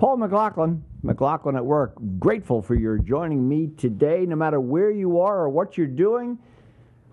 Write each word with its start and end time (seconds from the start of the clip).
Paul 0.00 0.16
McLaughlin, 0.16 0.82
McLaughlin 1.02 1.56
at 1.56 1.66
Work, 1.66 1.92
grateful 2.18 2.62
for 2.62 2.74
your 2.74 2.96
joining 2.96 3.46
me 3.46 3.68
today, 3.76 4.24
no 4.24 4.34
matter 4.34 4.58
where 4.58 4.90
you 4.90 5.20
are 5.20 5.40
or 5.40 5.50
what 5.50 5.76
you're 5.76 5.86
doing. 5.86 6.38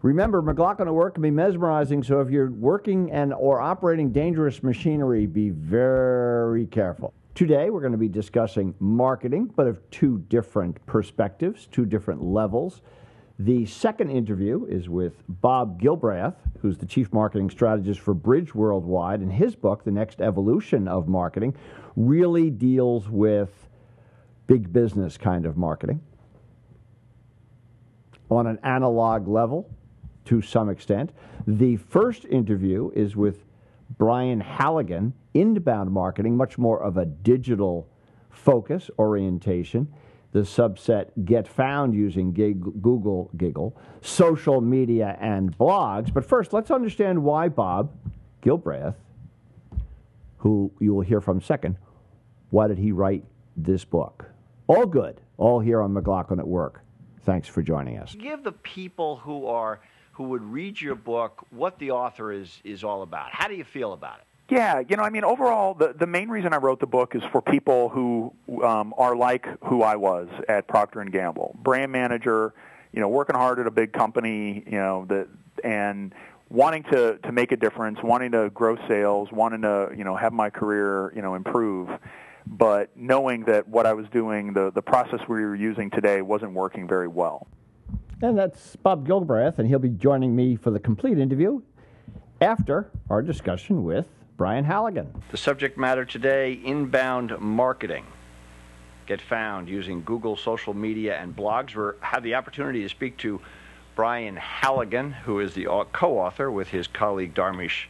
Remember, 0.04 0.42
McLaughlin 0.42 0.88
at 0.88 0.94
Work 0.94 1.16
can 1.16 1.24
be 1.24 1.30
mesmerizing, 1.30 2.02
so 2.02 2.22
if 2.22 2.30
you're 2.30 2.50
working 2.50 3.12
and 3.12 3.34
or 3.34 3.60
operating 3.60 4.14
dangerous 4.14 4.64
machinery, 4.64 5.26
be 5.26 5.50
very 5.50 6.66
careful. 6.68 7.14
Today, 7.36 7.70
we're 7.70 7.82
going 7.82 7.92
to 7.92 7.98
be 7.98 8.08
discussing 8.08 8.74
marketing, 8.80 9.52
but 9.54 9.68
of 9.68 9.82
two 9.92 10.20
different 10.30 10.78
perspectives, 10.86 11.68
two 11.68 11.86
different 11.86 12.24
levels. 12.24 12.82
The 13.40 13.68
second 13.68 14.10
interview 14.10 14.66
is 14.66 14.90
with 14.90 15.22
Bob 15.30 15.80
Gilbreath, 15.80 16.36
who's 16.60 16.78
the 16.78 16.88
Chief 16.88 17.14
Marketing 17.14 17.52
Strategist 17.52 18.00
for 18.00 18.16
Bridge 18.16 18.56
Worldwide, 18.56 19.20
and 19.20 19.32
his 19.32 19.56
book, 19.56 19.84
The 19.84 19.92
Next 19.92 20.22
Evolution 20.22 20.88
of 20.88 21.08
Marketing, 21.08 21.56
really 21.96 22.50
deals 22.50 23.08
with 23.10 23.68
big 24.48 24.74
business 24.74 25.18
kind 25.18 25.46
of 25.46 25.56
marketing 25.56 26.02
on 28.32 28.48
an 28.48 28.58
analog 28.64 29.28
level 29.28 29.70
to 30.26 30.42
some 30.42 30.70
extent. 30.70 31.12
The 31.46 31.78
first 31.78 32.26
interview 32.26 32.90
is 32.96 33.16
with 33.16 33.46
Brian 33.98 34.40
Halligan, 34.40 35.14
inbound 35.34 35.92
marketing, 35.92 36.36
much 36.36 36.58
more 36.58 36.82
of 36.82 36.98
a 36.98 37.06
digital 37.06 37.88
focus 38.32 38.90
orientation. 38.98 39.94
The 40.38 40.44
subset 40.44 41.08
get 41.26 41.48
found 41.48 41.96
using 41.96 42.32
Google 42.32 43.32
Giggle, 43.38 43.76
social 44.02 44.62
media, 44.62 45.18
and 45.20 45.58
blogs. 45.58 46.14
But 46.14 46.26
first, 46.26 46.54
let's 46.54 46.70
understand 46.70 47.24
why 47.24 47.50
Bob 47.50 47.92
Gilbreath, 48.44 48.94
who 50.38 50.72
you 50.80 50.94
will 50.94 51.02
hear 51.02 51.22
from 51.22 51.42
second, 51.42 51.78
why 52.52 52.68
did 52.68 52.78
he 52.78 52.92
write 52.92 53.24
this 53.56 53.84
book? 53.84 54.26
All 54.68 54.86
good, 54.86 55.22
all 55.38 55.60
here 55.60 55.82
on 55.82 55.92
McLaughlin 55.92 56.40
at 56.40 56.48
Work. 56.48 56.84
Thanks 57.24 57.48
for 57.48 57.64
joining 57.64 57.98
us. 57.98 58.14
Give 58.14 58.44
the 58.44 58.52
people 58.52 59.16
who 59.16 59.48
are 59.48 59.80
who 60.12 60.26
would 60.26 60.44
read 60.44 60.80
your 60.80 60.94
book 60.94 61.48
what 61.50 61.80
the 61.80 61.90
author 61.90 62.32
is 62.32 62.62
is 62.64 62.84
all 62.84 63.02
about. 63.02 63.30
How 63.32 63.48
do 63.48 63.56
you 63.56 63.64
feel 63.64 63.94
about 63.94 64.20
it? 64.20 64.27
Yeah, 64.50 64.82
you 64.88 64.96
know, 64.96 65.04
I 65.04 65.10
mean, 65.10 65.26
overall, 65.26 65.74
the 65.74 65.94
the 65.94 66.08
main 66.08 66.30
reason 66.30 66.54
I 66.54 66.58
wrote 66.58 66.80
the 66.80 66.88
book 66.88 67.16
is 67.16 67.24
for 67.32 67.42
people 67.42 67.90
who 67.90 68.34
um, 68.64 68.94
are 68.98 69.16
like 69.16 69.46
who 69.66 69.84
I 69.84 69.96
was 69.98 70.30
at 70.48 70.68
Procter 70.68 71.02
and 71.02 71.12
Gamble, 71.12 71.56
brand 71.62 71.92
manager, 71.92 72.54
you 72.94 73.02
know, 73.02 73.10
working 73.10 73.36
hard 73.36 73.60
at 73.60 73.68
a 73.68 73.72
big 73.72 73.92
company, 73.92 74.64
you 74.66 74.78
know, 74.78 75.06
that 75.10 75.28
and 75.64 76.14
wanting 76.50 76.84
to 76.84 77.18
to 77.18 77.32
make 77.34 77.52
a 77.52 77.58
difference, 77.58 78.00
wanting 78.02 78.32
to 78.32 78.50
grow 78.52 78.78
sales, 78.88 79.30
wanting 79.34 79.64
to 79.64 79.92
you 79.98 80.06
know 80.06 80.16
have 80.16 80.32
my 80.32 80.50
career 80.50 81.12
you 81.14 81.22
know 81.22 81.36
improve 81.36 81.90
but 82.50 82.96
knowing 82.96 83.44
that 83.46 83.68
what 83.68 83.86
I 83.86 83.94
was 83.94 84.08
doing, 84.10 84.54
the, 84.54 84.72
the 84.72 84.82
process 84.82 85.20
we 85.28 85.42
were 85.42 85.56
using 85.56 85.90
today 85.90 86.22
wasn't 86.22 86.54
working 86.54 86.88
very 86.88 87.08
well. 87.08 87.48
And 88.22 88.38
that's 88.38 88.76
Bob 88.78 89.08
Gilbreath, 89.08 89.60
and 89.60 89.68
he'll 89.68 89.80
be 89.80 89.90
joining 89.90 90.36
me 90.36 90.56
for 90.56 90.72
the 90.72 90.80
complete 90.80 91.20
interview 91.20 91.62
after 92.42 92.90
our 93.10 93.22
discussion 93.22 93.84
with 93.84 94.08
Brian 94.38 94.66
Halligan. 94.66 95.24
The 95.32 95.38
subject 95.38 95.80
matter 95.80 96.06
today 96.06 96.60
inbound 96.64 97.40
marketing. 97.40 98.06
Get 99.08 99.20
found 99.20 99.68
using 99.68 100.04
Google 100.04 100.38
social 100.38 100.76
media 100.76 101.18
and 101.18 101.36
blogs. 101.36 101.76
We 101.76 101.98
have 102.02 102.22
the 102.22 102.36
opportunity 102.36 102.84
to 102.84 102.90
speak 102.90 103.18
to 103.18 103.42
Brian 103.96 104.36
Halligan, 104.36 105.12
who 105.12 105.40
is 105.40 105.56
the 105.56 105.66
co 105.92 106.20
author 106.20 106.52
with 106.52 106.68
his 106.68 106.86
colleague 106.86 107.34
Dharmesh, 107.34 107.86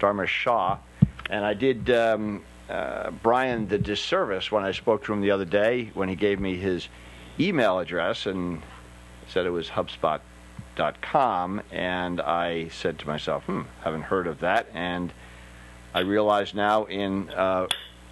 Dharmesh 0.00 0.28
Shah. 0.28 0.78
And 1.28 1.44
I 1.44 1.52
did 1.52 1.90
um, 1.90 2.44
uh, 2.70 3.10
Brian 3.22 3.68
the 3.68 3.76
disservice 3.76 4.50
when 4.50 4.64
I 4.64 4.72
spoke 4.72 5.04
to 5.04 5.12
him 5.12 5.20
the 5.20 5.32
other 5.32 5.44
day 5.44 5.90
when 5.92 6.08
he 6.08 6.16
gave 6.16 6.40
me 6.40 6.56
his 6.56 6.88
email 7.38 7.78
address 7.78 8.24
and 8.24 8.62
said 9.28 9.44
it 9.44 9.50
was 9.50 9.68
HubSpot.com. 9.68 11.60
And 11.70 12.22
I 12.22 12.68
said 12.68 12.98
to 13.00 13.06
myself, 13.06 13.44
hmm, 13.44 13.62
haven't 13.82 14.04
heard 14.04 14.26
of 14.26 14.40
that. 14.40 14.66
And 14.72 15.12
I 15.94 16.00
realize 16.00 16.54
now 16.54 16.84
in 16.84 17.30
uh, 17.30 17.66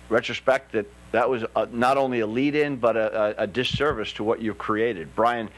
retrospect 0.09 0.73
that 0.73 0.87
that 1.13 1.29
was 1.29 1.45
a, 1.57 1.67
not 1.67 1.97
only 1.97 2.21
a 2.21 2.27
lead 2.27 2.55
in, 2.55 2.77
but 2.77 2.97
a, 2.97 3.43
a, 3.43 3.47
disservice 3.47 4.13
to 4.15 4.25
what 4.25 4.43
you've 4.43 4.59
created. 4.59 5.15
Brian, 5.15 5.49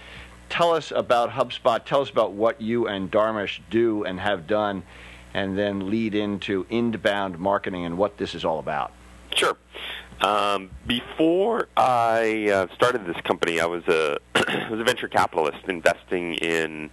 tell 0.48 0.72
us 0.72 0.92
about 0.94 1.30
HubSpot. 1.30 1.84
Tell 1.84 2.02
us 2.02 2.10
about 2.10 2.32
what 2.32 2.60
you 2.60 2.86
and 2.86 3.10
Dharmesh 3.10 3.58
do 3.68 4.04
and 4.04 4.20
have 4.20 4.46
done 4.46 4.84
and 5.34 5.58
then 5.58 5.90
lead 5.90 6.14
into 6.14 6.66
inbound 6.70 7.38
marketing 7.38 7.84
and 7.84 7.98
what 7.98 8.16
this 8.16 8.34
is 8.34 8.44
all 8.44 8.58
about. 8.58 8.92
Sure. 9.34 9.56
Um, 10.20 10.70
before 10.86 11.68
I 11.76 12.50
uh, 12.50 12.74
started 12.74 13.06
this 13.06 13.20
company, 13.22 13.60
I 13.60 13.66
was 13.66 13.86
a 13.88 14.18
was 14.70 14.80
a 14.80 14.84
venture 14.84 15.08
capitalist 15.08 15.66
investing 15.66 16.34
in 16.34 16.90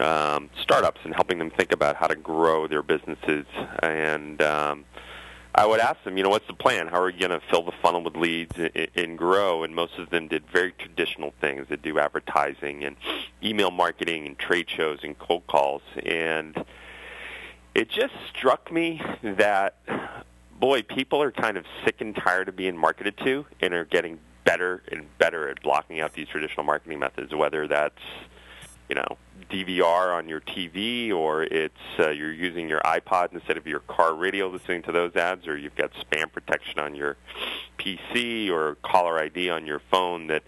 um, 0.00 0.50
startups 0.60 1.00
and 1.04 1.14
helping 1.14 1.38
them 1.38 1.50
think 1.50 1.72
about 1.72 1.96
how 1.96 2.06
to 2.06 2.16
grow 2.16 2.66
their 2.66 2.82
businesses. 2.82 3.46
And 3.82 4.40
um, 4.42 4.84
I 5.54 5.66
would 5.66 5.80
ask 5.80 6.02
them, 6.04 6.16
you 6.16 6.22
know, 6.22 6.30
what's 6.30 6.46
the 6.46 6.54
plan? 6.54 6.86
How 6.88 7.00
are 7.00 7.10
you 7.10 7.18
going 7.18 7.30
to 7.30 7.40
fill 7.50 7.62
the 7.62 7.72
funnel 7.82 8.02
with 8.02 8.16
leads 8.16 8.56
and, 8.56 8.88
and 8.94 9.18
grow? 9.18 9.64
And 9.64 9.74
most 9.74 9.98
of 9.98 10.10
them 10.10 10.28
did 10.28 10.44
very 10.52 10.72
traditional 10.72 11.32
things. 11.40 11.66
They 11.68 11.76
do 11.76 11.98
advertising 11.98 12.84
and 12.84 12.96
email 13.42 13.70
marketing 13.70 14.26
and 14.26 14.38
trade 14.38 14.70
shows 14.70 15.00
and 15.02 15.18
cold 15.18 15.46
calls. 15.46 15.82
And 16.04 16.64
it 17.74 17.90
just 17.90 18.14
struck 18.36 18.72
me 18.72 19.02
that 19.22 19.76
boy, 20.58 20.82
people 20.82 21.22
are 21.22 21.30
kind 21.30 21.56
of 21.56 21.64
sick 21.84 22.00
and 22.00 22.14
tired 22.14 22.48
of 22.48 22.56
being 22.56 22.76
marketed 22.76 23.16
to 23.18 23.46
and 23.60 23.72
are 23.74 23.84
getting 23.84 24.18
better 24.44 24.82
and 24.90 25.06
better 25.18 25.48
at 25.48 25.62
blocking 25.62 26.00
out 26.00 26.14
these 26.14 26.28
traditional 26.28 26.64
marketing 26.64 26.98
methods, 26.98 27.34
whether 27.34 27.66
that's 27.68 28.00
you 28.88 28.94
know 28.94 29.16
DVR 29.50 30.14
on 30.14 30.28
your 30.28 30.40
TV 30.40 31.12
or 31.12 31.42
it's 31.42 31.74
uh, 31.98 32.10
you're 32.10 32.32
using 32.32 32.68
your 32.68 32.80
iPod 32.80 33.32
instead 33.32 33.56
of 33.56 33.66
your 33.66 33.80
car 33.80 34.14
radio 34.14 34.48
listening 34.48 34.82
to 34.82 34.92
those 34.92 35.16
ads 35.16 35.46
or 35.46 35.56
you've 35.56 35.76
got 35.76 35.92
spam 35.94 36.30
protection 36.30 36.78
on 36.78 36.94
your 36.94 37.16
PC 37.78 38.50
or 38.50 38.76
caller 38.82 39.18
ID 39.18 39.50
on 39.50 39.66
your 39.66 39.80
phone 39.90 40.26
that 40.26 40.42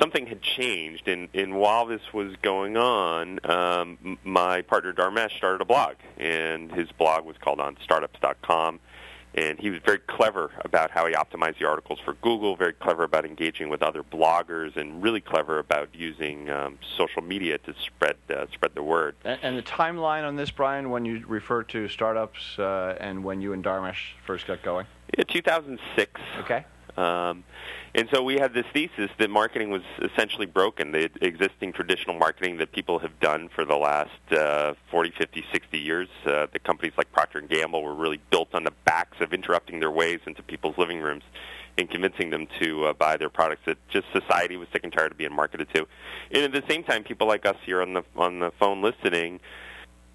something 0.00 0.26
had 0.26 0.42
changed, 0.42 1.06
and, 1.08 1.28
and 1.34 1.54
while 1.54 1.86
this 1.86 2.12
was 2.12 2.34
going 2.42 2.76
on, 2.76 3.38
um, 3.48 4.18
my 4.24 4.62
partner 4.62 4.92
Dharmesh 4.92 5.36
started 5.36 5.60
a 5.60 5.64
blog, 5.64 5.94
and 6.18 6.72
his 6.72 6.90
blog 6.92 7.24
was 7.24 7.36
called 7.38 7.60
on 7.60 7.76
startups.com. 7.82 8.80
And 9.34 9.58
he 9.58 9.70
was 9.70 9.80
very 9.84 9.98
clever 9.98 10.50
about 10.64 10.90
how 10.90 11.06
he 11.06 11.14
optimized 11.14 11.58
the 11.58 11.66
articles 11.66 11.98
for 12.04 12.14
Google, 12.14 12.54
very 12.54 12.74
clever 12.74 13.02
about 13.04 13.24
engaging 13.24 13.70
with 13.70 13.82
other 13.82 14.02
bloggers, 14.02 14.76
and 14.76 15.02
really 15.02 15.20
clever 15.20 15.58
about 15.58 15.88
using 15.94 16.50
um, 16.50 16.78
social 16.96 17.22
media 17.22 17.58
to 17.58 17.74
spread 17.84 18.16
uh, 18.30 18.46
spread 18.52 18.74
the 18.74 18.82
word. 18.82 19.14
And, 19.24 19.38
and, 19.42 19.58
the 19.58 19.62
timeline 19.62 20.26
on 20.26 20.36
this, 20.36 20.50
Brian, 20.50 20.90
when 20.90 21.04
you 21.04 21.24
refer 21.26 21.62
to 21.64 21.88
startups 21.88 22.58
uh, 22.58 22.96
and 23.00 23.24
when 23.24 23.40
you 23.40 23.52
and 23.54 23.64
Dharmesh 23.64 24.12
first 24.26 24.46
got 24.46 24.62
going? 24.62 24.86
Yeah, 25.16 25.24
2006. 25.24 26.20
Okay. 26.40 26.64
Um, 26.96 27.44
and 27.94 28.08
so 28.12 28.22
we 28.22 28.38
had 28.38 28.54
this 28.54 28.64
thesis 28.72 29.10
that 29.18 29.28
marketing 29.28 29.70
was 29.70 29.82
essentially 30.00 30.46
broken. 30.46 30.92
The 30.92 31.10
existing 31.20 31.72
traditional 31.72 32.18
marketing 32.18 32.58
that 32.58 32.72
people 32.72 32.98
have 33.00 33.18
done 33.20 33.50
for 33.54 33.64
the 33.64 33.76
last 33.76 34.10
uh, 34.30 34.74
40, 34.90 35.12
50, 35.16 35.44
60 35.52 35.78
years, 35.78 36.08
uh, 36.24 36.46
the 36.52 36.58
companies 36.58 36.94
like 36.96 37.12
Procter 37.12 37.40
& 37.40 37.42
Gamble 37.42 37.82
were 37.82 37.94
really 37.94 38.20
built 38.30 38.54
on 38.54 38.64
the 38.64 38.72
backs 38.84 39.18
of 39.20 39.34
interrupting 39.34 39.80
their 39.80 39.90
ways 39.90 40.20
into 40.26 40.42
people's 40.42 40.78
living 40.78 41.00
rooms 41.00 41.24
and 41.78 41.88
convincing 41.90 42.30
them 42.30 42.46
to 42.60 42.86
uh, 42.86 42.92
buy 42.92 43.16
their 43.16 43.30
products 43.30 43.62
that 43.66 43.76
just 43.88 44.06
society 44.12 44.56
was 44.56 44.68
sick 44.72 44.84
and 44.84 44.92
tired 44.92 45.12
of 45.12 45.18
being 45.18 45.34
marketed 45.34 45.68
to. 45.74 45.86
And 46.30 46.44
at 46.44 46.52
the 46.52 46.62
same 46.68 46.84
time, 46.84 47.04
people 47.04 47.26
like 47.26 47.46
us 47.46 47.56
here 47.64 47.82
on 47.82 47.94
the 47.94 48.04
on 48.16 48.40
the 48.40 48.52
phone 48.58 48.82
listening 48.82 49.40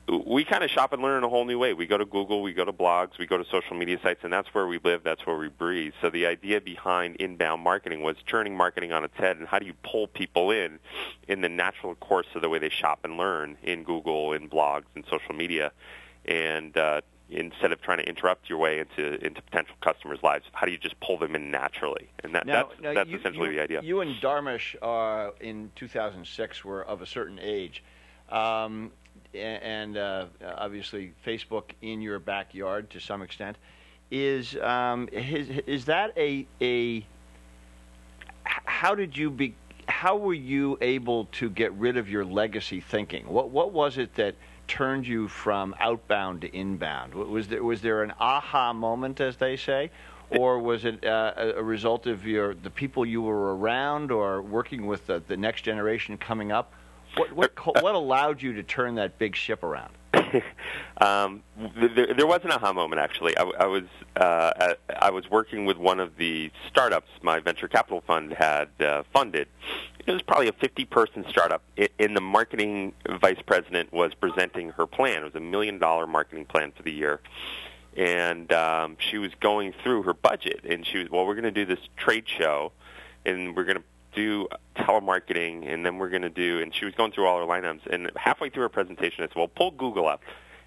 we 0.07 0.45
kind 0.45 0.63
of 0.63 0.69
shop 0.69 0.93
and 0.93 1.01
learn 1.01 1.17
in 1.17 1.23
a 1.25 1.29
whole 1.29 1.43
new 1.43 1.59
way. 1.59 1.73
We 1.73 1.85
go 1.85 1.97
to 1.97 2.05
Google, 2.05 2.41
we 2.41 2.53
go 2.53 2.63
to 2.63 2.71
blogs, 2.71 3.17
we 3.19 3.25
go 3.25 3.37
to 3.37 3.45
social 3.51 3.75
media 3.75 3.99
sites, 4.01 4.21
and 4.23 4.31
that's 4.31 4.47
where 4.53 4.65
we 4.65 4.79
live, 4.83 5.03
that's 5.03 5.25
where 5.25 5.35
we 5.35 5.49
breathe. 5.49 5.93
So 6.01 6.09
the 6.09 6.27
idea 6.27 6.61
behind 6.61 7.17
inbound 7.17 7.61
marketing 7.61 8.01
was 8.01 8.15
turning 8.25 8.55
marketing 8.55 8.93
on 8.93 9.03
its 9.03 9.17
head 9.17 9.37
and 9.37 9.47
how 9.47 9.59
do 9.59 9.65
you 9.65 9.73
pull 9.83 10.07
people 10.07 10.51
in 10.51 10.79
in 11.27 11.41
the 11.41 11.49
natural 11.49 11.95
course 11.95 12.27
of 12.35 12.41
the 12.41 12.47
way 12.47 12.57
they 12.57 12.69
shop 12.69 12.99
and 13.03 13.17
learn 13.17 13.57
in 13.63 13.83
Google, 13.83 14.31
in 14.31 14.49
blogs, 14.49 14.85
and 14.95 15.03
social 15.09 15.35
media. 15.35 15.73
And 16.23 16.77
uh, 16.77 17.01
instead 17.29 17.73
of 17.73 17.81
trying 17.81 17.97
to 17.97 18.07
interrupt 18.07 18.49
your 18.49 18.59
way 18.59 18.79
into 18.79 19.23
into 19.25 19.41
potential 19.41 19.75
customers' 19.81 20.19
lives, 20.23 20.45
how 20.53 20.65
do 20.65 20.71
you 20.71 20.77
just 20.77 20.97
pull 21.01 21.17
them 21.17 21.35
in 21.35 21.51
naturally? 21.51 22.09
And 22.23 22.33
that, 22.33 22.45
now, 22.45 22.69
that's 22.69 22.81
now 22.81 22.93
that's 22.93 23.09
you, 23.09 23.17
essentially 23.17 23.49
you, 23.49 23.55
the 23.55 23.61
idea. 23.61 23.81
You 23.81 23.99
and 23.99 24.15
Dharmesh 24.21 24.75
uh, 24.81 25.31
in 25.41 25.71
2006 25.75 26.63
were 26.63 26.83
of 26.83 27.01
a 27.01 27.05
certain 27.05 27.39
age. 27.41 27.83
Um, 28.29 28.91
and 29.33 29.97
uh, 29.97 30.25
obviously 30.57 31.13
Facebook 31.25 31.63
in 31.81 32.01
your 32.01 32.19
backyard 32.19 32.89
to 32.91 32.99
some 32.99 33.21
extent. 33.21 33.57
Is 34.09 34.55
um, 34.57 35.09
is, 35.11 35.49
is 35.67 35.85
that 35.85 36.13
a 36.17 36.45
a 36.61 37.05
how 38.43 38.95
did 38.95 39.17
you 39.17 39.29
be 39.29 39.55
how 39.87 40.15
were 40.15 40.33
you 40.33 40.77
able 40.81 41.25
to 41.25 41.49
get 41.49 41.73
rid 41.73 41.97
of 41.97 42.09
your 42.09 42.25
legacy 42.25 42.79
thinking? 42.79 43.27
What 43.27 43.49
what 43.49 43.71
was 43.71 43.97
it 43.97 44.15
that 44.15 44.35
turned 44.67 45.07
you 45.07 45.27
from 45.27 45.73
outbound 45.79 46.41
to 46.41 46.55
inbound? 46.55 47.13
Was 47.13 47.47
there 47.47 47.63
was 47.63 47.81
there 47.81 48.03
an 48.03 48.13
aha 48.19 48.73
moment, 48.73 49.21
as 49.21 49.37
they 49.37 49.55
say, 49.57 49.91
or 50.29 50.59
was 50.59 50.85
it 50.85 51.05
uh, 51.05 51.53
a 51.55 51.63
result 51.63 52.05
of 52.05 52.25
your 52.25 52.53
the 52.53 52.69
people 52.69 53.05
you 53.05 53.21
were 53.21 53.55
around, 53.57 54.11
or 54.11 54.41
working 54.41 54.85
with 54.85 55.07
the, 55.07 55.21
the 55.27 55.37
next 55.37 55.61
generation 55.61 56.17
coming 56.17 56.51
up? 56.51 56.73
What 57.17 57.33
what 57.33 57.83
what 57.83 57.95
allowed 57.95 58.41
you 58.41 58.53
to 58.53 58.63
turn 58.63 58.95
that 58.95 59.17
big 59.17 59.35
ship 59.35 59.63
around? 59.63 59.93
um, 61.01 61.43
there, 61.75 62.13
there 62.13 62.27
was 62.27 62.41
an 62.43 62.51
aha 62.51 62.73
moment 62.73 62.99
actually. 62.99 63.37
I, 63.37 63.43
I 63.43 63.65
was 63.65 63.83
uh, 64.15 64.73
I 64.99 65.09
was 65.09 65.29
working 65.29 65.65
with 65.65 65.77
one 65.77 65.99
of 65.99 66.17
the 66.17 66.51
startups 66.67 67.09
my 67.21 67.39
venture 67.39 67.67
capital 67.67 68.01
fund 68.01 68.33
had 68.33 68.69
uh, 68.79 69.03
funded. 69.13 69.47
It 70.05 70.13
was 70.13 70.21
probably 70.21 70.47
a 70.47 70.53
50-person 70.53 71.25
startup. 71.27 71.61
It, 71.75 71.91
and 71.99 72.15
the 72.15 72.21
marketing 72.21 72.93
vice 73.19 73.41
president 73.45 73.91
was 73.91 74.13
presenting 74.13 74.69
her 74.71 74.87
plan. 74.87 75.21
It 75.21 75.25
was 75.25 75.35
a 75.35 75.41
million-dollar 75.41 76.07
marketing 76.07 76.45
plan 76.45 76.71
for 76.71 76.81
the 76.81 76.93
year, 76.93 77.19
and 77.97 78.49
um, 78.53 78.95
she 78.99 79.17
was 79.17 79.31
going 79.41 79.73
through 79.83 80.03
her 80.03 80.13
budget. 80.13 80.61
And 80.63 80.87
she 80.87 80.99
was, 80.99 81.09
well, 81.09 81.25
we're 81.25 81.35
going 81.35 81.43
to 81.43 81.51
do 81.51 81.65
this 81.65 81.85
trade 81.97 82.23
show, 82.25 82.71
and 83.25 83.53
we're 83.53 83.65
going 83.65 83.77
to 83.77 83.83
do 84.13 84.47
telemarketing, 84.75 85.71
and 85.71 85.85
then 85.85 85.97
we're 85.97 86.09
going 86.09 86.21
to 86.23 86.29
do, 86.29 86.59
and 86.59 86.73
she 86.73 86.85
was 86.85 86.93
going 86.95 87.11
through 87.11 87.27
all 87.27 87.37
her 87.39 87.45
line 87.45 87.65
items. 87.65 87.81
And 87.89 88.11
halfway 88.15 88.49
through 88.49 88.63
her 88.63 88.69
presentation, 88.69 89.23
I 89.23 89.27
said, 89.27 89.35
well, 89.35 89.47
pull 89.47 89.71
Google 89.71 90.07
up, 90.07 90.21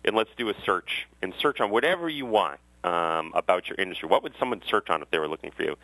and 0.05 0.17
let's 0.17 0.31
do 0.37 0.49
a 0.49 0.55
search, 0.65 1.07
and 1.23 1.35
search 1.39 1.61
on 1.61 1.71
whatever 1.71 2.09
you 2.09 2.27
want 2.27 2.61
um, 2.85 3.33
about 3.35 3.69
your 3.69 3.77
industry. 3.79 4.09
What 4.09 4.23
would 4.23 4.35
someone 4.39 4.63
search 4.67 4.89
on 4.91 5.03
if 5.03 5.11
they 5.11 5.19
were 5.19 5.29
looking 5.29 5.51
for 5.51 5.63
you? 5.63 5.77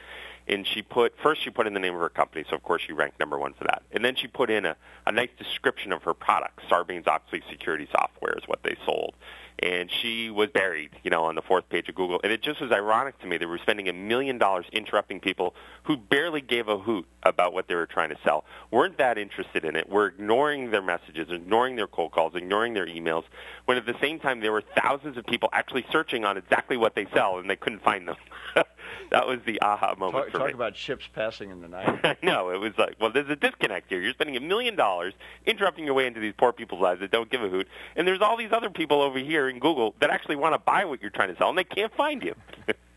And 0.48 0.66
she 0.66 0.82
put, 0.82 1.14
first 1.22 1.42
she 1.42 1.50
put 1.50 1.66
in 1.66 1.74
the 1.74 1.80
name 1.80 1.94
of 1.94 2.00
her 2.00 2.08
company, 2.08 2.44
so 2.48 2.56
of 2.56 2.62
course 2.62 2.82
she 2.86 2.92
ranked 2.92 3.18
number 3.18 3.38
one 3.38 3.52
for 3.52 3.64
that. 3.64 3.82
And 3.92 4.04
then 4.04 4.14
she 4.14 4.28
put 4.28 4.48
in 4.48 4.64
a, 4.64 4.76
a 5.06 5.12
nice 5.12 5.30
description 5.38 5.92
of 5.92 6.02
her 6.04 6.14
product. 6.14 6.60
Sarbanes-Oxley 6.70 7.42
Security 7.50 7.88
Software 7.90 8.34
is 8.38 8.44
what 8.46 8.62
they 8.62 8.76
sold 8.86 9.14
and 9.58 9.90
she 9.90 10.30
was 10.30 10.50
buried, 10.50 10.90
you 11.02 11.10
know, 11.10 11.24
on 11.24 11.34
the 11.34 11.42
fourth 11.42 11.68
page 11.68 11.88
of 11.88 11.94
Google. 11.94 12.20
And 12.22 12.32
it 12.32 12.42
just 12.42 12.60
was 12.60 12.70
ironic 12.72 13.18
to 13.20 13.26
me 13.26 13.38
that 13.38 13.48
we're 13.48 13.58
spending 13.58 13.88
a 13.88 13.92
million 13.92 14.38
dollars 14.38 14.66
interrupting 14.72 15.20
people 15.20 15.54
who 15.84 15.96
barely 15.96 16.40
gave 16.40 16.68
a 16.68 16.78
hoot 16.78 17.06
about 17.22 17.52
what 17.52 17.66
they 17.68 17.74
were 17.74 17.86
trying 17.86 18.10
to 18.10 18.18
sell, 18.22 18.44
weren't 18.70 18.98
that 18.98 19.18
interested 19.18 19.64
in 19.64 19.76
it, 19.76 19.88
were 19.88 20.06
ignoring 20.06 20.70
their 20.70 20.82
messages, 20.82 21.28
ignoring 21.30 21.76
their 21.76 21.86
cold 21.86 22.12
calls, 22.12 22.34
ignoring 22.34 22.74
their 22.74 22.86
emails, 22.86 23.24
when 23.64 23.76
at 23.76 23.86
the 23.86 23.96
same 24.00 24.18
time 24.18 24.40
there 24.40 24.52
were 24.52 24.62
thousands 24.76 25.16
of 25.16 25.24
people 25.26 25.48
actually 25.52 25.86
searching 25.90 26.24
on 26.24 26.36
exactly 26.36 26.76
what 26.76 26.94
they 26.94 27.06
sell 27.14 27.38
and 27.38 27.48
they 27.48 27.56
couldn't 27.56 27.82
find 27.82 28.08
them. 28.08 28.16
that 29.10 29.26
was 29.26 29.40
the 29.46 29.60
aha 29.62 29.94
moment 29.98 30.24
talk, 30.24 30.32
for 30.32 30.38
talk 30.38 30.46
me. 30.48 30.52
about 30.52 30.76
ships 30.76 31.06
passing 31.14 31.50
in 31.50 31.60
the 31.60 31.68
night. 31.68 32.00
I 32.04 32.16
know. 32.22 32.50
It 32.50 32.58
was 32.58 32.72
like, 32.78 32.96
well, 33.00 33.10
there's 33.10 33.28
a 33.28 33.36
disconnect 33.36 33.88
here. 33.88 34.00
You're 34.00 34.12
spending 34.12 34.36
a 34.36 34.40
million 34.40 34.76
dollars 34.76 35.14
interrupting 35.46 35.84
your 35.84 35.94
way 35.94 36.06
into 36.06 36.20
these 36.20 36.34
poor 36.36 36.52
people's 36.52 36.80
lives 36.80 37.00
that 37.00 37.10
don't 37.10 37.30
give 37.30 37.42
a 37.42 37.48
hoot, 37.48 37.68
and 37.94 38.06
there's 38.06 38.20
all 38.20 38.36
these 38.36 38.52
other 38.52 38.70
people 38.70 39.02
over 39.02 39.18
here 39.18 39.48
in 39.48 39.58
Google 39.58 39.94
that 40.00 40.10
actually 40.10 40.36
want 40.36 40.54
to 40.54 40.58
buy 40.58 40.84
what 40.84 41.00
you're 41.00 41.10
trying 41.10 41.28
to 41.28 41.36
sell, 41.36 41.48
and 41.48 41.58
they 41.58 41.64
can't 41.64 41.94
find 41.94 42.22
you. 42.22 42.34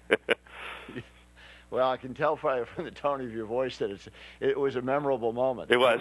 well, 1.71 1.89
I 1.89 1.97
can 1.97 2.13
tell 2.13 2.35
from 2.35 2.65
from 2.75 2.85
the 2.85 2.91
tone 2.91 3.21
of 3.21 3.31
your 3.33 3.45
voice 3.45 3.77
that 3.77 3.91
it's 3.91 4.07
it 4.39 4.59
was 4.59 4.75
a 4.75 4.81
memorable 4.81 5.33
moment. 5.33 5.71
it 5.71 5.77
was. 5.77 5.99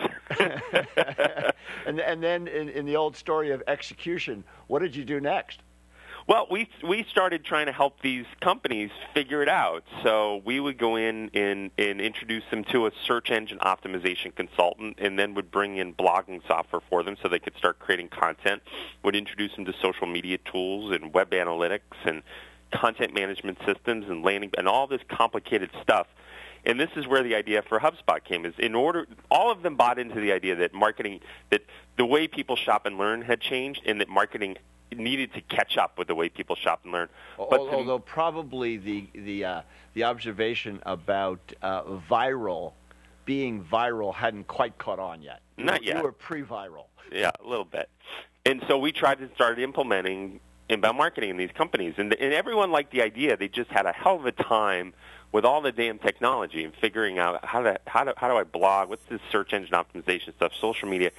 and 1.87 2.01
and 2.01 2.23
then 2.23 2.49
in, 2.49 2.69
in 2.69 2.87
the 2.87 2.97
old 2.97 3.17
story 3.17 3.51
of 3.51 3.63
execution, 3.67 4.45
what 4.67 4.81
did 4.81 4.97
you 4.97 5.05
do 5.05 5.21
next? 5.21 5.61
Well, 6.29 6.47
we 6.51 6.69
we 6.87 7.07
started 7.11 7.43
trying 7.43 7.67
to 7.67 7.73
help 7.73 8.03
these 8.03 8.27
companies 8.43 8.91
figure 9.15 9.43
it 9.43 9.49
out. 9.49 9.83
So 10.03 10.43
we 10.45 10.61
would 10.61 10.77
go 10.77 10.97
in 10.97 11.31
and, 11.33 11.71
and 11.79 12.03
introduce 12.03 12.45
them 12.51 12.65
to 12.65 12.87
a 12.87 12.91
search 13.07 13.31
engine 13.31 13.57
optimization 13.61 14.35
consultant, 14.35 14.99
and 14.99 15.19
then 15.19 15.33
would 15.33 15.51
bring 15.51 15.79
in 15.79 15.95
blogging 15.95 16.47
software 16.47 16.83
for 16.91 17.03
them 17.03 17.17
so 17.23 17.31
they 17.31 17.39
could 17.39 17.57
start 17.57 17.79
creating 17.79 18.11
content. 18.11 18.63
Would 19.05 19.17
introduce 19.17 19.57
them 19.57 19.65
to 19.65 19.73
social 19.81 20.07
media 20.07 20.37
tools 20.37 20.93
and 20.93 21.15
web 21.15 21.31
analytics 21.31 21.97
and 22.05 22.23
content 22.75 23.15
management 23.15 23.57
systems 23.65 24.05
and 24.11 24.23
landing 24.23 24.51
and 24.59 24.69
all 24.69 24.87
this 24.87 25.01
complicated 25.09 25.71
stuff. 25.81 26.09
And 26.67 26.79
this 26.79 26.91
is 26.95 27.07
where 27.07 27.23
the 27.23 27.37
idea 27.37 27.63
for 27.63 27.81
HubSpot 27.81 28.23
came. 28.23 28.45
Is 28.45 28.53
in 28.59 28.75
order, 28.75 29.07
all 29.31 29.51
of 29.51 29.63
them 29.63 29.77
bought 29.77 29.99
into 29.99 30.21
the 30.21 30.33
idea 30.33 30.57
that 30.57 30.75
marketing, 30.75 31.21
that 31.49 31.63
the 31.97 32.05
way 32.05 32.29
people 32.29 32.55
shop 32.55 32.85
and 32.85 32.99
learn 32.99 33.23
had 33.23 33.41
changed, 33.41 33.81
and 33.87 33.99
that 34.03 34.11
marketing 34.11 34.59
needed 34.97 35.33
to 35.35 35.41
catch 35.43 35.77
up 35.77 35.99
with 35.99 36.09
the 36.09 36.15
way 36.15 36.29
people 36.29 36.57
shop 36.57 36.81
and 36.85 36.93
learn. 36.93 37.09
But 37.37 37.61
although 37.61 37.99
probably 37.99 38.77
the 38.77 39.09
the 39.15 39.45
uh, 39.45 39.63
the 39.95 40.05
observation 40.05 40.81
about 40.85 41.41
uh, 41.63 41.83
viral 42.11 42.73
being 43.25 43.63
viral 43.63 44.15
hadn't 44.15 44.47
quite 44.47 44.79
caught 44.79 44.99
on 44.99 45.21
yet. 45.21 45.41
Not 45.59 45.83
you, 45.83 45.89
yet. 45.89 45.99
You 45.99 46.03
were 46.03 46.13
pre-viral. 46.13 46.87
Yeah, 47.13 47.31
a 47.45 47.47
little 47.47 47.67
bit. 47.67 47.91
And 48.47 48.63
so 48.67 48.79
we 48.79 48.91
tried 48.91 49.19
to 49.19 49.29
start 49.35 49.59
implementing 49.59 50.41
inbound 50.71 50.97
marketing 50.97 51.31
in 51.31 51.37
these 51.37 51.51
companies, 51.55 51.95
and, 51.99 52.15
and 52.15 52.33
everyone 52.33 52.71
liked 52.71 52.91
the 52.91 53.03
idea. 53.03 53.37
They 53.37 53.49
just 53.49 53.71
had 53.71 53.85
a 53.85 53.93
hell 53.93 54.17
of 54.17 54.25
a 54.25 54.33
time 54.33 54.95
with 55.33 55.45
all 55.45 55.61
the 55.61 55.73
damn 55.73 55.99
technology 55.99 56.65
and 56.65 56.73
figuring 56.81 57.19
out 57.19 57.45
how 57.45 57.63
to 57.63 57.79
how 57.87 58.05
do 58.05 58.13
how 58.17 58.29
do 58.29 58.37
I 58.37 58.45
blog? 58.45 58.89
What's 58.89 59.05
this 59.11 59.21
search 59.31 59.53
engine 59.53 59.75
optimization 59.75 60.35
stuff? 60.37 60.53
Social 60.59 60.89
media 60.89 61.11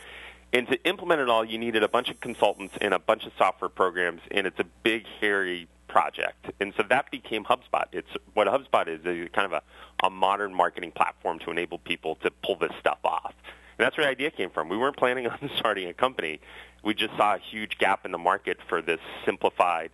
and 0.51 0.67
to 0.67 0.83
implement 0.83 1.21
it 1.21 1.29
all, 1.29 1.45
you 1.45 1.57
needed 1.57 1.83
a 1.83 1.87
bunch 1.87 2.09
of 2.09 2.19
consultants 2.19 2.75
and 2.81 2.93
a 2.93 2.99
bunch 2.99 3.25
of 3.25 3.31
software 3.37 3.69
programs, 3.69 4.21
and 4.31 4.47
it's 4.47 4.59
a 4.59 4.65
big, 4.83 5.05
hairy 5.19 5.67
project. 5.87 6.51
And 6.59 6.73
so 6.75 6.83
that 6.89 7.11
became 7.11 7.43
HubSpot. 7.43 7.85
It's 7.91 8.09
what 8.33 8.47
HubSpot 8.47 8.87
is, 8.87 9.05
is 9.05 9.29
kind 9.33 9.45
of 9.45 9.53
a, 9.53 9.61
a 10.05 10.09
modern 10.09 10.53
marketing 10.53 10.91
platform 10.91 11.39
to 11.39 11.51
enable 11.51 11.77
people 11.77 12.15
to 12.15 12.31
pull 12.43 12.55
this 12.55 12.71
stuff 12.79 12.99
off. 13.03 13.33
And 13.77 13.85
that's 13.85 13.97
where 13.97 14.05
the 14.05 14.11
idea 14.11 14.31
came 14.31 14.49
from. 14.49 14.69
We 14.69 14.77
weren't 14.77 14.97
planning 14.97 15.27
on 15.27 15.51
starting 15.57 15.87
a 15.87 15.93
company. 15.93 16.39
We 16.83 16.93
just 16.93 17.15
saw 17.17 17.35
a 17.35 17.39
huge 17.39 17.77
gap 17.77 18.05
in 18.05 18.11
the 18.11 18.17
market 18.17 18.57
for 18.67 18.81
this 18.81 18.99
simplified 19.25 19.91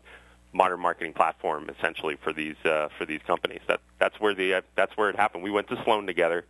modern 0.56 0.80
marketing 0.80 1.12
platform 1.12 1.70
essentially 1.70 2.16
for 2.24 2.32
these 2.32 2.56
uh, 2.64 2.88
for 2.98 3.06
these 3.06 3.20
companies. 3.28 3.60
That 3.68 3.82
that's 4.00 4.20
where 4.20 4.34
the 4.34 4.56
uh, 4.56 4.62
that's 4.76 4.96
where 4.98 5.10
it 5.10 5.16
happened. 5.16 5.44
We 5.44 5.52
went 5.52 5.68
to 5.68 5.84
Sloan 5.84 6.08
together, 6.08 6.46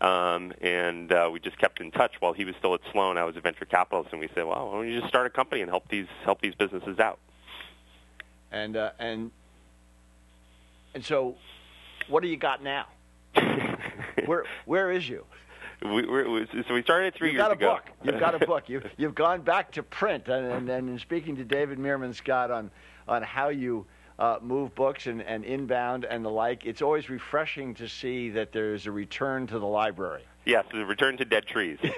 um, 0.00 0.52
and 0.60 1.12
uh, 1.12 1.28
we 1.32 1.40
just 1.40 1.58
kept 1.58 1.80
in 1.80 1.90
touch. 1.90 2.12
While 2.20 2.32
he 2.32 2.44
was 2.44 2.54
still 2.56 2.74
at 2.74 2.80
Sloan, 2.92 3.18
I 3.18 3.24
was 3.24 3.36
a 3.36 3.40
venture 3.40 3.64
capitalist, 3.64 4.10
and 4.12 4.20
we 4.20 4.28
said, 4.28 4.46
"Well, 4.46 4.68
why 4.68 4.72
don't 4.76 4.88
you 4.88 5.00
just 5.00 5.08
start 5.08 5.26
a 5.26 5.30
company 5.30 5.60
and 5.62 5.68
help 5.68 5.88
these 5.88 6.06
help 6.24 6.40
these 6.40 6.54
businesses 6.54 6.98
out?" 7.00 7.18
And 8.52 8.76
uh, 8.76 8.92
and 8.98 9.32
and 10.94 11.04
so, 11.04 11.34
what 12.08 12.22
do 12.22 12.28
you 12.28 12.36
got 12.36 12.62
now? 12.62 12.86
where 14.26 14.44
where 14.64 14.92
is 14.92 15.08
you? 15.08 15.26
We, 15.82 16.04
we, 16.04 16.46
so 16.68 16.74
we 16.74 16.82
started 16.82 17.14
three 17.14 17.28
you've 17.28 17.34
years 17.36 17.42
got 17.42 17.50
a 17.52 17.54
ago. 17.54 17.74
book. 17.74 17.84
You've 18.04 18.20
got 18.20 18.34
a 18.34 18.46
book. 18.46 18.68
You, 18.68 18.82
you've 18.98 19.14
gone 19.14 19.40
back 19.40 19.72
to 19.72 19.82
print, 19.82 20.28
and, 20.28 20.44
and, 20.46 20.68
and 20.68 20.90
in 20.90 20.98
speaking 20.98 21.36
to 21.36 21.44
David 21.44 21.78
Meerman 21.78 22.14
Scott 22.14 22.50
on 22.50 22.70
on 23.10 23.22
how 23.22 23.48
you 23.48 23.84
uh, 24.18 24.38
move 24.40 24.74
books 24.74 25.06
and, 25.06 25.20
and 25.22 25.44
inbound 25.44 26.04
and 26.04 26.24
the 26.24 26.30
like, 26.30 26.64
it's 26.64 26.82
always 26.82 27.10
refreshing 27.10 27.74
to 27.74 27.88
see 27.88 28.30
that 28.30 28.52
there's 28.52 28.86
a 28.86 28.92
return 28.92 29.46
to 29.48 29.58
the 29.58 29.66
library. 29.66 30.22
Yes, 30.46 30.64
the 30.72 30.86
return 30.86 31.16
to 31.18 31.24
dead 31.24 31.46
trees. 31.46 31.78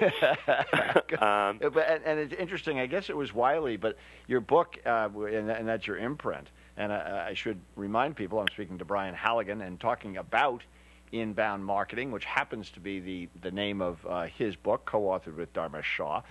um, 1.19 1.59
but, 1.59 1.87
and, 1.87 2.03
and, 2.03 2.19
it's 2.19 2.33
interesting. 2.33 2.79
I 2.79 2.87
guess 2.87 3.09
it 3.09 3.15
was 3.15 3.33
Wiley, 3.33 3.77
but 3.77 3.97
your 4.27 4.41
book, 4.41 4.77
uh, 4.85 5.09
and, 5.15 5.49
and, 5.49 5.67
that's 5.67 5.87
your 5.87 5.97
imprint. 5.97 6.49
And 6.75 6.91
I, 6.91 7.27
I 7.29 7.33
should 7.35 7.59
remind 7.75 8.15
people, 8.15 8.39
I'm 8.39 8.47
speaking 8.53 8.79
to 8.79 8.85
Brian 8.85 9.15
Halligan 9.15 9.61
and 9.61 9.79
talking 9.79 10.17
about 10.17 10.63
inbound 11.11 11.63
marketing, 11.63 12.11
which 12.11 12.25
happens 12.25 12.69
to 12.71 12.79
be 12.79 12.99
the, 12.99 13.29
the 13.41 13.51
name 13.51 13.81
of 13.81 14.05
uh, 14.05 14.23
his 14.23 14.55
book, 14.55 14.85
co-authored 14.85 15.37
with 15.37 15.53
Dharmesh 15.53 15.83
Shah. 15.83 16.21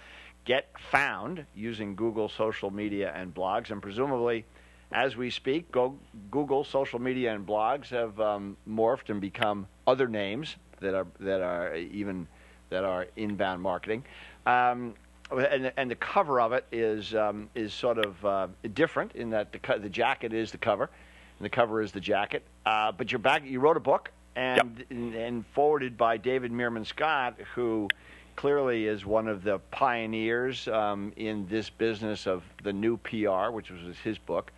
Get 0.44 0.68
found 0.90 1.46
using 1.54 1.94
Google 1.94 2.28
social 2.28 2.70
media 2.70 3.12
and 3.14 3.32
blogs, 3.32 3.70
and 3.70 3.80
presumably 3.80 4.44
as 4.92 5.16
we 5.16 5.30
speak, 5.30 5.70
go, 5.72 5.96
Google, 6.30 6.64
social 6.64 6.98
media, 6.98 7.34
and 7.34 7.46
blogs 7.46 7.88
have 7.88 8.18
um, 8.20 8.56
morphed 8.68 9.08
and 9.08 9.20
become 9.20 9.66
other 9.86 10.08
names 10.08 10.56
that 10.80 10.94
are 10.94 11.06
that 11.20 11.40
are 11.40 11.74
even 11.76 12.26
that 12.70 12.84
are 12.84 13.06
inbound 13.16 13.60
marketing. 13.60 14.04
Um, 14.46 14.94
and, 15.30 15.72
and, 15.76 15.90
the 15.90 15.96
cover 15.96 16.40
of 16.40 16.52
it 16.52 16.66
is 16.72 17.14
um, 17.14 17.48
is 17.54 17.72
sort 17.72 17.98
of 17.98 18.24
uh, 18.24 18.48
different 18.74 19.12
in 19.14 19.30
that 19.30 19.52
the, 19.52 19.78
the 19.78 19.88
jacket 19.88 20.32
is 20.32 20.50
the 20.50 20.58
cover, 20.58 20.90
and 21.38 21.44
the 21.44 21.50
cover 21.50 21.80
is 21.80 21.92
the 21.92 22.00
jacket. 22.00 22.42
Uh, 22.66 22.92
but 22.92 23.10
you're 23.10 23.18
back. 23.18 23.44
You 23.44 23.60
wrote 23.60 23.76
a 23.76 23.80
book 23.80 24.10
and, 24.36 24.78
yep. 24.78 24.90
and, 24.90 25.14
and 25.14 25.46
forwarded 25.54 25.96
by 25.96 26.16
David 26.16 26.52
Meerman 26.52 26.86
Scott, 26.86 27.38
who 27.54 27.88
clearly 28.36 28.86
is 28.86 29.04
one 29.06 29.28
of 29.28 29.42
the 29.42 29.58
pioneers 29.70 30.68
um, 30.68 31.12
in 31.16 31.46
this 31.48 31.70
business 31.70 32.26
of 32.26 32.42
the 32.62 32.72
new 32.72 32.96
PR, 32.98 33.50
which 33.50 33.70
was 33.70 33.96
his 34.02 34.18
book 34.18 34.52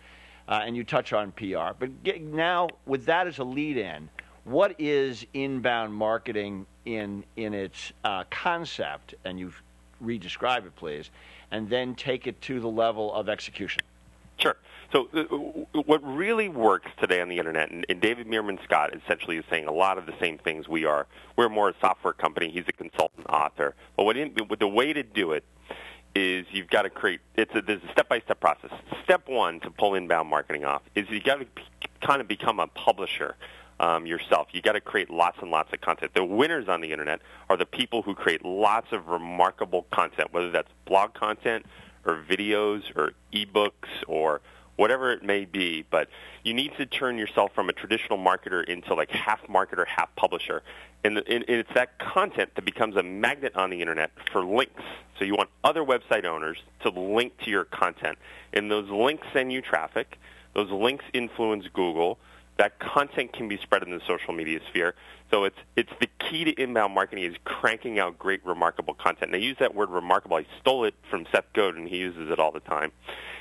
uh, 0.47 0.61
and 0.63 0.75
you 0.75 0.83
touch 0.83 1.13
on 1.13 1.31
PR. 1.31 1.73
But 1.77 2.03
get, 2.03 2.21
now, 2.21 2.69
with 2.85 3.05
that 3.05 3.27
as 3.27 3.39
a 3.39 3.43
lead 3.43 3.77
in, 3.77 4.09
what 4.43 4.75
is 4.79 5.25
inbound 5.33 5.93
marketing 5.93 6.65
in, 6.85 7.23
in 7.35 7.53
its 7.53 7.93
uh, 8.03 8.23
concept? 8.29 9.15
And 9.25 9.39
you 9.39 9.51
re-describe 9.99 10.65
it, 10.65 10.75
please, 10.75 11.09
and 11.51 11.69
then 11.69 11.95
take 11.95 12.27
it 12.27 12.39
to 12.41 12.59
the 12.59 12.69
level 12.69 13.13
of 13.13 13.29
execution. 13.29 13.81
Sure. 14.37 14.55
So 14.91 15.07
uh, 15.13 15.23
what 15.81 16.03
really 16.05 16.49
works 16.49 16.91
today 16.99 17.21
on 17.21 17.29
the 17.29 17.37
internet, 17.37 17.71
and, 17.71 17.85
and 17.89 18.01
David 18.01 18.27
Meerman 18.27 18.63
Scott 18.63 18.93
essentially 18.95 19.37
is 19.37 19.45
saying 19.49 19.65
a 19.65 19.71
lot 19.71 19.97
of 19.97 20.05
the 20.05 20.13
same 20.19 20.37
things 20.37 20.67
we 20.67 20.85
are. 20.85 21.07
We're 21.35 21.49
more 21.49 21.69
a 21.69 21.73
software 21.81 22.13
company. 22.13 22.49
He's 22.51 22.65
a 22.67 22.73
consultant 22.73 23.25
author. 23.29 23.75
But 23.97 24.03
what 24.03 24.17
in, 24.17 24.35
the 24.59 24.67
way 24.67 24.93
to 24.93 25.03
do 25.03 25.31
it 25.31 25.43
is 26.15 26.45
you've 26.51 26.69
got 26.69 26.83
to 26.83 26.89
create. 26.89 27.19
It's 27.35 27.53
a, 27.53 27.61
there's 27.61 27.83
a 27.83 27.91
step-by-step 27.91 28.39
process. 28.39 28.71
Step 29.03 29.27
one 29.27 29.59
to 29.61 29.69
pull 29.69 29.95
inbound 29.95 30.29
marketing 30.29 30.63
off 30.63 30.81
is 30.95 31.09
you 31.09 31.21
got 31.21 31.39
to 31.39 31.47
kind 32.01 32.21
of 32.21 32.27
become 32.27 32.59
a 32.59 32.67
publisher 32.67 33.35
um, 33.79 34.05
yourself. 34.05 34.47
You 34.53 34.61
got 34.61 34.73
to 34.73 34.81
create 34.81 35.09
lots 35.09 35.37
and 35.41 35.51
lots 35.51 35.73
of 35.73 35.81
content. 35.81 36.13
The 36.15 36.23
winners 36.23 36.69
on 36.69 36.81
the 36.81 36.91
internet 36.91 37.19
are 37.49 37.57
the 37.57 37.65
people 37.65 38.01
who 38.01 38.15
create 38.15 38.45
lots 38.45 38.87
of 38.91 39.07
remarkable 39.07 39.85
content, 39.91 40.31
whether 40.31 40.49
that's 40.49 40.71
blog 40.85 41.13
content 41.13 41.65
or 42.05 42.23
videos 42.29 42.83
or 42.95 43.11
ebooks 43.33 43.89
or 44.07 44.41
whatever 44.75 45.11
it 45.11 45.23
may 45.23 45.45
be. 45.45 45.85
But 45.89 46.09
you 46.43 46.53
need 46.53 46.73
to 46.77 46.85
turn 46.85 47.17
yourself 47.17 47.53
from 47.53 47.69
a 47.69 47.73
traditional 47.73 48.19
marketer 48.19 48.63
into 48.63 48.93
like 48.93 49.11
half 49.11 49.41
marketer, 49.47 49.85
half 49.87 50.15
publisher. 50.15 50.63
And, 51.03 51.17
the, 51.17 51.27
and 51.31 51.45
it's 51.47 51.73
that 51.75 51.99
content 51.99 52.51
that 52.55 52.65
becomes 52.65 52.95
a 52.95 53.03
magnet 53.03 53.55
on 53.55 53.69
the 53.69 53.81
internet 53.81 54.11
for 54.31 54.43
links. 54.43 54.81
So 55.19 55.25
you 55.25 55.35
want 55.35 55.49
other 55.63 55.83
website 55.83 56.25
owners 56.25 56.57
to 56.81 56.89
link 56.89 57.37
to 57.43 57.51
your 57.51 57.65
content. 57.65 58.17
And 58.53 58.71
those 58.71 58.89
links 58.89 59.27
send 59.33 59.53
you 59.53 59.61
traffic. 59.61 60.17
Those 60.53 60.71
links 60.71 61.05
influence 61.13 61.67
Google 61.73 62.17
that 62.57 62.79
content 62.79 63.33
can 63.33 63.47
be 63.47 63.57
spread 63.57 63.83
in 63.83 63.91
the 63.91 64.01
social 64.07 64.33
media 64.33 64.59
sphere. 64.69 64.95
So 65.31 65.43
it's 65.43 65.57
it's 65.75 65.91
the 65.99 66.07
key 66.19 66.45
to 66.45 66.51
inbound 66.51 66.93
marketing 66.93 67.25
is 67.25 67.35
cranking 67.43 67.99
out 67.99 68.17
great, 68.17 68.45
remarkable 68.45 68.93
content. 68.93 69.33
And 69.33 69.35
I 69.35 69.39
use 69.39 69.57
that 69.59 69.75
word 69.75 69.89
remarkable. 69.89 70.37
I 70.37 70.45
stole 70.61 70.85
it 70.85 70.93
from 71.09 71.25
Seth 71.31 71.51
Godin. 71.53 71.87
He 71.87 71.97
uses 71.97 72.29
it 72.29 72.39
all 72.39 72.51
the 72.51 72.59
time. 72.59 72.91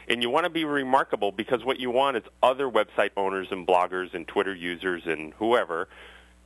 And 0.08 0.22
you 0.22 0.30
want 0.30 0.44
to 0.44 0.50
be 0.50 0.64
remarkable 0.64 1.32
because 1.32 1.64
what 1.64 1.80
you 1.80 1.90
want 1.90 2.16
is 2.16 2.22
other 2.42 2.68
website 2.68 3.10
owners 3.16 3.48
and 3.50 3.66
bloggers 3.66 4.12
and 4.14 4.26
Twitter 4.26 4.54
users 4.54 5.02
and 5.06 5.32
whoever 5.34 5.88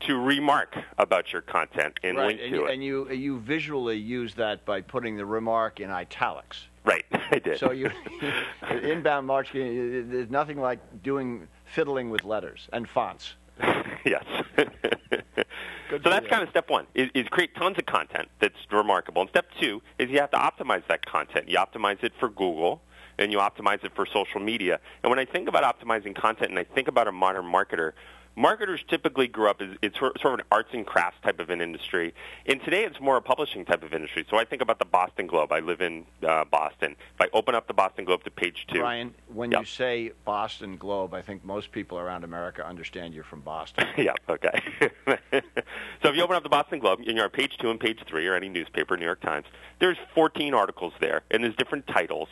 to 0.00 0.16
remark 0.16 0.76
about 0.96 1.32
your 1.32 1.42
content 1.42 1.98
and 2.04 2.16
right. 2.16 2.26
link 2.28 2.40
and 2.40 2.50
to 2.50 2.56
you, 2.56 2.66
it. 2.66 2.72
And 2.72 2.84
you 2.84 3.10
you 3.10 3.40
visually 3.40 3.96
use 3.96 4.34
that 4.34 4.64
by 4.64 4.80
putting 4.80 5.16
the 5.16 5.26
remark 5.26 5.80
in 5.80 5.90
italics. 5.90 6.66
Right, 6.84 7.04
I 7.30 7.38
did. 7.38 7.58
So 7.58 7.72
you 7.72 7.90
inbound 8.82 9.26
marketing. 9.26 10.10
There's 10.10 10.30
nothing 10.30 10.60
like 10.60 11.02
doing 11.02 11.48
fiddling 11.74 12.10
with 12.10 12.24
letters 12.24 12.68
and 12.72 12.88
fonts. 12.88 13.34
yes. 14.04 14.24
So 15.90 15.98
that's 15.98 16.24
you. 16.24 16.30
kind 16.30 16.42
of 16.42 16.50
step 16.50 16.68
one, 16.68 16.86
is, 16.94 17.10
is 17.14 17.26
create 17.28 17.54
tons 17.54 17.78
of 17.78 17.86
content 17.86 18.28
that's 18.40 18.54
remarkable. 18.70 19.22
And 19.22 19.30
step 19.30 19.46
two 19.58 19.82
is 19.98 20.10
you 20.10 20.18
have 20.20 20.30
to 20.32 20.36
optimize 20.36 20.82
that 20.88 21.06
content. 21.06 21.48
You 21.48 21.56
optimize 21.56 22.04
it 22.04 22.12
for 22.20 22.28
Google, 22.28 22.82
and 23.18 23.32
you 23.32 23.38
optimize 23.38 23.82
it 23.84 23.94
for 23.94 24.06
social 24.06 24.40
media. 24.40 24.80
And 25.02 25.10
when 25.10 25.18
I 25.18 25.24
think 25.24 25.48
about 25.48 25.64
optimizing 25.64 26.14
content 26.14 26.50
and 26.50 26.58
I 26.58 26.64
think 26.64 26.88
about 26.88 27.08
a 27.08 27.12
modern 27.12 27.44
marketer, 27.44 27.92
marketers 28.38 28.80
typically 28.88 29.26
grew 29.26 29.50
up 29.50 29.60
as 29.60 29.76
it's 29.82 29.98
sort 29.98 30.14
of 30.24 30.34
an 30.34 30.42
arts 30.52 30.70
and 30.72 30.86
crafts 30.86 31.18
type 31.22 31.40
of 31.40 31.50
an 31.50 31.60
industry. 31.60 32.14
And 32.46 32.62
today 32.62 32.84
it's 32.84 33.00
more 33.00 33.16
a 33.16 33.22
publishing 33.22 33.64
type 33.64 33.82
of 33.82 33.92
industry. 33.92 34.24
So 34.30 34.36
I 34.38 34.44
think 34.44 34.62
about 34.62 34.78
the 34.78 34.84
Boston 34.84 35.26
Globe. 35.26 35.50
I 35.52 35.58
live 35.58 35.80
in 35.80 36.06
uh, 36.26 36.44
Boston. 36.44 36.92
If 37.14 37.20
I 37.20 37.26
open 37.36 37.54
up 37.54 37.66
the 37.66 37.74
Boston 37.74 38.04
Globe 38.04 38.22
to 38.24 38.30
page 38.30 38.66
two, 38.72 38.78
Brian, 38.78 39.12
when 39.34 39.50
Yeah. 39.50 39.60
you 39.60 39.64
say 39.66 40.12
Boston 40.24 40.76
Globe, 40.76 41.14
I 41.14 41.20
think 41.22 41.44
most 41.44 41.72
people 41.72 41.98
around 41.98 42.22
America 42.24 42.64
understand 42.64 43.12
you're 43.12 43.24
from 43.24 43.40
Boston. 43.40 43.86
yeah, 43.96 44.12
okay. 44.28 44.62
so 45.10 46.08
if 46.08 46.14
you 46.16 46.22
open 46.22 46.36
up 46.36 46.44
the 46.44 46.48
Boston 46.48 46.78
Globe, 46.78 47.00
and 47.00 47.16
you're 47.16 47.24
on 47.24 47.30
page 47.30 47.56
two 47.58 47.70
and 47.70 47.80
page 47.80 47.98
three, 48.06 48.26
or 48.28 48.34
any 48.34 48.48
newspaper, 48.48 48.96
New 48.96 49.04
York 49.04 49.20
Times, 49.20 49.46
there's 49.80 49.98
14 50.14 50.54
articles 50.54 50.92
there, 51.00 51.22
and 51.30 51.42
there's 51.42 51.56
different 51.56 51.86
titles, 51.88 52.28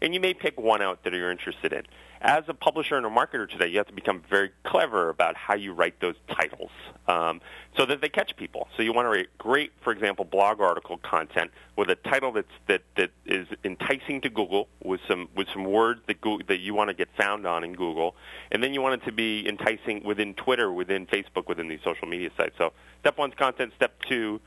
and 0.00 0.14
you 0.14 0.20
may 0.20 0.34
pick 0.34 0.60
one 0.60 0.82
out 0.82 1.04
that 1.04 1.12
you're 1.12 1.30
interested 1.30 1.72
in. 1.72 1.84
As 2.20 2.42
a 2.48 2.54
publisher 2.54 2.96
and 2.96 3.06
a 3.06 3.08
marketer 3.08 3.48
today, 3.48 3.68
you 3.68 3.78
have 3.78 3.86
to 3.86 3.92
become 3.92 4.24
very 4.28 4.50
clever 4.64 5.08
about 5.08 5.36
how 5.36 5.54
you 5.54 5.72
write 5.72 6.00
those 6.00 6.16
titles 6.28 6.70
um, 7.06 7.40
so 7.76 7.86
that 7.86 8.00
they 8.00 8.08
catch 8.08 8.34
people. 8.36 8.66
So 8.76 8.82
you 8.82 8.92
want 8.92 9.06
to 9.06 9.10
write 9.10 9.28
great, 9.38 9.70
for 9.82 9.92
example, 9.92 10.24
blog 10.24 10.60
article 10.60 10.98
content 10.98 11.52
with 11.76 11.90
a 11.90 11.94
title 11.94 12.32
that's 12.32 12.48
that 12.66 12.82
that 12.96 13.10
is 13.24 13.46
enticing 13.62 14.20
to 14.22 14.30
Google 14.30 14.68
with 14.82 15.00
some 15.06 15.28
with 15.36 15.46
some 15.52 15.62
words 15.64 16.00
that 16.08 16.20
Google, 16.20 16.44
that 16.48 16.58
you 16.58 16.74
want 16.74 16.88
to 16.88 16.94
get 16.94 17.08
found 17.16 17.46
on 17.46 17.62
in 17.62 17.74
Google, 17.74 18.16
and 18.50 18.64
then 18.64 18.74
you 18.74 18.82
want 18.82 19.00
it 19.00 19.06
to 19.06 19.12
be 19.12 19.48
enticing 19.48 20.02
within 20.02 20.34
Twitter, 20.34 20.72
within 20.72 21.06
Facebook, 21.06 21.46
within 21.46 21.68
these 21.68 21.82
social 21.84 22.08
media 22.08 22.30
sites. 22.36 22.56
So 22.58 22.72
step 23.00 23.16
one's 23.16 23.34
content. 23.36 23.72
Step 23.76 23.94
two 24.08 24.40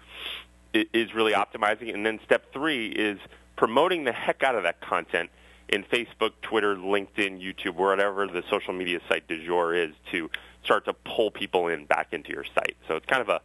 is 0.74 1.14
really 1.14 1.32
optimizing, 1.32 1.94
and 1.94 2.06
then 2.06 2.20
step 2.26 2.52
three 2.52 2.90
is 2.90 3.18
promoting 3.56 4.04
the 4.04 4.12
heck 4.12 4.44
out 4.44 4.56
of 4.56 4.64
that 4.64 4.82
content 4.82 5.30
in 5.72 5.84
Facebook, 5.84 6.32
Twitter, 6.42 6.76
LinkedIn, 6.76 7.42
YouTube, 7.42 7.76
whatever 7.76 8.28
the 8.28 8.44
social 8.50 8.74
media 8.74 9.00
site 9.08 9.28
du 9.28 9.44
jour 9.46 9.74
is 9.74 9.94
to 10.12 10.30
start 10.64 10.86
to 10.86 10.94
pull 10.94 11.32
people 11.32 11.68
in 11.68 11.86
back 11.86 12.14
into 12.14 12.32
your 12.32 12.44
site. 12.44 12.76
So 12.88 12.96
it's 12.96 13.06
kind 13.06 13.22
of 13.22 13.30
a 13.30 13.42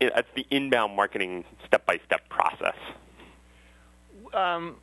that's 0.00 0.28
the 0.34 0.46
inbound 0.50 0.96
marketing 0.96 1.44
step-by-step 1.66 2.28
process. 2.30 2.76
Um, 4.32 4.76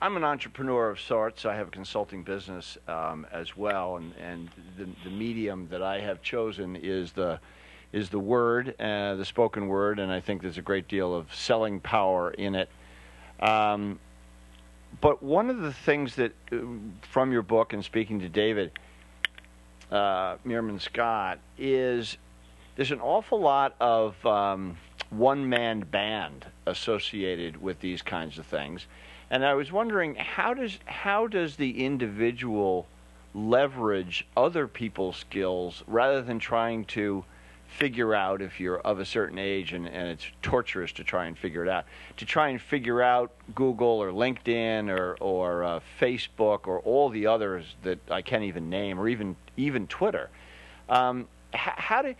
I'm 0.00 0.16
an 0.16 0.24
entrepreneur 0.24 0.88
of 0.88 1.00
sorts. 1.00 1.44
I 1.44 1.54
have 1.54 1.68
a 1.68 1.70
consulting 1.70 2.22
business 2.22 2.78
um, 2.88 3.26
as 3.30 3.56
well, 3.56 3.96
and, 3.96 4.14
and 4.14 4.48
the, 4.78 4.88
the 5.04 5.10
medium 5.10 5.68
that 5.70 5.82
I 5.82 6.00
have 6.00 6.22
chosen 6.22 6.76
is 6.76 7.12
the 7.12 7.40
is 7.92 8.10
the 8.10 8.18
word, 8.18 8.74
uh, 8.80 9.14
the 9.16 9.24
spoken 9.24 9.66
word, 9.66 9.98
and 9.98 10.12
I 10.12 10.20
think 10.20 10.42
there's 10.42 10.58
a 10.58 10.62
great 10.62 10.88
deal 10.88 11.14
of 11.14 11.34
selling 11.34 11.80
power 11.80 12.30
in 12.30 12.54
it. 12.54 12.68
Um, 13.40 13.98
but 15.00 15.22
one 15.22 15.50
of 15.50 15.60
the 15.60 15.72
things 15.72 16.16
that, 16.16 16.32
uh, 16.52 16.56
from 17.02 17.32
your 17.32 17.42
book 17.42 17.72
and 17.72 17.84
speaking 17.84 18.20
to 18.20 18.28
David 18.28 18.72
uh, 19.90 20.36
Meerman 20.46 20.80
Scott, 20.80 21.38
is 21.56 22.16
there's 22.76 22.90
an 22.92 23.00
awful 23.00 23.40
lot 23.40 23.74
of 23.80 24.24
um, 24.26 24.76
one 25.10 25.48
man 25.48 25.80
band 25.80 26.46
associated 26.66 27.60
with 27.60 27.80
these 27.80 28.02
kinds 28.02 28.38
of 28.38 28.46
things. 28.46 28.86
And 29.30 29.44
I 29.44 29.54
was 29.54 29.70
wondering 29.70 30.14
how 30.14 30.54
does 30.54 30.78
how 30.86 31.26
does 31.26 31.56
the 31.56 31.84
individual 31.84 32.86
leverage 33.34 34.26
other 34.36 34.66
people's 34.66 35.16
skills 35.16 35.84
rather 35.86 36.22
than 36.22 36.38
trying 36.38 36.84
to 36.86 37.24
figure 37.68 38.14
out 38.14 38.40
if 38.42 38.58
you're 38.58 38.80
of 38.80 38.98
a 38.98 39.04
certain 39.04 39.38
age 39.38 39.72
and, 39.72 39.86
and 39.86 40.08
it's 40.08 40.26
torturous 40.42 40.90
to 40.92 41.04
try 41.04 41.26
and 41.26 41.36
figure 41.36 41.62
it 41.62 41.68
out 41.68 41.84
to 42.16 42.24
try 42.24 42.48
and 42.48 42.60
figure 42.60 43.02
out 43.02 43.30
Google 43.54 44.02
or 44.02 44.10
LinkedIn 44.10 44.88
or 44.88 45.16
or 45.20 45.64
uh, 45.64 45.80
Facebook 46.00 46.66
or 46.66 46.80
all 46.80 47.08
the 47.08 47.26
others 47.26 47.76
that 47.82 47.98
I 48.10 48.22
can't 48.22 48.44
even 48.44 48.70
name 48.70 48.98
or 48.98 49.08
even 49.08 49.36
even 49.56 49.86
Twitter. 49.86 50.30
Um, 50.88 51.28
h- 51.52 51.60
how 51.76 52.02
do 52.02 52.14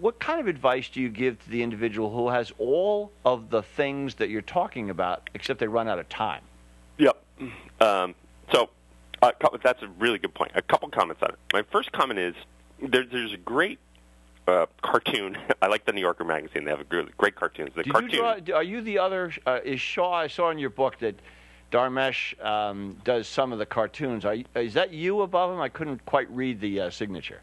what 0.00 0.18
kind 0.18 0.40
of 0.40 0.46
advice 0.46 0.88
do 0.88 1.00
you 1.00 1.10
give 1.10 1.42
to 1.44 1.50
the 1.50 1.62
individual 1.62 2.10
who 2.10 2.30
has 2.30 2.52
all 2.58 3.12
of 3.24 3.50
the 3.50 3.62
things 3.62 4.14
that 4.16 4.30
you're 4.30 4.40
talking 4.42 4.88
about 4.88 5.28
except 5.34 5.60
they 5.60 5.68
run 5.68 5.88
out 5.88 5.98
of 5.98 6.08
time? 6.08 6.42
Yep. 6.96 7.22
Um, 7.80 8.14
so 8.50 8.70
uh, 9.22 9.32
that's 9.62 9.82
a 9.82 9.88
really 9.98 10.18
good 10.18 10.34
point. 10.34 10.52
A 10.54 10.62
couple 10.62 10.88
comments 10.88 11.22
on 11.22 11.30
it. 11.30 11.38
My 11.52 11.62
first 11.70 11.92
comment 11.92 12.18
is 12.18 12.34
there, 12.80 13.04
there's 13.04 13.32
a 13.32 13.38
great 13.38 13.78
uh, 14.48 14.66
cartoon. 14.82 15.36
I 15.62 15.66
like 15.66 15.84
the 15.84 15.92
New 15.92 16.00
Yorker 16.00 16.24
magazine. 16.24 16.64
They 16.64 16.70
have 16.70 16.80
a 16.80 16.84
great, 17.16 17.36
cartoons. 17.36 17.70
The 17.74 17.82
Did 17.82 17.92
cartoon. 17.92 18.10
you 18.10 18.16
draw, 18.16 18.56
are 18.56 18.62
you 18.62 18.80
the 18.80 18.98
other? 18.98 19.32
Uh, 19.46 19.60
is 19.64 19.80
Shaw? 19.80 20.12
I 20.12 20.26
saw 20.26 20.50
in 20.50 20.58
your 20.58 20.70
book 20.70 20.98
that 21.00 21.14
Dharmesh 21.70 22.42
um, 22.44 22.96
does 23.04 23.28
some 23.28 23.52
of 23.52 23.58
the 23.58 23.66
cartoons. 23.66 24.24
You, 24.24 24.44
is 24.54 24.74
that 24.74 24.92
you 24.92 25.20
above 25.22 25.52
him? 25.52 25.60
I 25.60 25.68
couldn't 25.68 26.04
quite 26.06 26.30
read 26.30 26.60
the 26.60 26.80
uh, 26.80 26.90
signature 26.90 27.42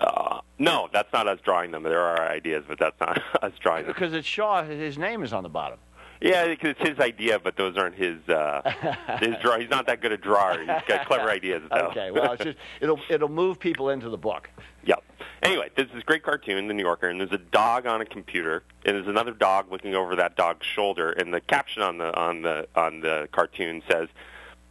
uh, 0.00 0.40
no, 0.58 0.88
that's 0.92 1.12
not 1.12 1.26
us 1.26 1.38
drawing 1.44 1.70
them. 1.70 1.82
There 1.82 2.00
are 2.00 2.30
ideas, 2.30 2.64
but 2.68 2.78
that's 2.78 2.98
not 3.00 3.22
us 3.42 3.52
drawing 3.60 3.84
them. 3.84 3.94
because 3.94 4.12
it's 4.12 4.26
Shaw. 4.26 4.62
His 4.64 4.98
name 4.98 5.22
is 5.22 5.32
on 5.32 5.42
the 5.42 5.48
bottom. 5.48 5.78
Yeah, 6.20 6.48
because 6.48 6.76
it's 6.78 6.90
his 6.90 6.98
idea, 6.98 7.38
but 7.38 7.56
those 7.56 7.78
aren't 7.78 7.94
his. 7.94 8.16
Uh, 8.28 8.60
his 9.20 9.36
draw. 9.40 9.58
He's 9.58 9.70
not 9.70 9.86
that 9.86 10.02
good 10.02 10.12
a 10.12 10.18
drawer. 10.18 10.58
He's 10.58 10.66
got 10.86 11.06
clever 11.06 11.30
ideas, 11.30 11.62
though. 11.70 11.88
Okay, 11.88 12.10
well, 12.10 12.32
it's 12.32 12.44
just 12.44 12.58
it'll 12.80 13.00
it'll 13.08 13.30
move 13.30 13.58
people 13.58 13.88
into 13.88 14.10
the 14.10 14.18
book. 14.18 14.50
Yep. 14.84 15.02
Anyway, 15.42 15.70
there's 15.74 15.90
this 15.92 16.02
great 16.02 16.22
cartoon 16.22 16.68
the 16.68 16.74
New 16.74 16.82
Yorker, 16.82 17.08
and 17.08 17.18
there's 17.18 17.32
a 17.32 17.38
dog 17.38 17.86
on 17.86 18.02
a 18.02 18.04
computer, 18.04 18.62
and 18.84 18.94
there's 18.94 19.08
another 19.08 19.32
dog 19.32 19.72
looking 19.72 19.94
over 19.94 20.16
that 20.16 20.36
dog's 20.36 20.66
shoulder, 20.66 21.10
and 21.10 21.32
the 21.32 21.40
caption 21.40 21.82
on 21.82 21.96
the 21.98 22.14
on 22.14 22.42
the 22.42 22.68
on 22.76 23.00
the 23.00 23.26
cartoon 23.32 23.82
says, 23.90 24.08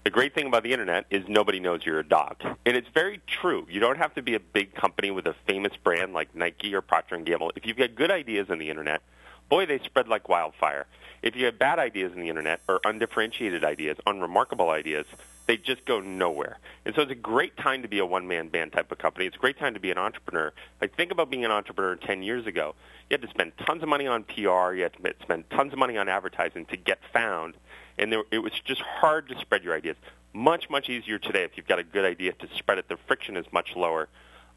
"The 0.04 0.12
great 0.12 0.36
thing 0.36 0.46
about 0.46 0.62
the 0.62 0.72
internet 0.72 1.06
is 1.10 1.28
nobody 1.28 1.60
knows 1.60 1.86
you're 1.86 2.00
a 2.00 2.08
dog," 2.08 2.36
and 2.66 2.78
it's 2.78 2.88
very 2.90 3.20
true. 3.26 3.66
You 3.68 3.80
don't 3.80 3.98
have 3.98 4.14
to 4.14 4.22
be 4.22 4.36
a 4.36 4.40
big 4.40 4.76
company 4.76 5.10
with 5.10 5.26
a 5.26 5.34
famous 5.48 5.76
brand 5.76 6.14
like 6.14 6.36
Nike 6.36 6.76
or 6.76 6.82
Procter 6.82 7.16
and 7.16 7.26
Gamble. 7.26 7.52
If 7.56 7.66
you've 7.66 7.78
got 7.78 7.96
good 7.96 8.12
ideas 8.12 8.52
on 8.52 8.60
the 8.60 8.70
internet, 8.70 9.02
boy, 9.50 9.66
they 9.66 9.80
spread 9.80 10.08
like 10.08 10.30
wildfire. 10.30 10.86
If 11.24 11.36
you 11.36 11.46
have 11.46 11.58
bad 11.58 11.80
ideas 11.80 12.14
on 12.14 12.22
the 12.22 12.30
internet 12.30 12.62
or 12.68 12.80
undifferentiated 12.86 13.64
ideas, 13.66 13.98
unremarkable 14.06 14.70
ideas, 14.70 15.08
they 15.50 15.58
just 15.58 15.84
go 15.86 16.00
nowhere. 16.00 16.60
And 16.86 16.94
so 16.94 17.02
it's 17.02 17.12
a 17.12 17.16
great 17.16 17.58
time 17.58 17.82
to 17.82 17.88
be 17.88 17.98
a 17.98 18.06
one-man 18.06 18.50
band 18.50 18.72
type 18.72 18.92
of 18.92 19.00
company. 19.00 19.26
It's 19.26 19.36
a 19.36 19.40
great 19.40 19.58
time 19.58 19.74
to 19.74 19.80
be 19.80 19.90
an 19.90 19.98
entrepreneur. 19.98 20.54
Like 20.80 20.96
think 20.96 21.12
about 21.12 21.32
being 21.32 21.44
an 21.44 21.50
entrepreneur 21.50 21.96
10 21.96 22.22
years 22.22 22.46
ago. 22.46 22.76
You 23.10 23.16
had 23.16 23.24
to 23.24 23.30
spend 23.30 23.54
tons 23.66 23.82
of 23.82 23.90
money 23.90 24.06
on 24.06 24.26
PR. 24.26 24.74
You 24.74 24.84
had 24.84 24.94
to 24.94 25.16
spend 25.24 25.50
tons 25.50 25.74
of 25.74 25.80
money 25.80 25.98
on 25.98 26.08
advertising 26.08 26.68
to 26.68 26.78
get 26.78 27.00
found. 27.12 27.56
And 27.98 28.14
there, 28.14 28.22
it 28.30 28.38
was 28.38 28.52
just 28.64 28.82
hard 28.82 29.28
to 29.30 29.40
spread 29.40 29.64
your 29.64 29.76
ideas. 29.76 29.96
Much, 30.34 30.70
much 30.70 30.88
easier 30.88 31.18
today 31.18 31.46
if 31.46 31.58
you've 31.58 31.68
got 31.68 31.80
a 31.80 31.84
good 31.84 32.06
idea 32.06 32.34
to 32.34 32.48
spread 32.56 32.78
it. 32.78 32.88
The 32.88 32.98
friction 33.08 33.36
is 33.36 33.48
much 33.52 33.76
lower. 33.76 34.08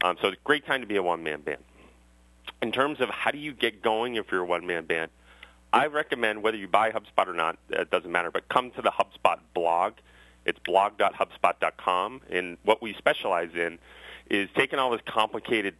Um, 0.03 0.17
so 0.21 0.27
it's 0.27 0.37
a 0.37 0.43
great 0.43 0.63
time 0.67 0.81
to 0.81 0.87
be 0.87 0.97
a 0.97 1.03
one-man 1.03 1.41
band. 1.41 1.63
In 2.61 2.71
terms 2.71 3.01
of 3.01 3.09
how 3.09 3.31
do 3.31 3.39
you 3.39 3.53
get 3.53 3.81
going 3.81 4.13
if 4.13 4.31
you're 4.31 4.41
a 4.41 4.45
one-man 4.45 4.85
band, 4.85 5.09
I 5.73 5.87
recommend 5.87 6.43
whether 6.43 6.57
you 6.57 6.67
buy 6.67 6.91
HubSpot 6.91 7.25
or 7.25 7.33
not, 7.33 7.57
it 7.71 7.89
doesn't 7.89 8.11
matter, 8.11 8.29
but 8.29 8.47
come 8.47 8.69
to 8.71 8.83
the 8.83 8.91
HubSpot 8.91 9.39
blog. 9.55 9.93
It's 10.45 10.59
blog.hubspot.com, 10.59 12.21
and 12.29 12.57
what 12.63 12.81
we 12.81 12.93
specialize 12.97 13.51
in 13.55 13.79
is 14.29 14.49
taking 14.55 14.79
all 14.79 14.91
this 14.91 15.01
complicated 15.05 15.75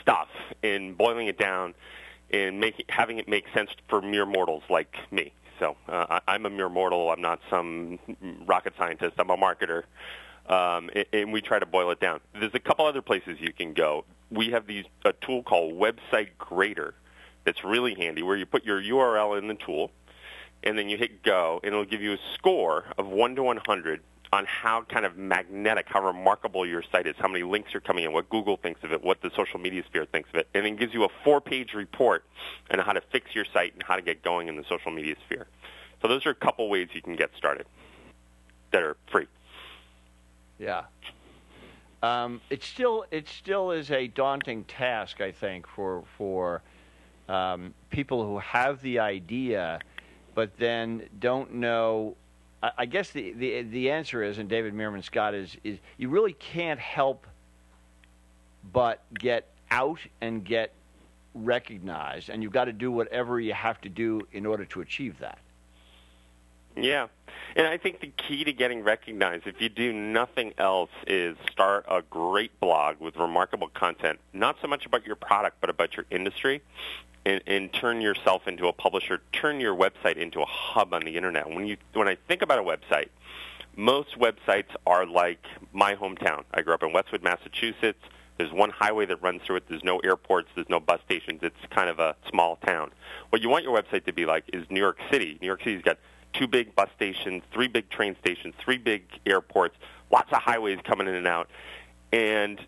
stuff 0.00 0.28
and 0.62 0.96
boiling 0.96 1.26
it 1.26 1.38
down 1.38 1.74
and 2.30 2.60
making 2.60 2.86
having 2.88 3.18
it 3.18 3.28
make 3.28 3.44
sense 3.54 3.70
for 3.88 4.02
mere 4.02 4.26
mortals 4.26 4.62
like 4.68 4.94
me. 5.10 5.32
So 5.58 5.76
uh, 5.88 6.20
I, 6.26 6.34
I'm 6.34 6.46
a 6.46 6.50
mere 6.50 6.68
mortal. 6.68 7.10
I'm 7.10 7.20
not 7.20 7.40
some 7.50 7.98
rocket 8.46 8.74
scientist. 8.78 9.14
I'm 9.18 9.30
a 9.30 9.36
marketer. 9.36 9.84
Um, 10.48 10.90
and, 10.94 11.06
and 11.12 11.32
we 11.32 11.40
try 11.40 11.58
to 11.58 11.66
boil 11.66 11.90
it 11.90 12.00
down. 12.00 12.20
There's 12.38 12.54
a 12.54 12.60
couple 12.60 12.86
other 12.86 13.02
places 13.02 13.38
you 13.40 13.52
can 13.52 13.72
go. 13.74 14.04
We 14.30 14.50
have 14.50 14.66
these 14.66 14.84
a 15.04 15.12
tool 15.12 15.42
called 15.42 15.74
Website 15.74 16.30
Grader 16.38 16.94
that's 17.44 17.64
really 17.64 17.94
handy, 17.94 18.22
where 18.22 18.36
you 18.36 18.46
put 18.46 18.64
your 18.64 18.80
URL 18.80 19.38
in 19.38 19.48
the 19.48 19.54
tool, 19.54 19.90
and 20.62 20.78
then 20.78 20.88
you 20.88 20.96
hit 20.96 21.22
go, 21.22 21.60
and 21.62 21.72
it'll 21.72 21.84
give 21.84 22.02
you 22.02 22.14
a 22.14 22.18
score 22.34 22.84
of 22.96 23.06
one 23.06 23.34
to 23.36 23.42
100 23.42 24.00
on 24.32 24.44
how 24.44 24.82
kind 24.82 25.06
of 25.06 25.16
magnetic, 25.16 25.86
how 25.88 26.04
remarkable 26.04 26.66
your 26.66 26.82
site 26.92 27.06
is, 27.06 27.14
how 27.18 27.28
many 27.28 27.42
links 27.42 27.74
are 27.74 27.80
coming 27.80 28.04
in, 28.04 28.12
what 28.12 28.28
Google 28.28 28.58
thinks 28.58 28.82
of 28.84 28.92
it, 28.92 29.02
what 29.02 29.22
the 29.22 29.30
social 29.34 29.58
media 29.58 29.82
sphere 29.88 30.04
thinks 30.04 30.28
of 30.30 30.36
it, 30.36 30.48
and 30.54 30.66
then 30.66 30.76
gives 30.76 30.92
you 30.92 31.04
a 31.04 31.08
four-page 31.24 31.72
report 31.72 32.24
on 32.70 32.78
how 32.78 32.92
to 32.92 33.00
fix 33.00 33.34
your 33.34 33.46
site 33.52 33.72
and 33.72 33.82
how 33.82 33.96
to 33.96 34.02
get 34.02 34.22
going 34.22 34.48
in 34.48 34.56
the 34.56 34.64
social 34.68 34.90
media 34.90 35.14
sphere. 35.24 35.46
So 36.02 36.08
those 36.08 36.26
are 36.26 36.30
a 36.30 36.34
couple 36.34 36.68
ways 36.68 36.88
you 36.92 37.00
can 37.00 37.16
get 37.16 37.30
started 37.36 37.66
that 38.70 38.82
are 38.82 38.96
free. 39.10 39.26
Yeah. 40.58 40.84
Um, 42.02 42.40
it 42.50 42.62
still 42.62 43.06
it 43.10 43.28
still 43.28 43.72
is 43.72 43.90
a 43.90 44.06
daunting 44.06 44.64
task, 44.64 45.20
I 45.20 45.32
think, 45.32 45.66
for 45.66 46.04
for 46.16 46.62
um, 47.28 47.74
people 47.90 48.24
who 48.24 48.38
have 48.38 48.80
the 48.82 49.00
idea, 49.00 49.80
but 50.38 50.56
then 50.56 51.02
don't 51.18 51.54
know 51.54 52.14
I 52.62 52.86
guess 52.86 53.10
the, 53.10 53.32
the 53.32 53.62
the 53.62 53.90
answer 53.90 54.22
is, 54.22 54.38
and 54.38 54.48
David 54.48 54.72
Meerman 54.72 55.02
Scott 55.02 55.34
is, 55.34 55.56
is 55.64 55.78
you 55.96 56.08
really 56.10 56.32
can't 56.32 56.78
help 56.78 57.26
but 58.72 59.02
get 59.14 59.48
out 59.68 59.98
and 60.20 60.44
get 60.44 60.72
recognized, 61.34 62.28
and 62.28 62.40
you've 62.40 62.52
got 62.52 62.66
to 62.66 62.72
do 62.72 62.92
whatever 62.92 63.40
you 63.40 63.52
have 63.52 63.80
to 63.80 63.88
do 63.88 64.28
in 64.32 64.46
order 64.46 64.64
to 64.66 64.80
achieve 64.80 65.18
that. 65.18 65.38
Yeah, 66.76 67.08
and 67.56 67.66
I 67.66 67.76
think 67.76 68.00
the 68.00 68.12
key 68.16 68.44
to 68.44 68.52
getting 68.52 68.84
recognized, 68.84 69.48
if 69.48 69.60
you 69.60 69.68
do 69.68 69.92
nothing 69.92 70.54
else, 70.56 70.90
is 71.06 71.36
start 71.50 71.84
a 71.88 72.02
great 72.02 72.60
blog 72.60 73.00
with 73.00 73.16
remarkable 73.16 73.68
content, 73.68 74.20
not 74.32 74.56
so 74.62 74.68
much 74.68 74.86
about 74.86 75.04
your 75.04 75.16
product, 75.16 75.56
but 75.60 75.68
about 75.68 75.96
your 75.96 76.06
industry, 76.10 76.62
and, 77.24 77.42
and 77.46 77.72
turn 77.72 78.00
yourself 78.00 78.46
into 78.46 78.68
a 78.68 78.72
publisher, 78.72 79.20
turn 79.32 79.60
your 79.60 79.74
website 79.74 80.16
into 80.16 80.40
a 80.40 80.46
hub 80.46 80.94
on 80.94 81.02
the 81.02 81.16
internet. 81.16 81.48
When 81.48 81.66
you 81.66 81.76
when 81.92 82.08
I 82.08 82.16
think 82.26 82.42
about 82.42 82.58
a 82.58 82.62
website, 82.62 83.08
most 83.76 84.18
websites 84.18 84.74
are 84.86 85.06
like 85.06 85.44
my 85.72 85.94
hometown. 85.94 86.44
I 86.52 86.62
grew 86.62 86.74
up 86.74 86.82
in 86.82 86.92
Westwood, 86.92 87.22
Massachusetts. 87.22 88.02
There's 88.38 88.52
one 88.52 88.70
highway 88.70 89.04
that 89.06 89.20
runs 89.20 89.42
through 89.42 89.56
it. 89.56 89.64
There's 89.68 89.82
no 89.82 89.98
airports. 89.98 90.48
There's 90.54 90.68
no 90.68 90.78
bus 90.78 91.00
stations. 91.04 91.40
It's 91.42 91.56
kind 91.70 91.90
of 91.90 91.98
a 91.98 92.14
small 92.30 92.56
town. 92.56 92.92
What 93.30 93.42
you 93.42 93.48
want 93.48 93.64
your 93.64 93.76
website 93.76 94.04
to 94.06 94.12
be 94.12 94.26
like 94.26 94.44
is 94.52 94.64
New 94.70 94.80
York 94.80 94.98
City. 95.10 95.38
New 95.40 95.46
York 95.46 95.60
City's 95.64 95.82
got 95.82 95.98
two 96.32 96.46
big 96.46 96.74
bus 96.74 96.88
stations, 96.94 97.42
three 97.52 97.66
big 97.66 97.90
train 97.90 98.14
stations, 98.20 98.54
three 98.60 98.78
big 98.78 99.04
airports, 99.26 99.76
lots 100.10 100.32
of 100.32 100.40
highways 100.40 100.78
coming 100.84 101.08
in 101.08 101.14
and 101.14 101.26
out 101.26 101.48
and 102.12 102.60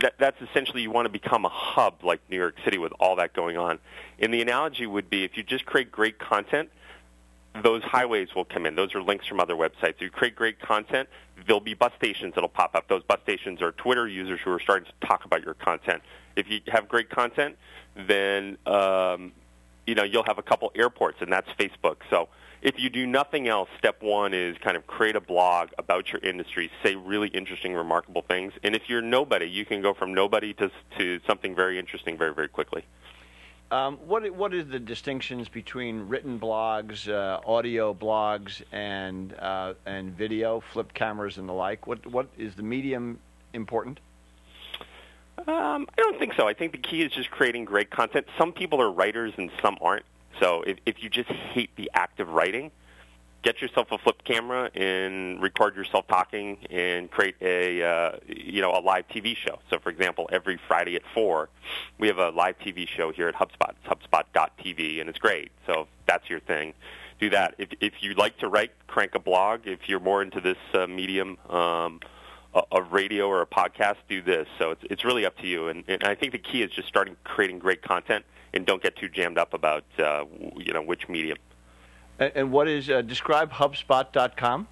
that, 0.00 0.14
that's 0.18 0.40
essentially 0.40 0.82
you 0.82 0.90
want 0.90 1.06
to 1.06 1.12
become 1.12 1.44
a 1.44 1.48
hub 1.50 2.04
like 2.04 2.20
New 2.30 2.36
York 2.36 2.56
City 2.64 2.78
with 2.78 2.92
all 3.00 3.16
that 3.16 3.32
going 3.32 3.56
on. 3.56 3.78
And 4.18 4.32
the 4.32 4.40
analogy 4.40 4.86
would 4.86 5.10
be 5.10 5.24
if 5.24 5.36
you 5.36 5.42
just 5.42 5.66
create 5.66 5.90
great 5.90 6.18
content, 6.18 6.70
those 7.62 7.82
highways 7.82 8.34
will 8.34 8.44
come 8.44 8.66
in. 8.66 8.74
Those 8.74 8.94
are 8.94 9.02
links 9.02 9.26
from 9.26 9.40
other 9.40 9.54
websites. 9.54 9.94
If 9.96 10.02
you 10.02 10.10
create 10.10 10.34
great 10.34 10.60
content, 10.60 11.08
there'll 11.46 11.60
be 11.60 11.74
bus 11.74 11.92
stations 11.96 12.34
that'll 12.34 12.48
pop 12.48 12.74
up. 12.74 12.88
Those 12.88 13.02
bus 13.04 13.20
stations 13.22 13.62
are 13.62 13.72
Twitter 13.72 14.08
users 14.08 14.40
who 14.44 14.50
are 14.50 14.60
starting 14.60 14.86
to 14.86 15.06
talk 15.06 15.24
about 15.24 15.44
your 15.44 15.54
content. 15.54 16.02
If 16.36 16.48
you 16.48 16.60
have 16.68 16.88
great 16.88 17.10
content, 17.10 17.56
then 17.94 18.58
um, 18.66 19.32
you 19.86 19.94
know 19.94 20.02
you'll 20.02 20.24
have 20.24 20.38
a 20.38 20.42
couple 20.42 20.72
airports, 20.74 21.18
and 21.20 21.32
that's 21.32 21.48
Facebook. 21.50 21.98
So 22.10 22.28
if 22.64 22.80
you 22.80 22.88
do 22.88 23.06
nothing 23.06 23.46
else, 23.46 23.68
step 23.78 24.02
one 24.02 24.32
is 24.32 24.56
kind 24.58 24.74
of 24.74 24.86
create 24.86 25.16
a 25.16 25.20
blog 25.20 25.68
about 25.76 26.10
your 26.10 26.20
industry, 26.22 26.70
say 26.82 26.94
really 26.96 27.28
interesting, 27.28 27.74
remarkable 27.74 28.22
things. 28.22 28.54
And 28.62 28.74
if 28.74 28.88
you're 28.88 29.02
nobody, 29.02 29.46
you 29.46 29.66
can 29.66 29.82
go 29.82 29.92
from 29.92 30.14
nobody 30.14 30.54
to, 30.54 30.70
to 30.98 31.20
something 31.26 31.54
very 31.54 31.78
interesting 31.78 32.16
very, 32.16 32.32
very 32.32 32.48
quickly. 32.48 32.84
Um, 33.70 33.98
what 34.06 34.30
what 34.34 34.54
is 34.54 34.68
the 34.68 34.78
distinctions 34.78 35.48
between 35.48 36.08
written 36.08 36.38
blogs, 36.38 37.08
uh, 37.08 37.40
audio 37.46 37.92
blogs, 37.92 38.62
and 38.72 39.34
uh, 39.38 39.74
and 39.84 40.16
video, 40.16 40.62
flip 40.72 40.94
cameras, 40.94 41.38
and 41.38 41.48
the 41.48 41.52
like? 41.52 41.86
What 41.86 42.06
what 42.06 42.28
is 42.38 42.54
the 42.54 42.62
medium 42.62 43.18
important? 43.52 44.00
Um, 45.38 45.88
I 45.98 46.02
don't 46.02 46.18
think 46.18 46.34
so. 46.34 46.46
I 46.46 46.54
think 46.54 46.72
the 46.72 46.78
key 46.78 47.02
is 47.02 47.10
just 47.10 47.30
creating 47.30 47.64
great 47.64 47.90
content. 47.90 48.26
Some 48.38 48.52
people 48.52 48.80
are 48.80 48.90
writers 48.90 49.32
and 49.36 49.50
some 49.60 49.76
aren't. 49.80 50.04
So 50.40 50.62
if, 50.62 50.78
if 50.86 51.02
you 51.02 51.10
just 51.10 51.28
hate 51.28 51.74
the 51.76 51.90
act 51.94 52.20
of 52.20 52.28
writing, 52.28 52.70
get 53.44 53.60
yourself 53.60 53.92
a 53.92 53.98
flip 53.98 54.24
camera 54.24 54.70
and 54.74 55.40
record 55.40 55.76
yourself 55.76 56.06
talking 56.08 56.58
and 56.70 57.10
create 57.10 57.36
a 57.40 57.82
uh, 57.82 58.16
you 58.26 58.60
know 58.62 58.72
a 58.72 58.80
live 58.80 59.06
TV 59.08 59.36
show. 59.36 59.58
So 59.70 59.78
for 59.78 59.90
example, 59.90 60.28
every 60.32 60.58
Friday 60.66 60.96
at 60.96 61.02
four, 61.12 61.50
we 61.98 62.08
have 62.08 62.18
a 62.18 62.30
live 62.30 62.58
TV 62.58 62.88
show 62.88 63.12
here 63.12 63.28
at 63.28 63.34
HubSpot. 63.34 63.70
It's 63.70 63.86
HubSpot.tv, 63.86 65.00
and 65.00 65.08
it's 65.08 65.18
great. 65.18 65.52
So 65.66 65.82
if 65.82 65.88
that's 66.06 66.28
your 66.28 66.40
thing. 66.40 66.74
Do 67.20 67.30
that. 67.30 67.54
If 67.58 67.68
if 67.80 67.92
you 68.00 68.14
like 68.14 68.38
to 68.38 68.48
write, 68.48 68.72
crank 68.88 69.14
a 69.14 69.20
blog. 69.20 69.66
If 69.66 69.88
you're 69.88 70.00
more 70.00 70.22
into 70.22 70.40
this 70.40 70.58
uh, 70.72 70.86
medium. 70.86 71.38
Um, 71.48 72.00
of 72.54 72.92
radio 72.92 73.26
or 73.26 73.42
a 73.42 73.46
podcast, 73.46 73.96
do 74.08 74.22
this. 74.22 74.46
So 74.58 74.70
it's 74.70 74.82
it's 74.90 75.04
really 75.04 75.26
up 75.26 75.36
to 75.38 75.46
you. 75.46 75.68
And, 75.68 75.84
and 75.88 76.04
I 76.04 76.14
think 76.14 76.32
the 76.32 76.38
key 76.38 76.62
is 76.62 76.70
just 76.70 76.88
starting 76.88 77.16
creating 77.24 77.58
great 77.58 77.82
content 77.82 78.24
and 78.52 78.64
don't 78.64 78.82
get 78.82 78.96
too 78.96 79.08
jammed 79.08 79.38
up 79.38 79.54
about 79.54 79.84
uh, 79.98 80.24
you 80.56 80.72
know 80.72 80.82
which 80.82 81.08
medium. 81.08 81.38
And, 82.18 82.32
and 82.34 82.52
what 82.52 82.68
is 82.68 82.88
uh, 82.88 83.02
describe 83.02 83.50
HubSpot.com? 83.50 84.68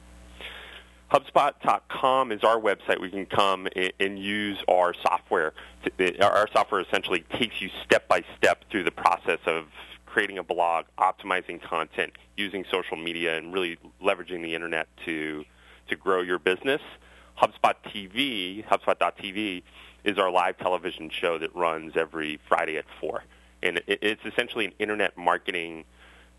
HubSpot.com 1.10 2.32
is 2.32 2.42
our 2.42 2.58
website. 2.58 2.98
We 2.98 3.10
can 3.10 3.26
come 3.26 3.68
and, 3.76 3.92
and 4.00 4.18
use 4.18 4.58
our 4.68 4.94
software. 4.94 5.52
To, 5.98 6.24
our 6.24 6.48
software 6.52 6.80
essentially 6.80 7.24
takes 7.38 7.60
you 7.60 7.68
step 7.84 8.08
by 8.08 8.24
step 8.38 8.64
through 8.70 8.84
the 8.84 8.92
process 8.92 9.40
of 9.46 9.66
creating 10.06 10.38
a 10.38 10.42
blog, 10.42 10.86
optimizing 10.98 11.60
content, 11.62 12.12
using 12.36 12.64
social 12.70 12.96
media, 12.96 13.36
and 13.36 13.52
really 13.52 13.78
leveraging 14.02 14.42
the 14.42 14.54
internet 14.54 14.88
to 15.04 15.44
to 15.88 15.96
grow 15.96 16.22
your 16.22 16.38
business. 16.38 16.80
HubSpot 17.40 17.74
TV, 17.86 18.64
HubSpot.tv, 18.66 19.62
is 20.04 20.18
our 20.18 20.30
live 20.30 20.58
television 20.58 21.10
show 21.10 21.38
that 21.38 21.54
runs 21.54 21.96
every 21.96 22.40
Friday 22.48 22.76
at 22.76 22.84
four 23.00 23.22
and 23.62 23.80
it's 23.86 24.24
essentially 24.24 24.66
an 24.66 24.72
internet 24.78 25.16
marketing 25.16 25.84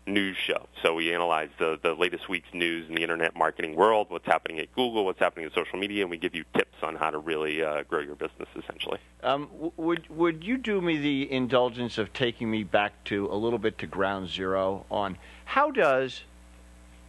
news 0.06 0.36
show. 0.36 0.68
So 0.82 0.94
we 0.94 1.14
analyze 1.14 1.48
the, 1.58 1.78
the 1.82 1.94
latest 1.94 2.28
week's 2.28 2.52
news 2.52 2.86
in 2.88 2.94
the 2.94 3.00
internet 3.00 3.34
marketing 3.34 3.74
world, 3.74 4.08
what's 4.10 4.26
happening 4.26 4.58
at 4.58 4.70
Google, 4.74 5.06
what's 5.06 5.18
happening 5.18 5.46
in 5.46 5.52
social 5.52 5.78
media, 5.78 6.02
and 6.02 6.10
we 6.10 6.18
give 6.18 6.34
you 6.34 6.44
tips 6.54 6.76
on 6.82 6.96
how 6.96 7.10
to 7.10 7.18
really 7.18 7.62
uh, 7.62 7.84
grow 7.84 8.00
your 8.00 8.14
business, 8.14 8.48
essentially. 8.54 8.98
Um, 9.22 9.48
would 9.76 10.06
would 10.10 10.44
you 10.44 10.58
do 10.58 10.82
me 10.82 10.98
the 10.98 11.32
indulgence 11.32 11.96
of 11.96 12.12
taking 12.12 12.50
me 12.50 12.64
back 12.64 13.02
to 13.04 13.26
a 13.32 13.36
little 13.36 13.58
bit 13.58 13.78
to 13.78 13.86
ground 13.86 14.28
zero 14.28 14.84
on 14.90 15.16
how 15.46 15.70
does 15.70 16.24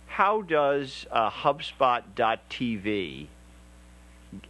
how 0.08 0.42
does 0.42 1.06
uh, 1.12 1.30
HubSpot.tv 1.30 3.28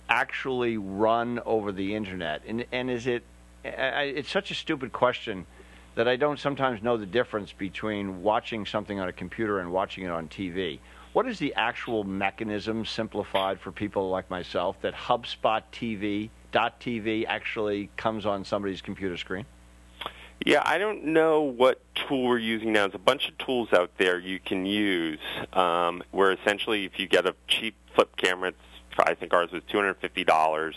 actually 0.10 0.78
run 0.78 1.40
over 1.46 1.72
the 1.72 1.96
internet, 1.96 2.42
and 2.48 2.66
and 2.72 2.90
is 2.90 3.08
it 3.08 3.24
it's 3.64 4.30
such 4.30 4.52
a 4.52 4.56
stupid 4.56 4.92
question 4.92 5.46
that 5.96 6.08
I 6.08 6.18
don't 6.18 6.40
sometimes 6.40 6.84
know 6.84 6.98
the 6.98 7.06
difference 7.06 7.52
between 7.54 8.22
watching 8.22 8.66
something 8.66 9.00
on 9.00 9.08
a 9.08 9.14
computer 9.14 9.60
and 9.60 9.72
watching 9.72 10.04
it 10.04 10.12
on 10.12 10.28
TV. 10.28 10.80
What 11.14 11.28
is 11.28 11.40
the 11.40 11.54
actual 11.56 12.04
mechanism 12.04 12.86
simplified 12.86 13.60
for 13.62 13.72
people 13.72 14.10
like 14.10 14.30
myself 14.30 14.76
that 14.82 14.94
HubSpot 14.94 15.64
TV 15.72 16.30
.tv 16.56 17.26
actually 17.28 17.90
comes 17.98 18.26
on 18.26 18.46
somebody's 18.46 18.82
computer 18.82 19.18
screen? 19.18 19.46
Yeah, 20.46 20.62
I 20.66 20.78
don't 20.78 21.06
know 21.06 21.42
what 21.42 21.82
tool 21.96 22.24
we're 22.24 22.40
using 22.40 22.74
now. 22.74 22.82
There's 22.88 22.96
a 22.96 23.00
bunch 23.00 23.30
of 23.30 23.38
tools 23.38 23.70
out 23.72 23.92
there 23.98 24.20
you 24.20 24.40
can 24.40 24.66
use 24.66 25.20
um, 25.54 26.04
where 26.12 26.32
essentially 26.32 26.86
if 26.86 27.00
you 27.00 27.08
get 27.08 27.26
a 27.26 27.36
cheap 27.48 27.76
flip 27.94 28.16
camera, 28.18 28.50
it's, 28.50 28.58
I 29.03 29.13
think 29.13 29.34
ours 29.34 29.51
was 29.51 29.62
$250 29.63 30.73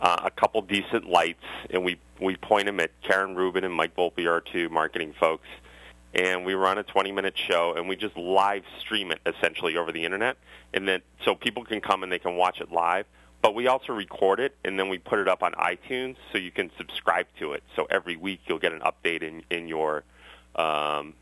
uh, 0.00 0.20
a 0.24 0.30
couple 0.30 0.62
decent 0.62 1.08
lights, 1.08 1.44
and 1.70 1.84
we 1.84 1.98
we 2.20 2.36
point 2.36 2.66
them 2.66 2.80
at 2.80 2.90
Karen 3.02 3.34
Rubin 3.34 3.64
and 3.64 3.74
Mike 3.74 3.94
Volpe, 3.96 4.26
our 4.26 4.40
two 4.40 4.68
marketing 4.68 5.14
folks, 5.18 5.46
and 6.14 6.44
we 6.44 6.54
run 6.54 6.78
a 6.78 6.84
20-minute 6.84 7.36
show, 7.36 7.74
and 7.74 7.88
we 7.88 7.96
just 7.96 8.16
live 8.16 8.62
stream 8.78 9.10
it 9.10 9.20
essentially 9.26 9.76
over 9.76 9.92
the 9.92 10.04
internet, 10.04 10.36
and 10.72 10.88
then 10.88 11.02
so 11.24 11.34
people 11.34 11.64
can 11.64 11.80
come 11.80 12.02
and 12.02 12.10
they 12.10 12.18
can 12.18 12.36
watch 12.36 12.60
it 12.60 12.72
live. 12.72 13.06
But 13.42 13.54
we 13.54 13.68
also 13.68 13.94
record 13.94 14.38
it, 14.38 14.54
and 14.64 14.78
then 14.78 14.90
we 14.90 14.98
put 14.98 15.18
it 15.18 15.28
up 15.28 15.42
on 15.42 15.52
iTunes, 15.52 16.16
so 16.30 16.38
you 16.38 16.50
can 16.50 16.70
subscribe 16.76 17.26
to 17.38 17.52
it. 17.52 17.62
So 17.74 17.86
every 17.90 18.16
week 18.16 18.40
you'll 18.46 18.58
get 18.58 18.72
an 18.72 18.80
update 18.80 19.22
in 19.22 19.42
in 19.50 19.68
your 19.68 20.04
um, 20.56 21.14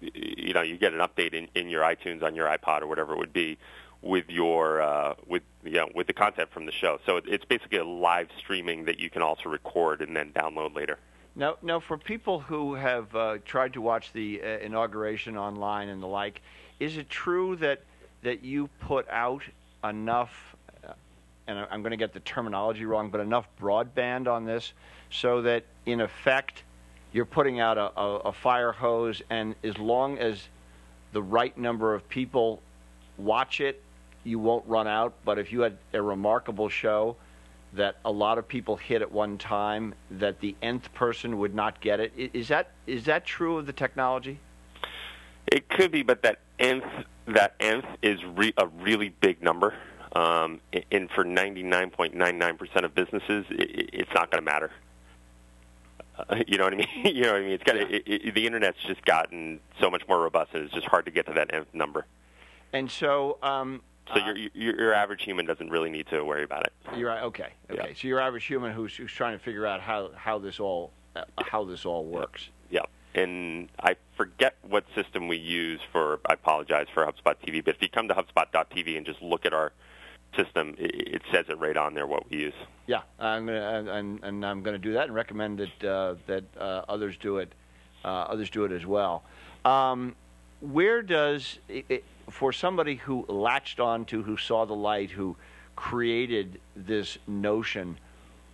you 0.00 0.52
know, 0.52 0.62
you 0.62 0.76
get 0.76 0.92
an 0.92 1.00
update 1.00 1.34
in, 1.34 1.48
in 1.54 1.68
your 1.68 1.82
iTunes 1.82 2.22
on 2.22 2.34
your 2.34 2.46
iPod 2.46 2.82
or 2.82 2.86
whatever 2.86 3.14
it 3.14 3.18
would 3.18 3.32
be 3.32 3.58
with 4.02 4.28
your 4.28 4.80
uh, 4.80 5.14
with 5.26 5.42
you 5.64 5.72
know 5.72 5.88
with 5.94 6.06
the 6.06 6.12
content 6.12 6.50
from 6.50 6.66
the 6.66 6.72
show. 6.72 6.98
So 7.06 7.16
it's 7.16 7.44
basically 7.44 7.78
a 7.78 7.84
live 7.84 8.28
streaming 8.38 8.84
that 8.84 8.98
you 8.98 9.10
can 9.10 9.22
also 9.22 9.48
record 9.48 10.00
and 10.00 10.16
then 10.16 10.32
download 10.32 10.74
later. 10.74 10.98
Now, 11.34 11.56
now 11.62 11.78
for 11.78 11.96
people 11.96 12.40
who 12.40 12.74
have 12.74 13.14
uh, 13.14 13.38
tried 13.44 13.72
to 13.74 13.80
watch 13.80 14.12
the 14.12 14.40
uh, 14.42 14.46
inauguration 14.58 15.36
online 15.36 15.88
and 15.88 16.02
the 16.02 16.06
like, 16.06 16.42
is 16.80 16.96
it 16.96 17.08
true 17.08 17.56
that 17.56 17.80
that 18.22 18.44
you 18.44 18.68
put 18.80 19.08
out 19.08 19.42
enough? 19.84 20.56
Uh, 20.84 20.92
and 21.46 21.58
I'm 21.70 21.82
going 21.82 21.92
to 21.92 21.96
get 21.96 22.12
the 22.12 22.20
terminology 22.20 22.84
wrong, 22.84 23.10
but 23.10 23.20
enough 23.20 23.46
broadband 23.60 24.26
on 24.26 24.44
this 24.44 24.72
so 25.10 25.42
that 25.42 25.64
in 25.86 26.00
effect 26.00 26.62
you're 27.12 27.24
putting 27.24 27.60
out 27.60 27.78
a, 27.78 27.98
a, 27.98 28.16
a 28.16 28.32
fire 28.32 28.72
hose, 28.72 29.22
and 29.30 29.54
as 29.64 29.78
long 29.78 30.18
as 30.18 30.48
the 31.12 31.22
right 31.22 31.56
number 31.56 31.94
of 31.94 32.06
people 32.08 32.60
watch 33.16 33.60
it, 33.60 33.80
you 34.28 34.38
won't 34.38 34.64
run 34.66 34.86
out. 34.86 35.14
But 35.24 35.38
if 35.38 35.52
you 35.52 35.62
had 35.62 35.78
a 35.92 36.02
remarkable 36.02 36.68
show 36.68 37.16
that 37.72 37.96
a 38.04 38.10
lot 38.10 38.38
of 38.38 38.46
people 38.46 38.76
hit 38.76 39.02
at 39.02 39.10
one 39.10 39.38
time, 39.38 39.94
that 40.10 40.40
the 40.40 40.54
nth 40.62 40.92
person 40.94 41.38
would 41.38 41.54
not 41.54 41.80
get 41.80 42.00
it. 42.00 42.12
Is 42.16 42.48
that 42.48 42.70
is 42.86 43.04
that 43.06 43.24
true 43.24 43.58
of 43.58 43.66
the 43.66 43.72
technology? 43.72 44.38
It 45.46 45.68
could 45.68 45.90
be, 45.90 46.02
but 46.02 46.22
that 46.22 46.38
nth 46.58 46.84
that 47.26 47.54
nth 47.60 47.86
is 48.02 48.24
re- 48.24 48.54
a 48.56 48.66
really 48.66 49.08
big 49.08 49.42
number. 49.42 49.74
Um, 50.12 50.60
and 50.90 51.10
for 51.10 51.22
99.99% 51.22 52.82
of 52.82 52.94
businesses, 52.94 53.44
it, 53.50 53.90
it's 53.92 54.14
not 54.14 54.30
going 54.30 54.42
to 54.42 54.50
matter. 54.50 54.70
Uh, 56.18 56.36
you 56.48 56.56
know 56.56 56.64
what 56.64 56.72
I 56.72 56.76
mean? 56.76 56.86
you 57.14 57.22
know 57.22 57.32
what 57.32 57.42
I 57.42 57.44
mean? 57.44 57.52
It's 57.52 57.62
got 57.62 57.76
it, 57.76 58.02
it, 58.06 58.34
the 58.34 58.46
internet's 58.46 58.78
just 58.86 59.04
gotten 59.04 59.60
so 59.78 59.90
much 59.90 60.08
more 60.08 60.18
robust, 60.20 60.54
and 60.54 60.64
it's 60.64 60.72
just 60.72 60.86
hard 60.86 61.04
to 61.04 61.10
get 61.10 61.26
to 61.26 61.34
that 61.34 61.52
nth 61.52 61.68
number. 61.74 62.06
And 62.72 62.90
so, 62.90 63.38
um, 63.42 63.82
so 64.14 64.20
uh, 64.20 64.26
your, 64.26 64.36
your, 64.54 64.80
your 64.80 64.94
average 64.94 65.22
human 65.22 65.46
doesn't 65.46 65.70
really 65.70 65.90
need 65.90 66.06
to 66.08 66.22
worry 66.24 66.44
about 66.44 66.64
it. 66.64 66.72
You're 66.96 67.08
right. 67.08 67.22
Okay. 67.24 67.52
Okay. 67.70 67.88
Yeah. 67.88 67.94
So 67.94 68.08
your 68.08 68.20
average 68.20 68.44
human 68.44 68.72
who's 68.72 68.96
who's 68.96 69.12
trying 69.12 69.38
to 69.38 69.44
figure 69.44 69.66
out 69.66 69.80
how 69.80 70.10
how 70.14 70.38
this 70.38 70.60
all 70.60 70.92
uh, 71.16 71.24
how 71.38 71.64
this 71.64 71.84
all 71.84 72.04
works. 72.04 72.48
Yeah. 72.70 72.82
And 73.14 73.68
I 73.80 73.96
forget 74.16 74.56
what 74.62 74.84
system 74.94 75.28
we 75.28 75.36
use 75.36 75.80
for. 75.92 76.20
I 76.26 76.34
apologize 76.34 76.86
for 76.92 77.04
HubSpot 77.04 77.34
TV, 77.44 77.64
but 77.64 77.76
if 77.76 77.82
you 77.82 77.88
come 77.88 78.08
to 78.08 78.14
HubSpot.tv 78.14 78.96
and 78.96 79.04
just 79.04 79.20
look 79.22 79.46
at 79.46 79.52
our 79.52 79.72
system, 80.36 80.74
it, 80.78 81.14
it 81.14 81.22
says 81.32 81.46
it 81.48 81.58
right 81.58 81.76
on 81.76 81.94
there 81.94 82.06
what 82.06 82.30
we 82.30 82.38
use. 82.38 82.54
Yeah, 82.86 83.02
I'm 83.18 83.46
gonna 83.46 83.84
and, 83.90 84.22
and 84.22 84.46
I'm 84.46 84.62
going 84.62 84.74
to 84.74 84.78
do 84.78 84.92
that 84.94 85.04
and 85.06 85.14
recommend 85.14 85.58
that 85.58 85.88
uh, 85.88 86.14
that 86.26 86.44
uh, 86.58 86.82
others 86.88 87.16
do 87.16 87.38
it. 87.38 87.52
Uh, 88.04 88.08
others 88.08 88.48
do 88.50 88.64
it 88.64 88.72
as 88.72 88.86
well. 88.86 89.24
Um, 89.64 90.14
where 90.60 91.02
does 91.02 91.58
it, 91.68 92.04
for 92.30 92.52
somebody 92.52 92.96
who 92.96 93.24
latched 93.28 93.80
onto, 93.80 94.22
who 94.22 94.36
saw 94.36 94.64
the 94.64 94.74
light, 94.74 95.10
who 95.10 95.36
created 95.76 96.60
this 96.76 97.18
notion, 97.26 97.98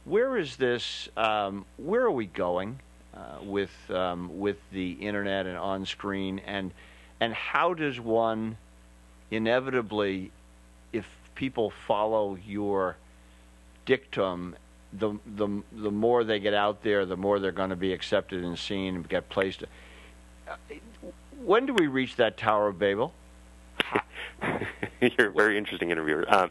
where 0.04 0.36
is 0.36 0.56
this? 0.56 1.08
Um, 1.16 1.64
where 1.76 2.02
are 2.02 2.10
we 2.10 2.26
going 2.26 2.78
uh, 3.14 3.38
with 3.42 3.72
um, 3.90 4.38
with 4.38 4.58
the 4.72 4.92
internet 4.92 5.46
and 5.46 5.56
on 5.56 5.86
screen, 5.86 6.40
and 6.40 6.72
and 7.20 7.32
how 7.32 7.74
does 7.74 7.98
one 7.98 8.56
inevitably, 9.30 10.30
if 10.92 11.06
people 11.34 11.70
follow 11.86 12.36
your 12.46 12.96
dictum, 13.86 14.56
the 14.92 15.18
the 15.36 15.62
the 15.72 15.90
more 15.90 16.24
they 16.24 16.38
get 16.38 16.54
out 16.54 16.82
there, 16.82 17.06
the 17.06 17.16
more 17.16 17.38
they're 17.38 17.52
going 17.52 17.70
to 17.70 17.76
be 17.76 17.92
accepted 17.92 18.44
and 18.44 18.58
seen 18.58 18.96
and 18.96 19.08
get 19.08 19.28
placed. 19.28 19.64
Uh, 20.46 20.56
when 21.42 21.66
do 21.66 21.74
we 21.74 21.86
reach 21.86 22.16
that 22.16 22.36
Tower 22.36 22.68
of 22.68 22.78
Babel? 22.78 23.12
You're 25.00 25.28
a 25.28 25.32
very 25.32 25.58
interesting 25.58 25.90
interviewer. 25.90 26.24
Um, 26.28 26.50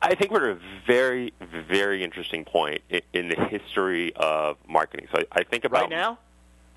I 0.00 0.14
think 0.14 0.30
we're 0.30 0.50
at 0.52 0.56
a 0.58 0.60
very, 0.86 1.32
very 1.68 2.04
interesting 2.04 2.44
point 2.44 2.82
in, 3.12 3.28
the 3.28 3.34
history 3.34 4.12
of 4.16 4.56
marketing. 4.68 5.08
So 5.12 5.22
I, 5.32 5.42
think 5.42 5.64
about 5.64 5.82
right 5.82 5.90
now. 5.90 6.18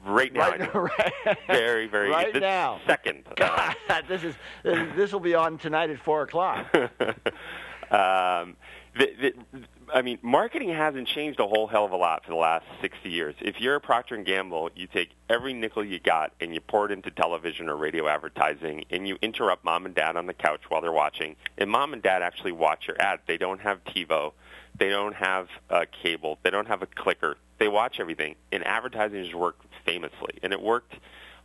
Right 0.05 0.33
now, 0.33 0.49
right, 0.49 0.73
right. 1.25 1.37
very, 1.47 1.87
very 1.87 2.09
right 2.09 2.33
now. 2.33 2.79
Second, 2.87 3.25
God, 3.35 3.75
this 4.07 4.23
is 4.23 4.33
this 4.63 5.11
will 5.11 5.19
be 5.19 5.35
on 5.35 5.57
tonight 5.57 5.89
at 5.89 5.99
four 5.99 6.21
o'clock. 6.21 6.73
um, 7.91 8.55
the, 8.97 9.11
the, 9.21 9.33
I 9.93 10.01
mean, 10.01 10.19
marketing 10.21 10.69
hasn't 10.69 11.07
changed 11.07 11.39
a 11.39 11.47
whole 11.47 11.67
hell 11.67 11.85
of 11.85 11.91
a 11.91 11.95
lot 11.95 12.23
for 12.23 12.31
the 12.31 12.37
last 12.37 12.65
60 12.81 13.09
years. 13.09 13.35
If 13.41 13.59
you're 13.59 13.75
a 13.75 13.81
Procter 13.81 14.15
and 14.15 14.25
Gamble, 14.25 14.69
you 14.75 14.87
take 14.87 15.11
every 15.29 15.53
nickel 15.53 15.83
you 15.83 15.99
got 15.99 16.33
and 16.39 16.53
you 16.53 16.61
pour 16.61 16.85
it 16.85 16.91
into 16.91 17.11
television 17.11 17.69
or 17.69 17.75
radio 17.75 18.07
advertising, 18.07 18.85
and 18.89 19.07
you 19.07 19.17
interrupt 19.21 19.63
mom 19.63 19.85
and 19.85 19.95
dad 19.95 20.15
on 20.15 20.25
the 20.25 20.33
couch 20.33 20.61
while 20.69 20.81
they're 20.81 20.91
watching. 20.91 21.35
And 21.57 21.69
mom 21.69 21.93
and 21.93 22.01
dad 22.01 22.21
actually 22.21 22.51
watch 22.51 22.87
your 22.87 23.01
ad. 23.01 23.19
They 23.27 23.37
don't 23.37 23.61
have 23.61 23.83
TiVo, 23.85 24.33
they 24.77 24.89
don't 24.89 25.15
have 25.15 25.47
uh, 25.69 25.85
cable, 26.03 26.39
they 26.43 26.49
don't 26.49 26.67
have 26.67 26.81
a 26.81 26.87
clicker. 26.87 27.37
They 27.57 27.67
watch 27.67 27.99
everything. 27.99 28.35
And 28.51 28.65
advertising 28.65 29.23
has 29.23 29.33
worked 29.33 29.65
famously, 29.85 30.39
and 30.41 30.53
it 30.53 30.61
worked. 30.61 30.93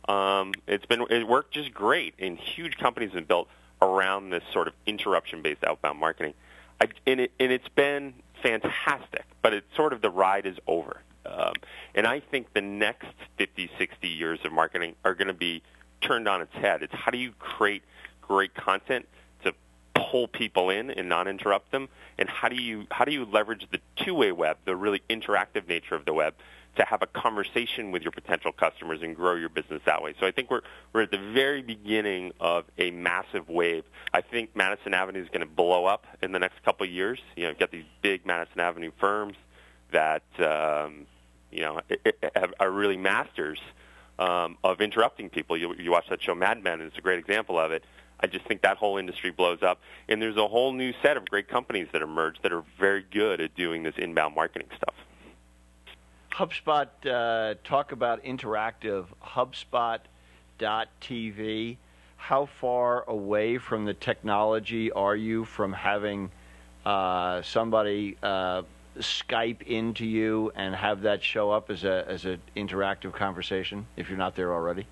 Um, 0.07 0.53
it's 0.67 0.85
been 0.85 1.05
it 1.09 1.27
worked 1.27 1.53
just 1.53 1.73
great, 1.73 2.13
and 2.19 2.37
huge 2.37 2.77
companies 2.77 3.09
have 3.09 3.15
been 3.15 3.25
built 3.25 3.49
around 3.81 4.29
this 4.29 4.43
sort 4.53 4.67
of 4.67 4.73
interruption-based 4.85 5.63
outbound 5.63 5.99
marketing. 5.99 6.33
I, 6.79 6.87
and, 7.07 7.21
it, 7.21 7.31
and 7.39 7.51
it's 7.51 7.67
been 7.69 8.13
fantastic, 8.45 9.25
but 9.41 9.53
it's 9.53 9.75
sort 9.75 9.91
of 9.91 10.01
the 10.01 10.09
ride 10.09 10.45
is 10.45 10.57
over. 10.67 11.01
Um, 11.25 11.53
and 11.95 12.05
I 12.05 12.19
think 12.19 12.53
the 12.53 12.61
next 12.61 13.07
50, 13.37 13.71
60 13.77 14.07
years 14.07 14.39
of 14.45 14.51
marketing 14.51 14.95
are 15.03 15.15
going 15.15 15.27
to 15.27 15.33
be 15.33 15.63
turned 16.01 16.27
on 16.27 16.41
its 16.41 16.53
head. 16.53 16.83
It's 16.83 16.93
how 16.93 17.09
do 17.09 17.17
you 17.17 17.31
create 17.39 17.81
great 18.21 18.53
content 18.53 19.07
to 19.43 19.53
pull 19.95 20.27
people 20.27 20.69
in 20.69 20.91
and 20.91 21.09
not 21.09 21.27
interrupt 21.27 21.71
them, 21.71 21.89
and 22.19 22.29
how 22.29 22.49
do 22.49 22.55
you 22.55 22.85
how 22.91 23.05
do 23.05 23.11
you 23.11 23.25
leverage 23.25 23.65
the 23.71 23.79
two-way 23.95 24.31
web, 24.31 24.57
the 24.65 24.75
really 24.75 25.01
interactive 25.09 25.67
nature 25.67 25.95
of 25.95 26.05
the 26.05 26.13
web, 26.13 26.35
to 26.77 26.85
have 26.85 27.01
a 27.01 27.07
conversation 27.07 27.91
with 27.91 28.01
your 28.03 28.11
potential 28.11 28.51
customers 28.51 29.01
and 29.01 29.15
grow 29.15 29.35
your 29.35 29.49
business 29.49 29.81
that 29.85 30.01
way. 30.01 30.13
So 30.19 30.27
I 30.27 30.31
think 30.31 30.51
we're 30.51 30.61
we're 30.93 31.03
at 31.03 31.11
the 31.11 31.31
very 31.33 31.61
beginning 31.61 32.33
of 32.39 32.65
a 32.77 32.91
massive 32.91 33.49
wave. 33.49 33.83
I 34.13 34.21
think 34.21 34.55
Madison 34.55 34.93
Avenue 34.93 35.21
is 35.21 35.29
going 35.29 35.41
to 35.41 35.45
blow 35.45 35.85
up 35.85 36.05
in 36.21 36.31
the 36.31 36.39
next 36.39 36.63
couple 36.63 36.85
of 36.85 36.91
years. 36.91 37.19
You 37.35 37.43
know, 37.43 37.49
you've 37.49 37.59
got 37.59 37.71
these 37.71 37.85
big 38.01 38.25
Madison 38.25 38.59
Avenue 38.59 38.91
firms 38.99 39.35
that 39.91 40.23
um, 40.39 41.05
you 41.51 41.61
know 41.61 41.81
are 42.59 42.71
really 42.71 42.97
masters 42.97 43.59
um, 44.19 44.57
of 44.63 44.81
interrupting 44.81 45.29
people. 45.29 45.57
You, 45.57 45.73
you 45.75 45.91
watch 45.91 46.05
that 46.09 46.21
show 46.21 46.35
Mad 46.35 46.63
Men, 46.63 46.81
and 46.81 46.83
it's 46.83 46.97
a 46.97 47.01
great 47.01 47.19
example 47.19 47.59
of 47.59 47.71
it. 47.71 47.83
I 48.19 48.27
just 48.27 48.45
think 48.45 48.61
that 48.61 48.77
whole 48.77 48.97
industry 48.97 49.31
blows 49.31 49.61
up, 49.61 49.81
and 50.07 50.21
there's 50.21 50.37
a 50.37 50.47
whole 50.47 50.71
new 50.71 50.93
set 51.01 51.17
of 51.17 51.27
great 51.27 51.49
companies 51.49 51.87
that 51.91 52.01
emerge 52.01 52.41
that 52.43 52.53
are 52.53 52.63
very 52.79 53.05
good 53.11 53.41
at 53.41 53.55
doing 53.55 53.83
this 53.83 53.95
inbound 53.97 54.35
marketing 54.35 54.69
stuff. 54.75 54.95
HubSpot, 56.35 56.87
uh, 57.05 57.55
talk 57.63 57.93
about 57.93 58.21
interactive 58.25 59.05
HubSpot.tv. 59.23 61.77
How 62.17 62.45
far 62.45 63.05
away 63.07 63.57
from 63.57 63.85
the 63.85 63.93
technology 63.93 64.91
are 64.91 65.15
you 65.15 65.45
from 65.45 65.71
having 65.71 66.29
uh, 66.85 67.41
somebody 67.41 68.17
uh, 68.21 68.63
Skype 68.99 69.61
into 69.61 70.05
you 70.05 70.51
and 70.55 70.75
have 70.75 71.03
that 71.03 71.23
show 71.23 71.51
up 71.51 71.69
as 71.69 71.85
a 71.85 72.03
as 72.07 72.25
an 72.25 72.41
interactive 72.57 73.13
conversation 73.13 73.87
if 73.95 74.09
you're 74.09 74.17
not 74.17 74.35
there 74.35 74.53
already? 74.53 74.85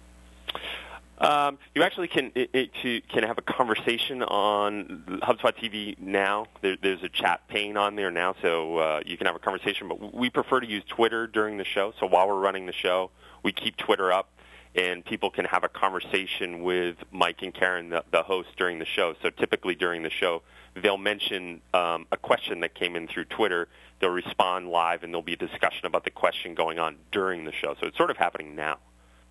Um, 1.19 1.59
you 1.75 1.83
actually 1.83 2.07
can 2.07 2.31
it, 2.35 2.49
it, 2.53 3.07
can 3.07 3.23
have 3.23 3.37
a 3.37 3.41
conversation 3.41 4.23
on 4.23 5.03
HubSpot 5.21 5.55
TV 5.55 5.97
now. 5.99 6.47
There, 6.61 6.75
there's 6.81 7.03
a 7.03 7.09
chat 7.09 7.47
pane 7.47 7.77
on 7.77 7.95
there 7.95 8.11
now, 8.11 8.35
so 8.41 8.77
uh, 8.77 9.01
you 9.05 9.17
can 9.17 9.27
have 9.27 9.35
a 9.35 9.39
conversation. 9.39 9.87
But 9.87 10.13
we 10.13 10.29
prefer 10.29 10.59
to 10.59 10.67
use 10.67 10.83
Twitter 10.87 11.27
during 11.27 11.57
the 11.57 11.65
show. 11.65 11.93
So 11.99 12.07
while 12.07 12.27
we're 12.27 12.39
running 12.39 12.65
the 12.65 12.73
show, 12.73 13.11
we 13.43 13.51
keep 13.51 13.77
Twitter 13.77 14.11
up, 14.11 14.31
and 14.75 15.05
people 15.05 15.29
can 15.29 15.45
have 15.45 15.63
a 15.63 15.69
conversation 15.69 16.63
with 16.63 16.97
Mike 17.11 17.41
and 17.43 17.53
Karen, 17.53 17.89
the, 17.89 18.03
the 18.11 18.23
host, 18.23 18.49
during 18.57 18.79
the 18.79 18.85
show. 18.85 19.13
So 19.21 19.29
typically 19.29 19.75
during 19.75 20.01
the 20.03 20.09
show, 20.09 20.41
they'll 20.75 20.97
mention 20.97 21.61
um, 21.73 22.07
a 22.11 22.17
question 22.17 22.61
that 22.61 22.73
came 22.73 22.95
in 22.95 23.07
through 23.07 23.25
Twitter. 23.25 23.67
They'll 23.99 24.09
respond 24.09 24.69
live, 24.69 25.03
and 25.03 25.13
there'll 25.13 25.21
be 25.21 25.33
a 25.33 25.37
discussion 25.37 25.85
about 25.85 26.05
the 26.05 26.11
question 26.11 26.55
going 26.55 26.79
on 26.79 26.97
during 27.11 27.45
the 27.45 27.53
show. 27.53 27.75
So 27.79 27.87
it's 27.87 27.97
sort 27.97 28.09
of 28.09 28.17
happening 28.17 28.55
now. 28.55 28.79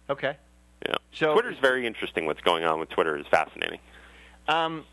Okay. 0.09 0.37
Yeah. 0.87 0.97
So 1.14 1.33
Twitter's 1.33 1.59
very 1.59 1.87
interesting. 1.87 2.27
What's 2.27 2.40
going 2.40 2.64
on 2.64 2.81
with 2.81 2.88
Twitter 2.88 3.16
is 3.16 3.27
fascinating. 3.27 3.79
Um, 4.49 4.85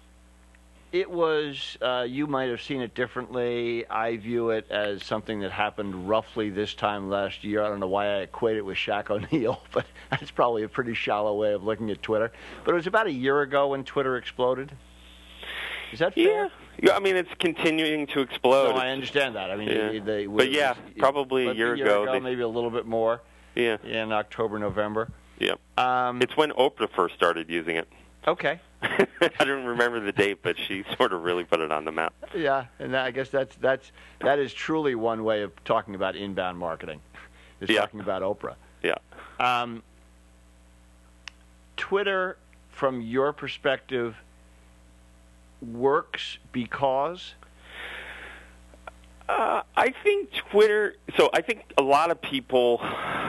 it 0.91 1.09
was. 1.09 1.77
Uh, 1.81 2.05
you 2.07 2.27
might 2.27 2.49
have 2.49 2.61
seen 2.61 2.81
it 2.81 2.95
differently. 2.95 3.87
I 3.87 4.17
view 4.17 4.49
it 4.49 4.67
as 4.69 5.03
something 5.03 5.41
that 5.41 5.51
happened 5.51 6.09
roughly 6.09 6.49
this 6.49 6.73
time 6.73 7.09
last 7.09 7.43
year. 7.43 7.63
I 7.63 7.69
don't 7.69 7.79
know 7.79 7.87
why 7.87 8.07
I 8.07 8.17
equate 8.21 8.57
it 8.57 8.65
with 8.65 8.77
Shaq 8.77 9.09
O'Neal, 9.33 9.61
but 9.71 9.85
that's 10.09 10.31
probably 10.31 10.63
a 10.63 10.69
pretty 10.69 10.93
shallow 10.93 11.35
way 11.35 11.53
of 11.53 11.63
looking 11.63 11.89
at 11.91 12.01
Twitter. 12.01 12.31
But 12.63 12.71
it 12.71 12.75
was 12.75 12.87
about 12.87 13.07
a 13.07 13.11
year 13.13 13.41
ago 13.41 13.69
when 13.69 13.83
Twitter 13.83 14.17
exploded. 14.17 14.71
Is 15.91 15.99
that 15.99 16.13
fair? 16.13 16.45
Yeah. 16.45 16.49
Yeah, 16.81 16.95
I 16.95 16.99
mean 16.99 17.17
it's 17.17 17.33
continuing 17.39 18.07
to 18.07 18.21
explode. 18.21 18.75
No, 18.75 18.77
I 18.77 18.89
understand 18.89 19.35
that. 19.35 19.51
I 19.51 19.57
mean, 19.57 19.67
yeah. 19.67 19.89
they, 19.89 19.99
they, 19.99 20.27
but 20.27 20.49
yeah, 20.49 20.75
probably 20.97 21.47
a 21.47 21.53
year, 21.53 21.73
a 21.73 21.77
year 21.77 21.85
ago, 21.85 22.03
ago 22.03 22.13
they, 22.13 22.19
maybe 22.21 22.41
a 22.41 22.47
little 22.47 22.69
bit 22.69 22.85
more. 22.85 23.21
Yeah. 23.55 23.77
In 23.83 24.13
October, 24.13 24.59
November. 24.59 25.11
Yeah. 25.39 25.53
Um, 25.77 26.21
it's 26.21 26.35
when 26.37 26.51
Oprah 26.51 26.89
first 26.89 27.15
started 27.15 27.49
using 27.49 27.75
it. 27.77 27.87
Okay. 28.27 28.59
I 28.81 29.07
don't 29.39 29.65
remember 29.65 29.99
the 29.99 30.11
date, 30.11 30.39
but 30.43 30.57
she 30.57 30.83
sort 30.97 31.13
of 31.13 31.23
really 31.23 31.43
put 31.43 31.59
it 31.59 31.71
on 31.71 31.85
the 31.85 31.91
map. 31.91 32.13
Yeah, 32.35 32.65
and 32.79 32.95
I 32.95 33.11
guess 33.11 33.29
that's 33.29 33.55
that's 33.57 33.91
that 34.21 34.39
is 34.39 34.53
truly 34.53 34.95
one 34.95 35.23
way 35.23 35.41
of 35.41 35.51
talking 35.65 35.95
about 35.95 36.15
inbound 36.15 36.57
marketing. 36.57 37.01
Is 37.61 37.69
Yeah. 37.69 37.81
talking 37.81 37.99
about 37.99 38.21
Oprah. 38.21 38.55
Yeah. 38.83 38.95
Um, 39.39 39.83
Twitter, 41.77 42.37
from 42.71 43.01
your 43.01 43.33
perspective, 43.33 44.15
works 45.61 46.37
because 46.51 47.33
Uh, 49.29 49.61
I 49.77 49.93
think 50.03 50.31
Twitter. 50.49 50.95
So 51.15 51.29
I 51.33 51.41
think 51.41 51.71
a 51.77 51.83
lot 51.83 52.09
of 52.09 52.19
people 52.19 52.81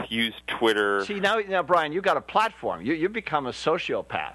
use 0.09 0.33
Twitter. 0.47 1.05
see 1.05 1.21
now 1.21 1.37
now 1.47 1.63
Brian, 1.63 1.93
you've 1.93 2.05
got 2.05 2.17
a 2.17 2.23
platform. 2.23 2.81
You 2.81 2.95
you've 2.95 3.13
become 3.13 3.47
a 3.47 3.51
sociopath. 3.53 4.35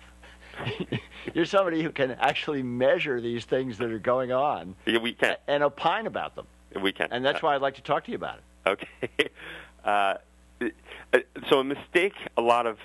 You're 1.34 1.46
somebody 1.46 1.82
who 1.82 1.90
can 1.90 2.12
actually 2.12 2.62
measure 2.64 3.20
these 3.20 3.44
things 3.46 3.78
that 3.80 3.92
are 3.92 4.00
going 4.00 4.32
on 4.32 4.76
Yeah, 4.86 5.00
we 5.00 5.12
can. 5.12 5.36
and 5.48 5.64
opine 5.64 6.06
about 6.08 6.36
them. 6.36 6.46
We 6.82 6.94
can. 6.94 7.10
And 7.12 7.26
that's 7.26 7.42
why 7.42 7.56
I'd 7.56 7.62
like 7.62 7.76
to 7.76 7.82
talk 7.82 8.06
to 8.06 8.12
you 8.12 8.16
about 8.18 8.38
it. 8.38 8.70
Okay. 8.70 9.30
Uh, 9.84 10.18
uh, 11.14 11.20
so 11.48 11.60
a 11.60 11.64
mistake 11.64 12.16
a 12.38 12.42
lot 12.42 12.66
of 12.66 12.80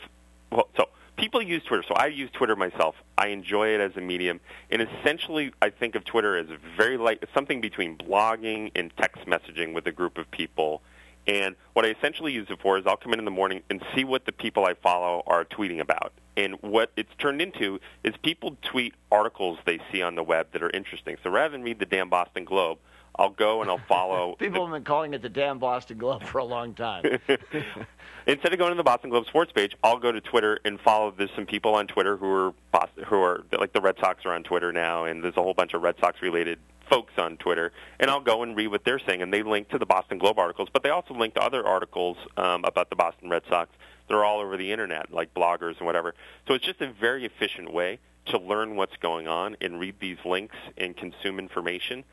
well, 0.52 0.68
so 0.76 0.90
people 1.16 1.42
use 1.42 1.62
Twitter. 1.64 1.84
So 1.86 1.94
I 1.94 2.06
use 2.06 2.30
Twitter 2.32 2.56
myself. 2.56 2.94
I 3.18 3.28
enjoy 3.28 3.68
it 3.68 3.80
as 3.80 3.96
a 3.96 4.00
medium, 4.00 4.40
and 4.70 4.82
essentially 4.82 5.52
I 5.60 5.70
think 5.70 5.94
of 5.94 6.04
Twitter 6.04 6.36
as 6.36 6.46
very 6.76 6.96
like 6.96 7.24
something 7.34 7.60
between 7.60 7.96
blogging 7.96 8.70
and 8.74 8.92
text 8.96 9.26
messaging 9.26 9.74
with 9.74 9.86
a 9.86 9.92
group 9.92 10.18
of 10.18 10.30
people. 10.30 10.82
And 11.26 11.54
what 11.74 11.84
I 11.84 11.90
essentially 11.90 12.32
use 12.32 12.48
it 12.50 12.60
for 12.60 12.78
is 12.78 12.86
I'll 12.86 12.96
come 12.96 13.12
in 13.12 13.18
in 13.18 13.24
the 13.24 13.30
morning 13.30 13.62
and 13.68 13.82
see 13.94 14.04
what 14.04 14.24
the 14.24 14.32
people 14.32 14.64
I 14.64 14.74
follow 14.74 15.22
are 15.26 15.44
tweeting 15.44 15.80
about. 15.80 16.12
And 16.36 16.54
what 16.62 16.90
it's 16.96 17.12
turned 17.18 17.42
into 17.42 17.78
is 18.02 18.14
people 18.22 18.56
tweet 18.62 18.94
articles 19.12 19.58
they 19.66 19.78
see 19.92 20.00
on 20.00 20.14
the 20.14 20.22
web 20.22 20.48
that 20.52 20.62
are 20.62 20.70
interesting. 20.70 21.16
So 21.22 21.30
rather 21.30 21.52
than 21.52 21.62
read 21.62 21.78
the 21.78 21.86
damn 21.86 22.08
Boston 22.08 22.44
Globe, 22.44 22.78
I'll 23.20 23.28
go 23.28 23.60
and 23.60 23.70
I'll 23.70 23.82
follow 23.86 24.34
People 24.38 24.66
have 24.66 24.72
been 24.74 24.82
calling 24.82 25.12
it 25.12 25.20
the 25.20 25.28
damn 25.28 25.58
Boston 25.58 25.98
Globe 25.98 26.24
for 26.24 26.38
a 26.38 26.44
long 26.44 26.72
time. 26.72 27.04
Instead 28.26 28.52
of 28.52 28.58
going 28.58 28.70
to 28.70 28.76
the 28.76 28.82
Boston 28.82 29.10
Globe 29.10 29.26
sports 29.26 29.52
page, 29.52 29.76
I'll 29.84 29.98
go 29.98 30.10
to 30.10 30.20
Twitter 30.22 30.58
and 30.64 30.80
follow. 30.80 31.12
There's 31.16 31.30
some 31.36 31.44
people 31.44 31.74
on 31.74 31.86
Twitter 31.86 32.16
who 32.16 32.30
are 32.32 32.54
Boston, 32.72 33.04
who 33.04 33.20
are 33.20 33.44
like 33.52 33.74
the 33.74 33.80
Red 33.80 33.96
Sox 34.00 34.24
are 34.24 34.32
on 34.32 34.42
Twitter 34.42 34.72
now, 34.72 35.04
and 35.04 35.22
there's 35.22 35.36
a 35.36 35.42
whole 35.42 35.52
bunch 35.52 35.74
of 35.74 35.82
Red 35.82 35.96
Sox 36.00 36.22
related 36.22 36.58
folks 36.88 37.12
on 37.18 37.36
Twitter. 37.36 37.72
And 37.98 38.10
I'll 38.10 38.20
go 38.20 38.42
and 38.42 38.56
read 38.56 38.68
what 38.68 38.84
they're 38.84 38.98
saying, 38.98 39.20
and 39.20 39.32
they 39.32 39.42
link 39.42 39.68
to 39.68 39.78
the 39.78 39.86
Boston 39.86 40.18
Globe 40.18 40.38
articles, 40.38 40.68
but 40.72 40.82
they 40.82 40.90
also 40.90 41.12
link 41.12 41.34
to 41.34 41.42
other 41.42 41.66
articles 41.66 42.16
um, 42.38 42.64
about 42.64 42.88
the 42.88 42.96
Boston 42.96 43.28
Red 43.28 43.42
Sox. 43.48 43.70
They're 44.08 44.24
all 44.24 44.40
over 44.40 44.56
the 44.56 44.72
internet, 44.72 45.12
like 45.12 45.34
bloggers 45.34 45.76
and 45.76 45.86
whatever. 45.86 46.14
So 46.48 46.54
it's 46.54 46.64
just 46.64 46.80
a 46.80 46.90
very 46.90 47.24
efficient 47.26 47.72
way 47.72 47.98
to 48.26 48.38
learn 48.38 48.76
what's 48.76 48.96
going 48.96 49.28
on 49.28 49.56
and 49.60 49.78
read 49.78 49.96
these 50.00 50.18
links 50.24 50.56
and 50.76 50.96
consume 50.96 51.38
information. 51.38 52.04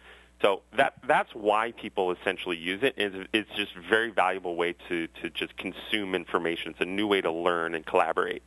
So 0.42 0.62
that 0.76 0.94
that's 1.08 1.34
why 1.34 1.72
people 1.72 2.12
essentially 2.12 2.58
use 2.58 2.84
it. 2.84 2.94
Is 2.98 3.26
it's 3.34 3.50
just 3.56 3.76
a 3.76 3.82
very 3.82 4.12
valuable 4.12 4.56
way 4.56 4.76
to 4.88 5.08
to 5.22 5.30
just 5.30 5.58
consume 5.58 6.14
information. 6.14 6.72
It's 6.72 6.82
a 6.82 6.86
new 6.86 7.08
way 7.08 7.22
to 7.22 7.32
learn 7.32 7.74
and 7.74 7.86
collaborate. 7.86 8.44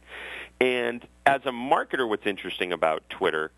And 0.60 1.06
as 1.26 1.40
a 1.46 1.50
marketer, 1.50 2.08
what's 2.08 2.26
interesting 2.26 2.72
about 2.72 3.02
Twitter 3.08 3.50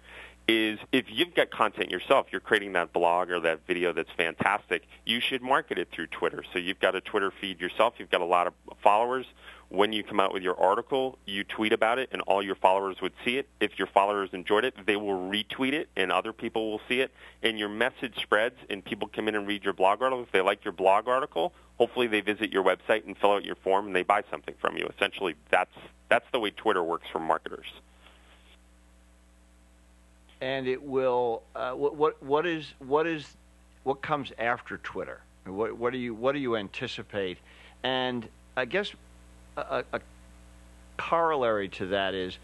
is 0.49 0.79
if 0.93 1.07
you've 1.09 1.35
got 1.35 1.51
content 1.51 1.91
yourself, 1.91 2.27
you're 2.31 2.41
creating 2.41 2.73
that 2.73 2.93
blog 2.93 3.31
or 3.31 3.41
that 3.41 3.67
video 3.67 3.93
that's 3.93 4.11
fantastic, 4.17 4.83
you 5.05 5.21
should 5.21 5.43
market 5.43 5.79
it 5.79 5.89
through 5.93 6.09
Twitter. 6.09 6.43
So 6.53 6.59
you've 6.59 6.81
got 6.81 6.95
a 6.95 7.01
Twitter 7.01 7.33
feed 7.41 7.61
yourself, 7.61 7.95
you've 7.99 8.11
got 8.11 8.21
a 8.21 8.27
lot 8.27 8.47
of 8.47 8.55
followers. 8.83 9.27
When 9.69 9.95
you 9.95 10.05
come 10.05 10.21
out 10.21 10.35
with 10.35 10.43
your 10.43 10.61
article, 10.61 11.19
you 11.25 11.45
tweet 11.45 11.73
about 11.73 11.99
it 11.99 12.11
and 12.13 12.21
all 12.23 12.43
your 12.43 12.57
followers 12.57 13.01
would 13.01 13.15
see 13.25 13.39
it. 13.39 13.49
If 13.59 13.79
your 13.79 13.87
followers 13.87 14.29
enjoyed 14.35 14.67
it, 14.67 14.75
they 14.85 14.97
will 14.97 15.19
retweet 15.31 15.73
it 15.73 15.89
and 15.97 16.13
other 16.13 16.35
people 16.35 16.71
will 16.71 16.81
see 16.89 17.01
it 17.01 17.11
and 17.43 17.59
your 17.59 17.71
message 17.71 18.21
spreads 18.21 18.57
and 18.69 18.85
people 18.85 19.09
come 19.09 19.29
in 19.29 19.35
and 19.35 19.47
read 19.47 19.65
your 19.65 19.73
blog 19.73 20.03
article. 20.03 20.25
If 20.25 20.33
they 20.33 20.43
like 20.43 20.63
your 20.63 20.73
blog 20.73 21.09
article, 21.09 21.55
hopefully 21.79 22.07
they 22.07 22.21
visit 22.21 22.53
your 22.53 22.63
website 22.63 23.07
and 23.07 23.17
fill 23.17 23.33
out 23.33 23.47
your 23.47 23.57
form 23.57 23.87
and 23.87 23.97
they 23.97 24.03
buy 24.03 24.25
something 24.31 24.55
from 24.61 24.77
you. 24.77 24.87
Essentially, 24.95 25.37
that's 25.51 25.75
that's 26.11 26.27
the 26.33 26.39
way 26.39 26.51
Twitter 26.51 26.83
works 26.83 27.07
for 27.11 27.19
marketers. 27.19 27.67
And 30.43 30.67
it 30.67 30.83
will. 30.83 31.43
Uh, 31.55 31.73
what, 31.73 31.97
what 31.97 32.23
what 32.23 32.47
is 32.47 32.75
what 32.81 33.07
is 33.07 33.37
what 33.85 34.03
comes 34.03 34.33
after 34.39 34.77
Twitter? 34.79 35.21
What 35.47 35.79
what 35.79 35.93
do 35.93 35.99
you 35.99 36.13
what 36.13 36.33
do 36.33 36.41
you 36.41 36.57
anticipate? 36.57 37.39
And 37.85 38.29
I 38.57 38.65
guess 38.67 38.93
a, 39.57 39.85
a 39.93 40.01
corollary 40.99 41.69
to 41.69 41.87
that 41.87 42.15
is, 42.15 42.37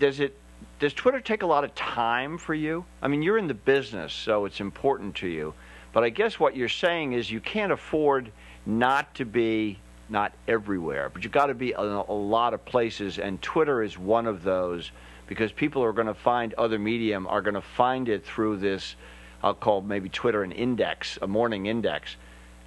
does 0.00 0.20
it 0.20 0.36
does 0.78 0.94
Twitter 0.94 1.20
take 1.20 1.42
a 1.42 1.46
lot 1.46 1.64
of 1.64 1.74
time 1.74 2.38
for 2.38 2.54
you? 2.54 2.84
I 3.02 3.08
mean, 3.08 3.22
you're 3.22 3.38
in 3.38 3.46
the 3.46 3.54
business, 3.54 4.12
so 4.12 4.46
it's 4.46 4.60
important 4.60 5.14
to 5.16 5.28
you. 5.28 5.52
But 5.92 6.02
I 6.02 6.08
guess 6.08 6.40
what 6.40 6.56
you're 6.56 6.68
saying 6.68 7.12
is 7.12 7.30
you 7.30 7.40
can't 7.40 7.72
afford 7.72 8.32
not 8.64 9.14
to 9.16 9.24
be 9.24 9.78
not 10.08 10.32
everywhere, 10.46 11.10
but 11.10 11.22
you've 11.22 11.32
got 11.32 11.46
to 11.46 11.54
be 11.54 11.72
in 11.72 11.78
a, 11.78 12.04
a 12.08 12.12
lot 12.12 12.54
of 12.54 12.64
places, 12.64 13.18
and 13.18 13.40
Twitter 13.42 13.82
is 13.82 13.98
one 13.98 14.26
of 14.26 14.42
those 14.42 14.90
because 15.28 15.52
people 15.52 15.84
are 15.84 15.92
going 15.92 16.06
to 16.06 16.14
find 16.14 16.54
other 16.54 16.78
medium 16.78 17.26
are 17.26 17.42
going 17.42 17.54
to 17.54 17.60
find 17.60 18.08
it 18.08 18.24
through 18.24 18.56
this 18.56 18.96
I'll 19.42 19.54
call 19.54 19.82
maybe 19.82 20.08
Twitter 20.08 20.42
an 20.42 20.52
index, 20.52 21.18
a 21.22 21.26
morning 21.26 21.66
index, 21.66 22.16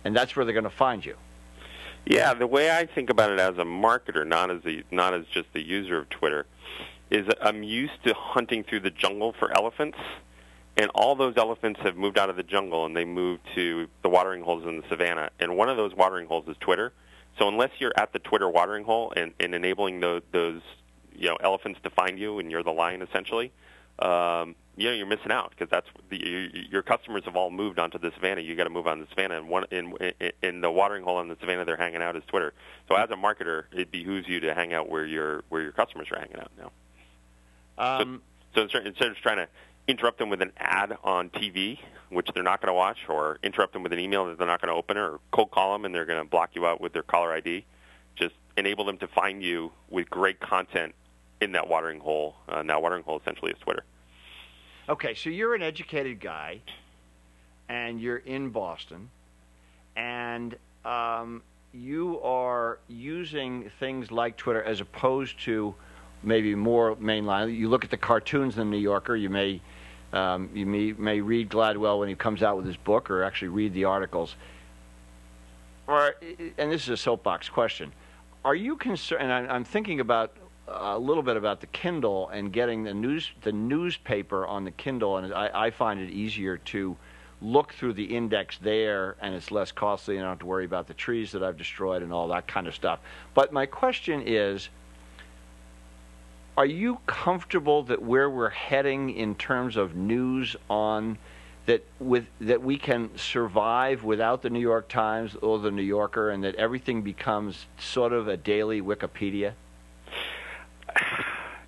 and 0.04 0.15
that's 0.15 0.36
where 0.36 0.45
they're 0.45 0.54
going 0.54 0.63
to 0.63 0.69
find 0.69 1.06
you. 1.06 1.15
Yeah, 2.06 2.34
the 2.34 2.47
way 2.47 2.71
I 2.71 2.86
think 2.86 3.10
about 3.10 3.32
it 3.32 3.39
as 3.39 3.58
a 3.58 3.63
marketer, 3.63 4.26
not 4.26 4.50
as 4.50 4.62
a 4.65 4.84
not 4.89 5.13
as 5.13 5.26
just 5.28 5.54
the 5.54 5.62
user 5.62 5.97
of 6.00 6.10
Twitter, 6.10 6.45
is 7.10 7.28
I'm 7.41 7.62
used 7.62 8.04
to 8.06 8.13
hunting 8.13 8.63
through 8.63 8.80
the 8.80 8.89
jungle 8.89 9.34
for 9.38 9.56
elephants, 9.56 9.97
and 10.78 10.89
all 10.95 11.15
those 11.15 11.36
elephants 11.38 11.80
have 11.82 11.97
moved 11.97 12.17
out 12.17 12.30
of 12.30 12.38
the 12.38 12.43
jungle 12.43 12.86
and 12.86 12.95
they 12.95 13.06
moved 13.06 13.41
to 13.56 13.88
the 14.02 14.10
watering 14.10 14.41
holes 14.41 14.65
in 14.65 14.78
the 14.78 14.88
savannah, 14.88 15.30
and 15.39 15.58
one 15.58 15.69
of 15.69 15.78
those 15.78 15.93
watering 15.93 16.28
holes 16.28 16.47
is 16.47 16.56
Twitter. 16.60 16.93
So 17.38 17.47
unless 17.47 17.69
you're 17.80 17.93
at 17.95 18.13
the 18.13 18.19
Twitter 18.19 18.50
watering 18.50 18.84
hole 18.84 19.13
and, 19.15 19.34
and 19.39 19.56
enabling 19.56 20.00
those, 20.00 20.21
those 20.32 20.62
you 21.15 21.28
know 21.28 21.38
elephants 21.41 21.80
to 21.84 21.89
find 21.89 22.19
you, 22.19 22.39
and 22.39 22.52
you're 22.52 22.63
the 22.63 22.71
lion 22.71 23.02
essentially, 23.02 23.52
um, 24.00 24.56
you 24.76 24.89
know 24.89 24.95
you're 24.95 25.06
missing 25.08 25.32
out 25.32 25.52
because 25.52 25.69
that's 25.69 25.88
the, 26.10 26.17
your, 26.17 26.41
your 26.71 26.82
customers 26.82 27.24
have 27.26 27.36
all 27.36 27.50
moved 27.52 27.80
onto 27.80 28.00
the 28.00 28.12
savannah. 28.15 28.41
You 28.41 28.56
got 28.56 28.65
to 28.65 28.69
move 28.69 28.88
on 28.88 29.00
the 29.00 29.08
savannah, 29.10 29.38
and 29.38 29.50
one 29.50 29.65
in, 29.71 29.93
in 30.19 30.32
in 30.41 30.62
the 30.62 30.71
watering 30.71 31.04
hole 31.04 31.17
on 31.17 31.28
the 31.28 31.38
savannah 31.39 31.65
they're 31.65 31.78
hanging 31.78 32.02
out 32.02 32.15
is 32.15 32.24
Twitter. 32.28 32.54
So 32.88 32.95
as 32.95 33.10
a 33.10 33.15
marketer, 33.15 33.65
it 33.71 33.91
behooves 33.91 34.28
you 34.28 34.39
to 34.41 34.54
hang 34.54 34.74
out 34.74 34.89
where 34.89 35.06
your 35.06 35.43
where 35.50 35.62
your 35.62 35.71
customers 35.71 36.08
are 36.12 36.19
hanging 36.19 36.38
out 36.38 36.52
now. 36.58 36.71
Um, 37.78 38.21
So 38.56 38.62
instead 38.63 38.88
instead 38.88 39.10
of 39.12 39.17
trying 39.17 39.38
to 39.38 39.47
interrupt 39.88 40.19
them 40.19 40.30
with 40.30 40.41
an 40.41 40.52
ad 40.58 40.97
on 41.04 41.30
TV, 41.30 41.80
which 42.10 42.30
they're 42.34 42.43
not 42.43 42.62
going 42.62 42.67
to 42.69 42.74
watch, 42.74 42.97
or 43.10 43.39
interrupt 43.43 43.74
them 43.74 43.84
with 43.84 43.93
an 43.93 44.00
email 44.00 44.26
that 44.26 44.38
they're 44.38 44.47
not 44.47 44.62
going 44.62 44.71
to 44.71 44.78
open, 44.78 44.97
or 44.97 45.19
cold 45.32 45.52
call 45.52 45.74
them 45.74 45.86
and 45.86 45.93
they're 45.93 46.06
going 46.06 46.19
to 46.24 46.30
block 46.30 46.52
you 46.54 46.65
out 46.65 46.80
with 46.82 46.93
their 46.93 47.04
caller 47.04 47.32
ID, 47.34 47.65
just 48.15 48.36
enable 48.58 48.86
them 48.86 48.97
to 48.97 49.08
find 49.08 49.43
you 49.43 49.71
with 49.89 50.10
great 50.10 50.39
content 50.39 50.93
in 51.41 51.52
that 51.54 51.67
watering 51.67 52.00
hole. 52.00 52.36
Uh, 52.47 52.63
that 52.63 52.82
watering 52.82 53.04
hole 53.04 53.19
essentially 53.19 53.52
is 53.52 53.58
Twitter. 53.60 53.84
Okay, 54.89 55.13
so 55.13 55.30
you're 55.30 55.56
an 55.56 55.62
educated 55.62 56.19
guy, 56.19 56.60
and 57.69 58.02
you're 58.02 58.17
in 58.17 58.50
Boston, 58.50 59.10
and 59.95 60.56
um, 60.86 61.41
you 61.74 62.19
are 62.21 62.80
using 62.88 63.71
things 63.80 64.12
like 64.12 64.38
Twitter 64.38 64.63
as 64.63 64.82
opposed 64.82 65.39
to 65.41 65.74
maybe 66.24 66.56
more 66.56 66.95
mainline. 66.97 67.56
You 67.56 67.69
look 67.69 67.84
at 67.84 67.91
the 67.91 67.97
cartoons 67.97 68.58
in 68.58 68.60
the 68.60 68.76
New 68.76 68.82
Yorker. 68.82 69.15
You 69.15 69.30
may 69.30 69.62
um, 70.13 70.50
you 70.54 70.65
may, 70.65 70.91
may 70.93 71.21
read 71.21 71.50
Gladwell 71.50 72.00
when 72.00 72.10
he 72.10 72.15
comes 72.15 72.43
out 72.43 72.58
with 72.58 72.65
his 72.65 72.78
book, 72.78 73.10
or 73.10 73.24
actually 73.24 73.47
read 73.47 73.74
the 73.74 73.86
articles. 73.86 74.36
Or, 75.88 76.15
and 76.58 76.71
this 76.71 76.84
is 76.84 76.89
a 76.89 76.97
soapbox 76.97 77.50
question: 77.50 77.93
Are 78.43 78.56
you 78.56 78.75
concerned? 78.75 79.23
And 79.23 79.32
I, 79.32 79.54
I'm 79.54 79.63
thinking 79.63 79.99
about 79.99 80.36
a 80.67 80.97
little 80.97 81.23
bit 81.23 81.38
about 81.38 81.60
the 81.62 81.67
Kindle 81.67 82.30
and 82.30 82.51
getting 82.51 82.84
the 82.84 82.93
news 82.93 83.30
the 83.41 83.51
newspaper 83.51 84.47
on 84.47 84.63
the 84.63 84.71
Kindle, 84.71 85.17
and 85.17 85.34
I, 85.34 85.67
I 85.67 85.71
find 85.71 85.99
it 85.99 86.10
easier 86.10 86.58
to 86.58 86.95
look 87.41 87.73
through 87.73 87.93
the 87.93 88.04
index 88.04 88.58
there, 88.60 89.15
and 89.21 89.34
it's 89.36 89.51
less 89.51 89.71
costly. 89.71 90.15
and 90.15 90.23
I 90.23 90.27
don't 90.27 90.34
have 90.34 90.39
to 90.39 90.45
worry 90.45 90.65
about 90.65 90.88
the 90.88 90.93
trees 90.93 91.32
that 91.32 91.43
I've 91.43 91.58
destroyed 91.58 92.04
and 92.04 92.13
all 92.13 92.27
that 92.30 92.47
kind 92.47 92.67
of 92.67 92.75
stuff. 92.75 92.99
But 93.34 93.51
my 93.54 93.65
question 93.65 94.23
is. 94.25 94.69
Are 96.58 96.65
you 96.65 96.99
comfortable 97.08 97.84
that 97.84 98.01
where 98.01 98.30
we're 98.30 98.49
heading 98.49 99.12
in 99.12 99.36
terms 99.36 99.77
of 99.77 99.95
news 99.95 100.58
on 100.69 101.17
that 101.65 101.86
with 102.00 102.26
that 102.39 102.62
we 102.62 102.78
can 102.78 103.15
survive 103.17 104.04
without 104.04 104.41
the 104.41 104.50
New 104.50 104.60
York 104.60 104.89
Times 104.89 105.36
or 105.41 105.60
the 105.60 105.71
New 105.71 105.84
Yorker, 105.84 106.30
and 106.32 106.43
that 106.43 106.56
everything 106.56 107.02
becomes 107.02 107.65
sort 107.78 108.13
of 108.13 108.28
a 108.28 108.38
daily 108.38 108.82
Wikipedia? 108.82 109.54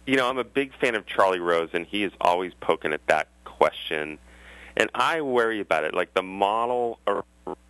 You 0.05 0.17
know, 0.17 0.29
I'm 0.29 0.37
a 0.37 0.43
big 0.43 0.73
fan 0.79 0.95
of 0.95 1.05
Charlie 1.05 1.39
Rose, 1.39 1.69
and 1.73 1.85
he 1.85 2.03
is 2.03 2.11
always 2.19 2.53
poking 2.59 2.91
at 2.91 3.05
that 3.07 3.29
question. 3.45 4.17
And 4.75 4.89
I 4.93 5.21
worry 5.21 5.61
about 5.61 5.85
it, 5.85 5.93
like 5.93 6.13
the 6.13 6.23
model 6.23 6.99
of 7.07 7.23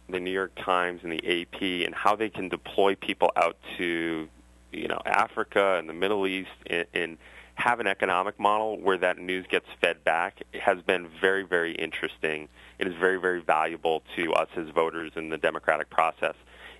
the 0.09 0.19
New 0.19 0.31
York 0.31 0.51
Times 0.55 1.01
and 1.03 1.11
the 1.11 1.41
AP, 1.41 1.85
and 1.85 1.93
how 1.93 2.15
they 2.15 2.29
can 2.29 2.49
deploy 2.49 2.95
people 2.95 3.31
out 3.35 3.57
to, 3.77 4.27
you 4.71 4.87
know, 4.87 5.01
Africa 5.05 5.75
and 5.77 5.87
the 5.87 5.93
Middle 5.93 6.25
East, 6.25 6.49
and 6.67 6.87
and, 6.93 7.17
have 7.55 7.79
an 7.79 7.87
economic 7.87 8.39
model 8.39 8.79
where 8.79 8.97
that 8.97 9.17
news 9.17 9.45
gets 9.47 9.67
fed 9.79 10.03
back 10.03 10.41
has 10.53 10.81
been 10.81 11.07
very, 11.21 11.43
very 11.43 11.73
interesting. 11.75 12.49
It 12.79 12.87
is 12.87 12.95
very, 12.95 13.19
very 13.19 13.41
valuable 13.41 14.03
to 14.15 14.33
us 14.33 14.49
as 14.57 14.69
voters 14.69 15.11
in 15.15 15.29
the 15.29 15.37
democratic 15.37 15.89
process. 15.89 16.35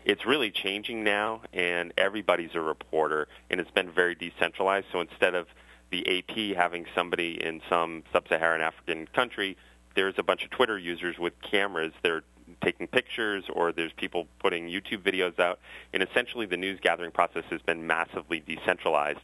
It's 0.06 0.26
really 0.26 0.52
changing 0.52 1.04
now, 1.04 1.42
and 1.54 1.94
everybody's 1.98 2.56
a 2.56 2.60
reporter, 2.60 3.28
and 3.50 3.62
it's 3.62 3.72
been 3.72 3.90
very 3.92 4.16
decentralized. 4.16 4.88
So 4.92 5.00
instead 5.00 5.36
of 5.36 5.48
the 5.92 6.20
AP 6.20 6.58
having 6.58 6.86
somebody 6.96 7.42
in 7.42 7.62
some 7.70 8.04
sub-Saharan 8.12 8.62
African 8.62 9.08
country, 9.08 9.56
there's 9.96 10.16
a 10.18 10.24
bunch 10.24 10.44
of 10.44 10.50
Twitter 10.50 10.78
users 10.78 11.20
with 11.20 11.34
cameras. 11.42 11.94
They're 12.02 12.24
taking 12.62 12.88
pictures 12.88 13.46
or 13.54 13.72
there's 13.72 13.94
people 13.94 14.28
putting 14.40 14.68
YouTube 14.68 15.04
videos 15.04 15.40
out. 15.40 15.60
And 15.94 16.04
essentially 16.04 16.46
the 16.46 16.58
news 16.58 16.80
gathering 16.82 17.12
process 17.12 17.44
has 17.50 17.62
been 17.62 17.88
massively 17.88 18.42
decentralized. 18.46 19.22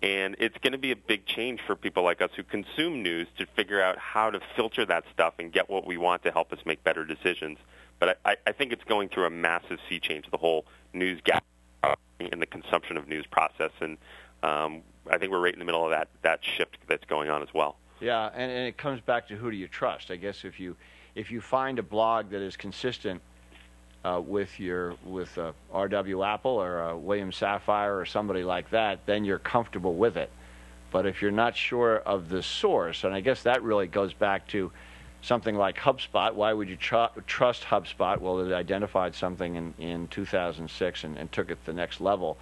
And 0.00 0.36
it's 0.38 0.56
going 0.58 0.72
to 0.72 0.78
be 0.78 0.92
a 0.92 0.96
big 0.96 1.26
change 1.26 1.60
for 1.66 1.74
people 1.74 2.04
like 2.04 2.22
us 2.22 2.30
who 2.36 2.44
consume 2.44 3.02
news 3.02 3.26
to 3.36 3.46
figure 3.46 3.82
out 3.82 3.98
how 3.98 4.30
to 4.30 4.40
filter 4.54 4.86
that 4.86 5.04
stuff 5.12 5.34
and 5.38 5.52
get 5.52 5.68
what 5.68 5.86
we 5.86 5.96
want 5.96 6.22
to 6.22 6.30
help 6.30 6.52
us 6.52 6.60
make 6.64 6.84
better 6.84 7.04
decisions. 7.04 7.58
But 7.98 8.20
I, 8.24 8.36
I 8.46 8.52
think 8.52 8.72
it's 8.72 8.84
going 8.84 9.08
through 9.08 9.26
a 9.26 9.30
massive 9.30 9.78
sea 9.88 9.98
change, 9.98 10.30
the 10.30 10.36
whole 10.36 10.66
news 10.92 11.20
gap 11.24 11.44
and 12.20 12.40
the 12.40 12.46
consumption 12.46 12.96
of 12.96 13.08
news 13.08 13.26
process. 13.26 13.72
And 13.80 13.98
um, 14.44 14.82
I 15.10 15.18
think 15.18 15.32
we're 15.32 15.40
right 15.40 15.52
in 15.52 15.58
the 15.58 15.64
middle 15.64 15.84
of 15.84 15.90
that, 15.90 16.08
that 16.22 16.44
shift 16.44 16.78
that's 16.86 17.04
going 17.06 17.28
on 17.28 17.42
as 17.42 17.52
well. 17.52 17.76
Yeah, 18.00 18.30
and, 18.32 18.52
and 18.52 18.68
it 18.68 18.76
comes 18.76 19.00
back 19.00 19.26
to 19.28 19.36
who 19.36 19.50
do 19.50 19.56
you 19.56 19.66
trust. 19.66 20.10
I 20.10 20.16
guess 20.16 20.44
if 20.44 20.60
you 20.60 20.76
if 21.14 21.32
you 21.32 21.40
find 21.40 21.80
a 21.80 21.82
blog 21.82 22.30
that 22.30 22.40
is 22.40 22.56
consistent 22.56 23.20
uh, 24.04 24.20
with 24.24 24.60
your 24.60 24.94
with 25.04 25.36
uh, 25.38 25.52
R.W. 25.72 26.22
Apple 26.22 26.52
or 26.52 26.82
uh, 26.82 26.96
William 26.96 27.30
Safire 27.30 28.00
or 28.00 28.06
somebody 28.06 28.42
like 28.42 28.70
that, 28.70 29.04
then 29.06 29.24
you're 29.24 29.38
comfortable 29.38 29.94
with 29.94 30.16
it. 30.16 30.30
But 30.90 31.06
if 31.06 31.20
you're 31.20 31.30
not 31.30 31.56
sure 31.56 31.98
of 31.98 32.28
the 32.28 32.42
source, 32.42 33.04
and 33.04 33.12
I 33.12 33.20
guess 33.20 33.42
that 33.42 33.62
really 33.62 33.86
goes 33.86 34.14
back 34.14 34.46
to 34.48 34.70
something 35.22 35.56
like 35.56 35.76
HubSpot. 35.76 36.34
Why 36.34 36.52
would 36.52 36.68
you 36.68 36.76
tr- 36.76 37.18
trust 37.26 37.64
HubSpot? 37.64 38.18
Well, 38.20 38.40
it 38.40 38.52
identified 38.52 39.14
something 39.14 39.56
in, 39.56 39.74
in 39.78 40.08
2006 40.08 41.04
and, 41.04 41.16
and 41.18 41.30
took 41.32 41.50
it 41.50 41.58
to 41.60 41.66
the 41.66 41.72
next 41.72 42.00
level. 42.00 42.38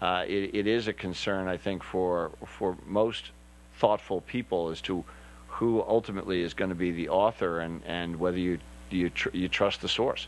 Uh, 0.00 0.24
it, 0.26 0.54
it 0.54 0.66
is 0.66 0.88
a 0.88 0.92
concern, 0.92 1.48
I 1.48 1.56
think, 1.56 1.82
for 1.82 2.30
for 2.46 2.76
most 2.86 3.30
thoughtful 3.76 4.20
people 4.22 4.70
as 4.70 4.80
to 4.82 5.04
who 5.48 5.82
ultimately 5.82 6.42
is 6.42 6.54
going 6.54 6.70
to 6.70 6.74
be 6.74 6.90
the 6.90 7.08
author 7.08 7.60
and, 7.60 7.82
and 7.86 8.16
whether 8.16 8.38
you 8.38 8.58
you 8.90 9.10
tr- 9.10 9.30
you 9.32 9.48
trust 9.48 9.80
the 9.80 9.88
source. 9.88 10.26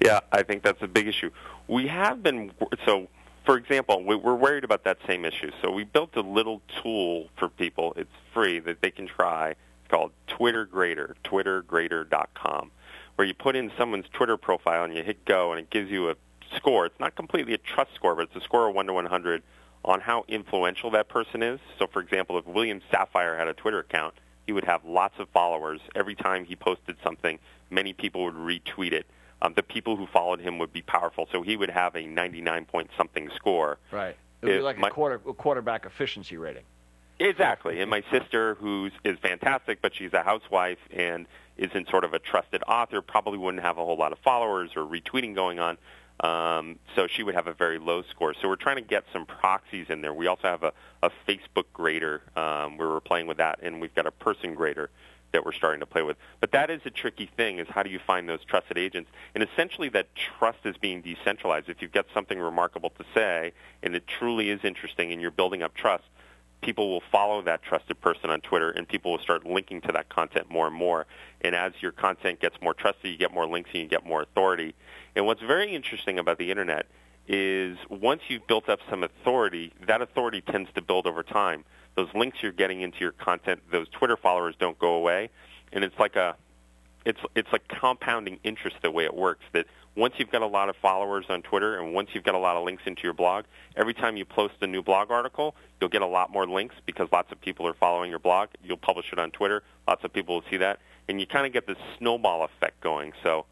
Yeah, 0.00 0.20
I 0.32 0.42
think 0.42 0.62
that's 0.62 0.82
a 0.82 0.88
big 0.88 1.06
issue. 1.08 1.30
We 1.68 1.86
have 1.88 2.22
been 2.22 2.52
so. 2.84 3.08
For 3.44 3.56
example, 3.56 4.02
we're 4.02 4.34
worried 4.34 4.64
about 4.64 4.82
that 4.84 4.98
same 5.06 5.24
issue. 5.24 5.52
So 5.62 5.70
we 5.70 5.84
built 5.84 6.16
a 6.16 6.20
little 6.20 6.62
tool 6.82 7.28
for 7.36 7.48
people. 7.48 7.92
It's 7.96 8.10
free 8.34 8.58
that 8.58 8.82
they 8.82 8.90
can 8.90 9.06
try 9.06 9.54
called 9.88 10.10
Twitter 10.26 10.64
Grader, 10.64 11.14
twittergrader.com, 11.22 12.72
where 13.14 13.26
you 13.26 13.34
put 13.34 13.54
in 13.54 13.70
someone's 13.78 14.06
Twitter 14.12 14.36
profile 14.36 14.82
and 14.82 14.96
you 14.96 15.04
hit 15.04 15.24
go, 15.24 15.52
and 15.52 15.60
it 15.60 15.70
gives 15.70 15.92
you 15.92 16.10
a 16.10 16.16
score. 16.56 16.86
It's 16.86 16.98
not 16.98 17.14
completely 17.14 17.54
a 17.54 17.58
trust 17.58 17.94
score, 17.94 18.16
but 18.16 18.22
it's 18.22 18.36
a 18.36 18.40
score 18.40 18.68
of 18.68 18.74
1 18.74 18.86
to 18.86 18.92
100 18.92 19.42
on 19.84 20.00
how 20.00 20.24
influential 20.26 20.90
that 20.90 21.08
person 21.08 21.42
is. 21.42 21.60
So, 21.78 21.86
for 21.86 22.00
example, 22.02 22.38
if 22.38 22.46
William 22.46 22.80
Safire 22.92 23.38
had 23.38 23.46
a 23.46 23.54
Twitter 23.54 23.78
account, 23.78 24.14
he 24.44 24.52
would 24.52 24.64
have 24.64 24.84
lots 24.84 25.20
of 25.20 25.28
followers. 25.28 25.80
Every 25.94 26.16
time 26.16 26.44
he 26.44 26.56
posted 26.56 26.96
something, 27.04 27.38
many 27.70 27.92
people 27.92 28.24
would 28.24 28.34
retweet 28.34 28.92
it. 28.92 29.06
Um, 29.42 29.52
the 29.54 29.62
people 29.62 29.96
who 29.96 30.06
followed 30.06 30.40
him 30.40 30.58
would 30.58 30.72
be 30.72 30.82
powerful, 30.82 31.28
so 31.30 31.42
he 31.42 31.56
would 31.56 31.70
have 31.70 31.94
a 31.94 32.06
99 32.06 32.64
point 32.64 32.90
something 32.96 33.30
score. 33.36 33.78
Right. 33.90 34.16
It 34.42 34.46
would 34.46 34.52
be 34.52 34.60
like 34.60 34.78
my, 34.78 34.88
a, 34.88 34.90
quarter, 34.90 35.20
a 35.28 35.34
quarterback 35.34 35.84
efficiency 35.84 36.36
rating. 36.36 36.64
Exactly. 37.18 37.80
And 37.80 37.90
my 37.90 38.02
sister, 38.10 38.54
who 38.56 38.90
is 39.04 39.18
fantastic, 39.20 39.80
but 39.80 39.94
she's 39.94 40.12
a 40.12 40.22
housewife 40.22 40.78
and 40.90 41.26
isn't 41.56 41.88
sort 41.88 42.04
of 42.04 42.12
a 42.12 42.18
trusted 42.18 42.62
author, 42.68 43.00
probably 43.00 43.38
wouldn't 43.38 43.62
have 43.62 43.78
a 43.78 43.84
whole 43.84 43.96
lot 43.96 44.12
of 44.12 44.18
followers 44.18 44.70
or 44.76 44.82
retweeting 44.82 45.34
going 45.34 45.58
on. 45.58 45.78
Um, 46.20 46.78
so 46.94 47.06
she 47.06 47.22
would 47.22 47.34
have 47.34 47.46
a 47.46 47.52
very 47.52 47.78
low 47.78 48.02
score. 48.10 48.34
So 48.40 48.48
we're 48.48 48.56
trying 48.56 48.76
to 48.76 48.82
get 48.82 49.04
some 49.12 49.26
proxies 49.26 49.86
in 49.88 50.00
there. 50.00 50.14
We 50.14 50.26
also 50.26 50.48
have 50.48 50.62
a, 50.62 50.72
a 51.02 51.10
Facebook 51.28 51.64
grader 51.72 52.22
um, 52.36 52.78
where 52.78 52.88
we're 52.88 53.00
playing 53.00 53.26
with 53.26 53.36
that, 53.38 53.60
and 53.62 53.80
we've 53.80 53.94
got 53.94 54.06
a 54.06 54.10
person 54.10 54.54
grader 54.54 54.90
that 55.36 55.44
we're 55.44 55.52
starting 55.52 55.80
to 55.80 55.86
play 55.86 56.02
with. 56.02 56.16
But 56.40 56.52
that 56.52 56.70
is 56.70 56.80
a 56.86 56.90
tricky 56.90 57.30
thing: 57.36 57.58
is 57.58 57.68
how 57.68 57.82
do 57.82 57.90
you 57.90 58.00
find 58.04 58.26
those 58.26 58.42
trusted 58.44 58.78
agents? 58.78 59.10
And 59.34 59.44
essentially, 59.44 59.90
that 59.90 60.08
trust 60.38 60.60
is 60.64 60.76
being 60.78 61.02
decentralized. 61.02 61.68
If 61.68 61.82
you've 61.82 61.92
got 61.92 62.06
something 62.14 62.38
remarkable 62.38 62.90
to 62.90 63.04
say, 63.14 63.52
and 63.82 63.94
it 63.94 64.06
truly 64.06 64.50
is 64.50 64.60
interesting, 64.64 65.12
and 65.12 65.20
you're 65.20 65.30
building 65.30 65.62
up 65.62 65.74
trust, 65.74 66.04
people 66.62 66.90
will 66.90 67.02
follow 67.12 67.42
that 67.42 67.62
trusted 67.62 68.00
person 68.00 68.30
on 68.30 68.40
Twitter, 68.40 68.70
and 68.70 68.88
people 68.88 69.12
will 69.12 69.18
start 69.18 69.44
linking 69.44 69.82
to 69.82 69.92
that 69.92 70.08
content 70.08 70.50
more 70.50 70.66
and 70.66 70.74
more. 70.74 71.06
And 71.42 71.54
as 71.54 71.72
your 71.80 71.92
content 71.92 72.40
gets 72.40 72.56
more 72.62 72.74
trusted, 72.74 73.10
you 73.10 73.18
get 73.18 73.32
more 73.32 73.46
links 73.46 73.70
and 73.74 73.82
you 73.82 73.88
get 73.88 74.06
more 74.06 74.22
authority. 74.22 74.74
And 75.14 75.26
what's 75.26 75.42
very 75.42 75.74
interesting 75.74 76.18
about 76.18 76.38
the 76.38 76.50
internet 76.50 76.86
is 77.28 77.76
once 77.90 78.22
you've 78.28 78.46
built 78.46 78.68
up 78.68 78.78
some 78.88 79.02
authority, 79.02 79.72
that 79.86 80.00
authority 80.00 80.40
tends 80.40 80.70
to 80.74 80.82
build 80.82 81.06
over 81.06 81.22
time. 81.22 81.64
Those 81.96 82.08
links 82.14 82.38
you're 82.42 82.52
getting 82.52 82.82
into 82.82 82.98
your 83.00 83.12
content, 83.12 83.62
those 83.72 83.88
Twitter 83.88 84.16
followers 84.16 84.54
don't 84.58 84.78
go 84.78 84.94
away, 84.94 85.30
and 85.72 85.82
it's 85.82 85.98
like 85.98 86.16
a 86.16 86.36
it's 87.06 87.20
it's 87.34 87.48
like 87.52 87.66
compounding 87.68 88.38
interest 88.42 88.76
the 88.82 88.90
way 88.90 89.04
it 89.04 89.14
works 89.14 89.44
that 89.52 89.66
once 89.96 90.14
you've 90.18 90.30
got 90.30 90.42
a 90.42 90.46
lot 90.46 90.68
of 90.68 90.76
followers 90.76 91.24
on 91.30 91.40
Twitter 91.40 91.78
and 91.78 91.94
once 91.94 92.10
you've 92.12 92.24
got 92.24 92.34
a 92.34 92.38
lot 92.38 92.56
of 92.56 92.64
links 92.64 92.82
into 92.84 93.02
your 93.02 93.14
blog, 93.14 93.46
every 93.76 93.94
time 93.94 94.16
you 94.16 94.26
post 94.26 94.54
a 94.60 94.66
new 94.66 94.82
blog 94.82 95.10
article, 95.10 95.54
you'll 95.80 95.88
get 95.88 96.02
a 96.02 96.06
lot 96.06 96.30
more 96.30 96.46
links 96.46 96.74
because 96.84 97.08
lots 97.12 97.32
of 97.32 97.40
people 97.40 97.66
are 97.66 97.74
following 97.74 98.10
your 98.10 98.18
blog. 98.18 98.50
You'll 98.62 98.76
publish 98.76 99.06
it 99.12 99.18
on 99.18 99.30
Twitter. 99.30 99.62
Lots 99.88 100.04
of 100.04 100.12
people 100.12 100.34
will 100.34 100.44
see 100.50 100.58
that. 100.58 100.80
And 101.08 101.18
you 101.18 101.26
kind 101.26 101.46
of 101.46 101.52
get 101.52 101.66
this 101.66 101.78
snowball 101.98 102.44
effect 102.44 102.82
going. 102.82 103.12
So 103.22 103.46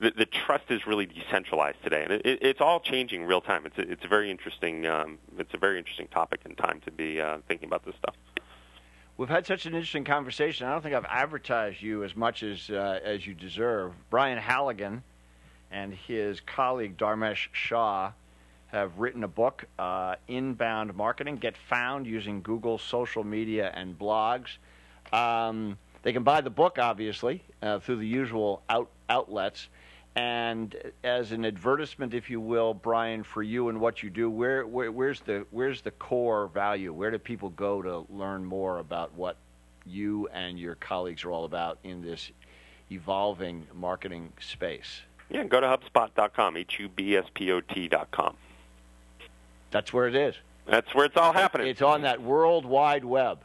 the, 0.00 0.12
the 0.16 0.26
trust 0.26 0.64
is 0.70 0.86
really 0.86 1.06
decentralized 1.06 1.82
today, 1.82 2.04
and 2.04 2.12
it, 2.12 2.26
it, 2.26 2.38
it's 2.42 2.60
all 2.60 2.80
changing 2.80 3.24
real 3.24 3.40
time. 3.40 3.66
It's 3.66 3.78
a, 3.78 3.90
it's 3.90 4.04
a 4.04 4.08
very 4.08 4.30
interesting 4.30 4.86
um, 4.86 5.18
it's 5.38 5.54
a 5.54 5.58
very 5.58 5.78
interesting 5.78 6.08
topic 6.08 6.40
and 6.44 6.56
time 6.56 6.80
to 6.84 6.90
be 6.90 7.20
uh, 7.20 7.38
thinking 7.48 7.68
about 7.68 7.84
this 7.84 7.94
stuff. 7.96 8.14
We've 9.16 9.28
had 9.28 9.46
such 9.46 9.66
an 9.66 9.74
interesting 9.74 10.04
conversation. 10.04 10.66
I 10.66 10.72
don't 10.72 10.82
think 10.82 10.94
I've 10.94 11.04
advertised 11.06 11.82
you 11.82 12.04
as 12.04 12.14
much 12.14 12.42
as 12.42 12.70
uh, 12.70 13.00
as 13.02 13.26
you 13.26 13.34
deserve. 13.34 13.92
Brian 14.10 14.38
Halligan 14.38 15.02
and 15.70 15.92
his 15.92 16.40
colleague 16.40 16.96
Dharmesh 16.96 17.48
Shah 17.52 18.12
have 18.68 18.98
written 18.98 19.24
a 19.24 19.28
book, 19.28 19.64
uh, 19.78 20.14
Inbound 20.28 20.94
Marketing. 20.94 21.36
Get 21.36 21.56
found 21.56 22.06
using 22.06 22.42
Google, 22.42 22.78
social 22.78 23.24
media, 23.24 23.72
and 23.74 23.98
blogs. 23.98 24.58
Um, 25.12 25.78
they 26.02 26.12
can 26.12 26.22
buy 26.22 26.40
the 26.40 26.50
book, 26.50 26.78
obviously, 26.78 27.42
uh, 27.62 27.80
through 27.80 27.96
the 27.96 28.06
usual 28.06 28.62
out, 28.68 28.90
outlets. 29.08 29.68
And 30.16 30.74
as 31.04 31.32
an 31.32 31.44
advertisement, 31.44 32.12
if 32.12 32.28
you 32.28 32.40
will, 32.40 32.74
Brian, 32.74 33.22
for 33.22 33.42
you 33.42 33.68
and 33.68 33.80
what 33.80 34.02
you 34.02 34.10
do, 34.10 34.28
where, 34.28 34.66
where, 34.66 34.90
where's 34.90 35.20
the 35.20 35.46
where's 35.50 35.80
the 35.80 35.92
core 35.92 36.48
value? 36.48 36.92
Where 36.92 37.10
do 37.10 37.18
people 37.18 37.50
go 37.50 37.82
to 37.82 38.04
learn 38.10 38.44
more 38.44 38.78
about 38.78 39.14
what 39.14 39.36
you 39.86 40.28
and 40.28 40.58
your 40.58 40.74
colleagues 40.74 41.24
are 41.24 41.30
all 41.30 41.44
about 41.44 41.78
in 41.84 42.02
this 42.02 42.32
evolving 42.90 43.66
marketing 43.74 44.32
space? 44.40 45.02
Yeah, 45.30 45.44
go 45.44 45.60
to 45.60 45.66
HubSpot.com, 45.66 46.56
H-U-B-S-P-O-T.com. 46.56 48.36
That's 49.70 49.92
where 49.92 50.08
it 50.08 50.14
is. 50.14 50.34
That's 50.66 50.94
where 50.94 51.04
it's 51.04 51.16
all 51.16 51.32
happening. 51.32 51.66
It's 51.66 51.82
on 51.82 52.02
that 52.02 52.22
world 52.22 52.64
wide 52.64 53.04
web. 53.04 53.40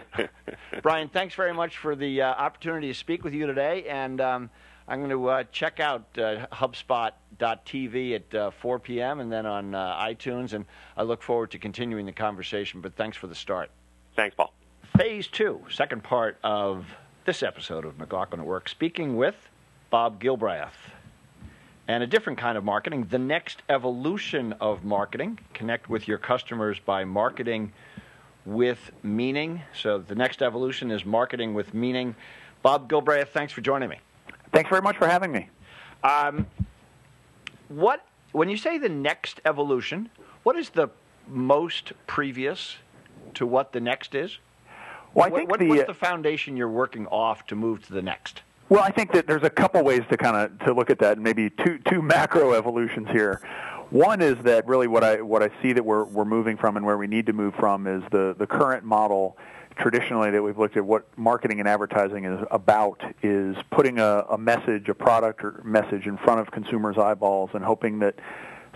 Brian, 0.82 1.08
thanks 1.08 1.34
very 1.34 1.52
much 1.52 1.78
for 1.78 1.94
the 1.96 2.22
uh, 2.22 2.28
opportunity 2.28 2.88
to 2.88 2.94
speak 2.94 3.24
with 3.24 3.34
you 3.34 3.46
today, 3.46 3.84
and 3.88 4.20
um, 4.20 4.50
I'm 4.88 4.98
going 4.98 5.10
to 5.10 5.28
uh, 5.28 5.44
check 5.52 5.80
out 5.80 6.06
uh, 6.18 6.46
HubSpot.tv 6.52 8.14
at 8.14 8.34
uh, 8.34 8.50
4 8.50 8.78
p.m. 8.80 9.20
and 9.20 9.30
then 9.30 9.46
on 9.46 9.74
uh, 9.74 9.94
iTunes, 10.02 10.52
and 10.52 10.64
I 10.96 11.02
look 11.02 11.22
forward 11.22 11.52
to 11.52 11.58
continuing 11.58 12.06
the 12.06 12.12
conversation. 12.12 12.80
But 12.80 12.96
thanks 12.96 13.16
for 13.16 13.26
the 13.26 13.34
start. 13.34 13.70
Thanks, 14.16 14.34
Paul. 14.34 14.52
Phase 14.96 15.26
two, 15.26 15.62
second 15.70 16.02
part 16.02 16.36
of 16.44 16.86
this 17.24 17.42
episode 17.42 17.84
of 17.84 17.98
McLaughlin 17.98 18.40
at 18.40 18.46
Work, 18.46 18.68
speaking 18.68 19.16
with 19.16 19.36
Bob 19.90 20.20
Gilbreath. 20.22 20.72
And 21.88 22.02
a 22.02 22.06
different 22.06 22.38
kind 22.38 22.56
of 22.56 22.64
marketing, 22.64 23.06
the 23.10 23.18
next 23.18 23.62
evolution 23.68 24.52
of 24.54 24.84
marketing. 24.84 25.38
Connect 25.54 25.88
with 25.88 26.06
your 26.06 26.18
customers 26.18 26.78
by 26.78 27.04
marketing 27.04 27.72
with 28.44 28.90
meaning. 29.02 29.62
So 29.74 29.98
the 29.98 30.14
next 30.14 30.42
evolution 30.42 30.90
is 30.90 31.04
marketing 31.04 31.54
with 31.54 31.74
meaning. 31.74 32.14
Bob 32.62 32.88
Gilbreath, 32.88 33.28
thanks 33.28 33.52
for 33.52 33.60
joining 33.60 33.88
me. 33.88 33.98
Thanks 34.52 34.68
very 34.68 34.82
much 34.82 34.96
for 34.96 35.08
having 35.08 35.32
me. 35.32 35.48
Um, 36.04 36.46
what 37.68 38.04
when 38.32 38.48
you 38.48 38.56
say 38.56 38.78
the 38.78 38.88
next 38.88 39.40
evolution, 39.44 40.10
what 40.42 40.56
is 40.56 40.70
the 40.70 40.88
most 41.28 41.92
previous 42.06 42.76
to 43.34 43.46
what 43.46 43.72
the 43.72 43.80
next 43.80 44.14
is? 44.14 44.38
Well, 45.14 45.26
I 45.26 45.30
think 45.30 45.50
what, 45.50 45.60
the, 45.60 45.68
what's 45.68 45.86
the 45.86 45.94
foundation 45.94 46.56
you're 46.56 46.70
working 46.70 47.06
off 47.06 47.46
to 47.48 47.56
move 47.56 47.86
to 47.86 47.92
the 47.92 48.02
next? 48.02 48.42
Well, 48.68 48.82
I 48.82 48.90
think 48.90 49.12
that 49.12 49.26
there's 49.26 49.42
a 49.42 49.50
couple 49.50 49.82
ways 49.84 50.02
to 50.08 50.16
kind 50.16 50.36
of 50.36 50.58
to 50.66 50.72
look 50.72 50.90
at 50.90 50.98
that, 51.00 51.14
and 51.14 51.22
maybe 51.22 51.50
two 51.50 51.78
two 51.90 52.02
macro 52.02 52.52
evolutions 52.54 53.08
here. 53.10 53.40
One 53.90 54.22
is 54.22 54.38
that 54.44 54.66
really 54.66 54.86
what 54.86 55.04
I 55.04 55.20
what 55.20 55.42
I 55.42 55.50
see 55.60 55.72
that 55.72 55.84
we're 55.84 56.04
we're 56.04 56.24
moving 56.24 56.56
from 56.56 56.76
and 56.76 56.84
where 56.84 56.96
we 56.96 57.06
need 57.06 57.26
to 57.26 57.32
move 57.32 57.54
from 57.54 57.86
is 57.86 58.02
the 58.10 58.34
the 58.38 58.46
current 58.46 58.84
model 58.84 59.36
traditionally 59.76 60.30
that 60.30 60.42
we've 60.42 60.58
looked 60.58 60.76
at 60.76 60.84
what 60.84 61.06
marketing 61.16 61.60
and 61.60 61.68
advertising 61.68 62.24
is 62.24 62.40
about 62.50 63.00
is 63.22 63.56
putting 63.70 63.98
a, 63.98 64.24
a 64.30 64.38
message, 64.38 64.88
a 64.88 64.94
product 64.94 65.44
or 65.44 65.60
message 65.64 66.06
in 66.06 66.16
front 66.18 66.40
of 66.40 66.50
consumers' 66.50 66.98
eyeballs 66.98 67.50
and 67.54 67.64
hoping 67.64 67.98
that 68.00 68.14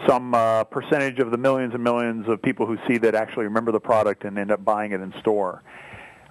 some 0.07 0.35
uh, 0.35 0.65
percentage 0.65 1.19
of 1.19 1.31
the 1.31 1.39
millions 1.39 1.75
and 1.75 1.83
millions 1.83 2.29
of 2.29 2.43
people 2.43 2.67
who 2.67 2.77
see 2.87 2.99
that 2.99 3.15
actually 3.15 3.45
remember 3.45 3.73
the 3.73 3.81
product 3.81 4.25
and 4.25 4.39
end 4.39 4.51
up 4.51 4.65
buying 4.65 4.93
it 4.93 5.01
in 5.01 5.13
store. 5.21 5.63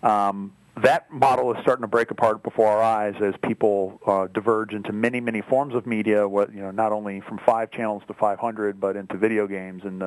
Um, 0.03 0.53
that 0.84 1.09
model 1.09 1.53
is 1.53 1.61
starting 1.61 1.82
to 1.82 1.88
break 1.88 2.11
apart 2.11 2.43
before 2.43 2.68
our 2.68 2.84
eyes 2.84 3.16
as 3.22 3.34
people 3.41 3.99
uh, 4.05 4.28
diverge 4.28 4.74
into 4.74 4.91
many, 4.91 5.22
many 5.22 5.41
forms 5.41 5.74
of 5.74 5.88
media. 5.88 6.28
What 6.28 6.53
you 6.53 6.61
know, 6.61 6.72
not 6.72 6.91
only 6.91 7.22
from 7.22 7.39
five 7.45 7.72
channels 7.72 8.03
to 8.07 8.13
500, 8.13 8.80
but 8.80 8.97
into 8.97 9.18
video 9.18 9.47
games 9.47 9.84
and 9.86 10.03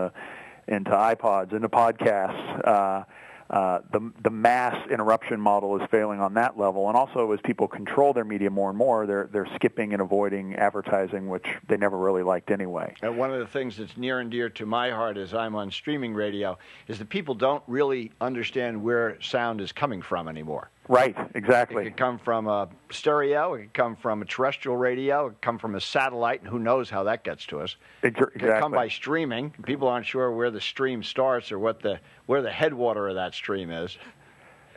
into 0.69 0.91
iPods, 0.91 1.53
into 1.53 1.69
podcasts. 1.69 2.67
Uh, 2.67 3.05
uh, 3.51 3.81
the 3.93 4.13
the 4.23 4.31
mass 4.31 4.77
interruption 4.91 5.41
model 5.41 5.81
is 5.81 5.89
failing 5.91 6.21
on 6.21 6.35
that 6.35 6.59
level, 6.59 6.89
and 6.89 6.97
also 6.97 7.33
as 7.33 7.41
people 7.43 7.67
control 7.67 8.13
their 8.13 8.25
media 8.25 8.51
more 8.51 8.69
and 8.69 8.79
more, 8.79 9.07
they're 9.07 9.29
they're 9.33 9.49
skipping 9.55 9.93
and 9.95 10.03
avoiding 10.03 10.55
advertising, 10.57 11.29
which 11.29 11.47
they 11.67 11.77
never 11.77 11.97
really 11.97 12.23
liked 12.23 12.51
anyway. 12.51 12.95
And 13.01 13.17
one 13.17 13.33
of 13.33 13.39
the 13.39 13.47
things 13.47 13.79
that's 13.79 13.97
near 13.97 14.21
and 14.21 14.31
dear 14.31 14.51
to 14.51 14.67
my 14.67 14.91
heart 14.91 15.17
as 15.17 15.33
I'm 15.33 15.55
on 15.55 15.71
streaming 15.71 16.13
radio 16.15 16.59
is 16.89 16.99
that 16.99 17.09
people 17.09 17.35
don't 17.35 17.63
really 17.67 18.13
understand 18.21 18.83
where 18.83 19.21
sound 19.23 19.61
is 19.61 19.73
coming 19.73 20.03
from 20.03 20.29
anymore. 20.29 20.71
Right, 20.89 21.15
exactly. 21.35 21.83
It 21.83 21.91
could 21.91 21.97
come 21.99 22.19
from 22.19 22.49
a 22.49 22.69
stereo, 22.91 23.55
it 23.55 23.61
could 23.61 23.75
come 23.75 23.97
from 23.97 24.23
a 24.23 24.25
terrestrial 24.25 24.77
radio, 24.77 25.27
it 25.27 25.31
could 25.31 25.41
come 25.43 25.59
from 25.59 25.75
a 25.75 25.81
satellite, 25.81 26.41
and 26.41 26.49
who 26.49 26.59
knows 26.59 26.89
how 26.89 27.05
that 27.05 27.25
gets 27.25 27.45
to 27.47 27.61
us. 27.61 27.77
Exactly. 28.03 28.37
It 28.37 28.39
could 28.41 28.61
come 28.61 28.73
by 28.73 28.89
streaming. 28.89 29.55
People 29.65 29.89
aren't 29.89 30.07
sure 30.07 30.33
where 30.33 30.51
the 30.51 30.61
stream 30.61 31.03
starts 31.03 31.53
or 31.53 31.59
what 31.59 31.81
the 31.81 32.01
where 32.27 32.41
the 32.41 32.51
headwater 32.51 33.09
of 33.09 33.17
that 33.17 33.35
stream 33.35 33.71
is. 33.71 33.99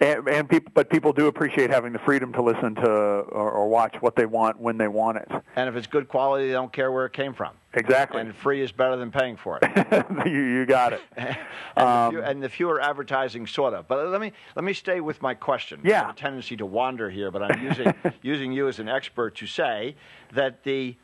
And, 0.01 0.27
and 0.27 0.49
people, 0.49 0.71
but 0.73 0.89
people 0.89 1.13
do 1.13 1.27
appreciate 1.27 1.69
having 1.69 1.93
the 1.93 1.99
freedom 1.99 2.33
to 2.33 2.41
listen 2.41 2.73
to 2.75 2.89
or, 2.89 3.51
or, 3.51 3.67
watch 3.69 3.95
what 3.99 4.15
they 4.15 4.25
want 4.25 4.59
when 4.59 4.75
they 4.75 4.87
want 4.87 5.17
it. 5.17 5.29
And 5.55 5.69
if 5.69 5.75
it's 5.75 5.85
good 5.85 6.07
quality, 6.07 6.47
they 6.47 6.53
don't 6.53 6.73
care 6.73 6.91
where 6.91 7.05
it 7.05 7.13
came 7.13 7.35
from. 7.35 7.53
Exactly. 7.75 8.19
And 8.19 8.35
free 8.35 8.61
is 8.61 8.71
better 8.71 8.97
than 8.97 9.11
paying 9.11 9.37
for 9.37 9.59
it. 9.61 10.05
you, 10.25 10.41
you, 10.41 10.65
got 10.65 10.93
it. 10.93 11.01
and, 11.15 11.37
um, 11.77 12.05
the 12.05 12.09
few, 12.09 12.23
and, 12.23 12.43
the 12.43 12.49
fewer 12.49 12.81
advertising, 12.81 13.45
sort 13.45 13.75
of. 13.75 13.87
But 13.87 14.07
let 14.07 14.19
me 14.19 14.33
let 14.55 14.65
me 14.65 14.73
stay 14.73 15.01
with 15.01 15.21
my 15.21 15.35
question. 15.35 15.79
Yeah. 15.83 16.01
I 16.01 16.05
have 16.07 16.15
a 16.15 16.19
tendency 16.19 16.57
to 16.57 16.65
wander 16.65 17.09
here, 17.09 17.29
but 17.29 17.43
I'm 17.43 17.63
using 17.63 17.93
using 18.23 18.51
you 18.51 18.67
as 18.67 18.79
an 18.79 18.89
expert 18.89 19.35
to 19.35 19.47
say 19.47 19.95
that 20.33 20.63
the 20.63 20.95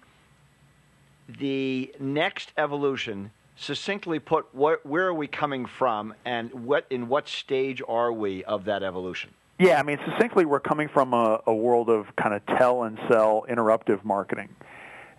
the 1.29 1.93
next 1.99 2.51
evolution 2.57 3.31
succinctly 3.57 4.19
put, 4.19 4.47
what, 4.53 4.85
where 4.85 5.07
are 5.07 5.13
we 5.13 5.27
coming 5.27 5.65
from, 5.65 6.13
and 6.23 6.51
what 6.65 6.85
in 6.89 7.07
what 7.07 7.27
stage 7.27 7.81
are 7.87 8.11
we 8.11 8.43
of 8.43 8.65
that 8.65 8.83
evolution? 8.83 9.31
Yeah, 9.59 9.79
I 9.79 9.83
mean, 9.83 9.97
succinctly, 10.05 10.45
we're 10.45 10.59
coming 10.59 10.87
from 10.87 11.13
a, 11.13 11.41
a 11.47 11.53
world 11.53 11.89
of 11.89 12.15
kind 12.15 12.35
of 12.35 12.45
tell 12.45 12.83
and 12.83 12.99
sell 13.09 13.45
interruptive 13.49 14.03
marketing. 14.03 14.49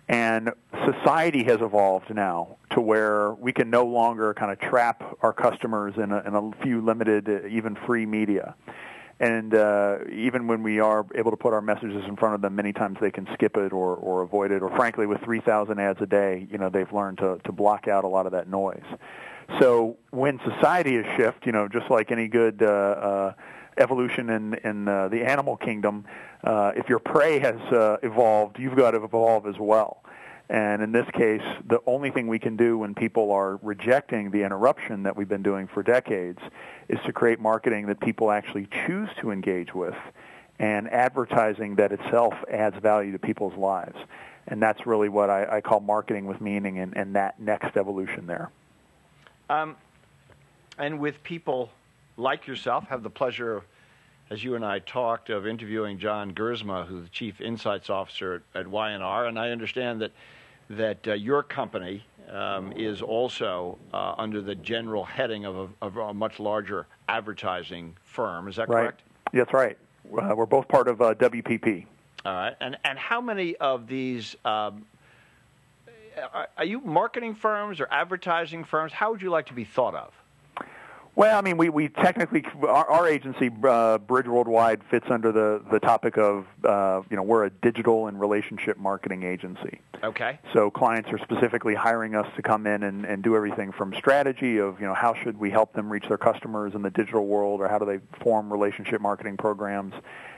And 0.07 0.51
society 0.85 1.43
has 1.43 1.61
evolved 1.61 2.13
now 2.15 2.57
to 2.71 2.81
where 2.81 3.33
we 3.33 3.51
can 3.51 3.69
no 3.69 3.85
longer 3.85 4.33
kind 4.33 4.51
of 4.51 4.59
trap 4.59 5.03
our 5.21 5.33
customers 5.33 5.95
in 5.97 6.11
a, 6.11 6.19
in 6.25 6.33
a 6.33 6.51
few 6.63 6.81
limited, 6.81 7.45
even 7.47 7.75
free 7.85 8.05
media. 8.05 8.55
And 9.19 9.53
uh, 9.53 9.97
even 10.09 10.47
when 10.47 10.63
we 10.63 10.79
are 10.79 11.05
able 11.13 11.31
to 11.31 11.37
put 11.37 11.53
our 11.53 11.61
messages 11.61 12.05
in 12.07 12.15
front 12.15 12.35
of 12.35 12.41
them, 12.41 12.55
many 12.55 12.71
times 12.71 12.97
they 13.01 13.11
can 13.11 13.27
skip 13.33 13.57
it 13.57 13.73
or, 13.73 13.95
or 13.95 14.21
avoid 14.21 14.51
it. 14.51 14.61
Or 14.61 14.69
frankly, 14.75 15.05
with 15.05 15.21
3,000 15.23 15.77
ads 15.77 15.99
a 16.01 16.05
day, 16.05 16.47
you 16.49 16.57
know, 16.57 16.69
they've 16.69 16.91
learned 16.93 17.17
to, 17.17 17.39
to 17.43 17.51
block 17.51 17.87
out 17.89 18.05
a 18.05 18.07
lot 18.07 18.25
of 18.25 18.31
that 18.31 18.47
noise. 18.47 18.85
So 19.59 19.97
when 20.11 20.39
society 20.45 20.95
is 20.95 21.05
shift, 21.17 21.45
you 21.45 21.51
know, 21.51 21.67
just 21.67 21.89
like 21.89 22.11
any 22.11 22.27
good 22.27 22.61
uh, 22.61 22.65
uh, 22.65 23.33
evolution 23.77 24.29
in, 24.29 24.53
in 24.63 24.87
uh, 24.87 25.09
the 25.09 25.23
animal 25.23 25.57
kingdom, 25.57 26.05
uh, 26.43 26.71
if 26.75 26.87
your 26.87 26.99
prey 26.99 27.39
has 27.39 27.59
uh, 27.73 27.97
evolved, 28.03 28.57
you've 28.57 28.75
got 28.75 28.91
to 28.91 29.03
evolve 29.03 29.47
as 29.47 29.55
well. 29.59 30.03
And 30.49 30.81
in 30.81 30.91
this 30.91 31.05
case, 31.11 31.43
the 31.67 31.79
only 31.85 32.09
thing 32.09 32.27
we 32.27 32.39
can 32.39 32.57
do 32.57 32.79
when 32.79 32.95
people 32.95 33.31
are 33.31 33.57
rejecting 33.57 34.31
the 34.31 34.41
interruption 34.41 35.03
that 35.03 35.15
we've 35.15 35.29
been 35.29 35.43
doing 35.43 35.67
for 35.67 35.83
decades 35.83 36.39
is 36.87 36.99
to 37.05 37.13
create 37.13 37.39
marketing 37.39 37.85
that 37.87 37.99
people 37.99 38.31
actually 38.31 38.67
choose 38.87 39.09
to 39.19 39.29
engage 39.29 39.75
with 39.75 39.95
and 40.57 40.89
advertising 40.91 41.75
that 41.75 41.91
itself 41.91 42.33
adds 42.51 42.75
value 42.79 43.11
to 43.11 43.19
people's 43.19 43.55
lives. 43.55 43.95
And 44.47 44.61
that's 44.61 44.87
really 44.87 45.07
what 45.07 45.29
I, 45.29 45.57
I 45.57 45.61
call 45.61 45.81
marketing 45.81 46.25
with 46.25 46.41
meaning 46.41 46.79
and, 46.79 46.97
and 46.97 47.15
that 47.15 47.39
next 47.39 47.77
evolution 47.77 48.25
there. 48.25 48.49
Um, 49.51 49.75
and 50.79 50.99
with 50.99 51.21
people 51.21 51.69
like 52.17 52.47
yourself, 52.47 52.87
have 52.87 53.03
the 53.03 53.09
pleasure, 53.09 53.63
as 54.31 54.43
you 54.43 54.55
and 54.55 54.65
I 54.65 54.79
talked, 54.79 55.29
of 55.29 55.45
interviewing 55.45 55.99
John 55.99 56.33
Gerzema, 56.33 56.87
who's 56.87 57.03
the 57.03 57.09
Chief 57.09 57.39
Insights 57.39 57.91
Officer 57.91 58.43
at, 58.55 58.61
at 58.61 58.67
Y&R, 58.67 59.27
and 59.27 59.37
I 59.37 59.51
understand 59.51 60.01
that 60.01 60.11
that 60.69 61.07
uh, 61.07 61.13
your 61.13 61.43
company 61.43 62.03
um, 62.31 62.71
is 62.73 63.01
also 63.01 63.77
uh, 63.93 64.13
under 64.17 64.41
the 64.41 64.55
general 64.55 65.03
heading 65.03 65.45
of 65.45 65.57
a, 65.57 65.67
of 65.81 65.97
a, 65.97 66.13
much 66.13 66.39
larger 66.39 66.85
advertising 67.07 67.95
firm. 68.03 68.47
Is 68.47 68.55
that 68.57 68.69
right. 68.69 68.81
correct? 68.81 69.01
That's 69.33 69.53
right. 69.53 69.77
Uh, 70.05 70.35
we're 70.35 70.45
both 70.45 70.67
part 70.67 70.87
of 70.87 71.01
uh, 71.01 71.15
WPP. 71.15 71.85
All 72.25 72.33
right. 72.33 72.55
And, 72.61 72.77
and 72.83 72.99
how 72.99 73.21
many 73.21 73.55
of 73.57 73.87
these 73.87 74.35
um, 74.45 74.85
are, 76.33 76.49
are 76.57 76.65
you 76.65 76.81
marketing 76.81 77.35
firms 77.35 77.79
or 77.79 77.87
advertising 77.91 78.63
firms? 78.63 78.91
How 78.91 79.11
would 79.11 79.21
you 79.21 79.29
like 79.29 79.47
to 79.47 79.53
be 79.53 79.63
thought 79.63 79.95
of? 79.95 80.13
Well, 81.19 81.37
I 81.37 81.41
mean, 81.41 81.57
we, 81.57 81.67
we 81.67 81.89
technically 81.89 82.45
our, 82.61 82.89
our 82.89 83.05
agency 83.05 83.51
uh, 83.65 83.97
Bridge 83.97 84.27
Worldwide 84.27 84.81
fits 84.89 85.07
under 85.09 85.33
the 85.33 85.61
the 85.69 85.77
topic 85.77 86.17
of 86.17 86.45
uh, 86.63 87.01
you 87.09 87.17
know 87.17 87.23
we're 87.23 87.43
a 87.43 87.49
digital 87.49 88.07
and 88.07 88.17
relationship 88.17 88.77
marketing 88.77 89.23
agency. 89.23 89.81
Okay. 90.01 90.39
So 90.53 90.71
clients 90.71 91.09
are 91.11 91.17
specifically 91.17 91.75
hiring 91.75 92.15
us 92.15 92.25
to 92.37 92.41
come 92.41 92.65
in 92.65 92.83
and, 92.83 93.03
and 93.03 93.21
do 93.21 93.35
everything 93.35 93.73
from 93.73 93.93
strategy 93.95 94.59
of 94.59 94.79
you 94.79 94.85
know 94.85 94.93
how 94.93 95.13
should 95.13 95.37
we 95.37 95.51
help 95.51 95.73
them 95.73 95.91
reach 95.91 96.07
their 96.07 96.17
customers 96.17 96.73
in 96.73 96.83
the 96.83 96.89
digital 96.89 97.27
world 97.27 97.59
or 97.59 97.67
how 97.67 97.79
do 97.79 97.85
they 97.85 97.99
form 98.23 98.49
relationship 98.49 99.01
marketing 99.01 99.35
programs, 99.35 99.93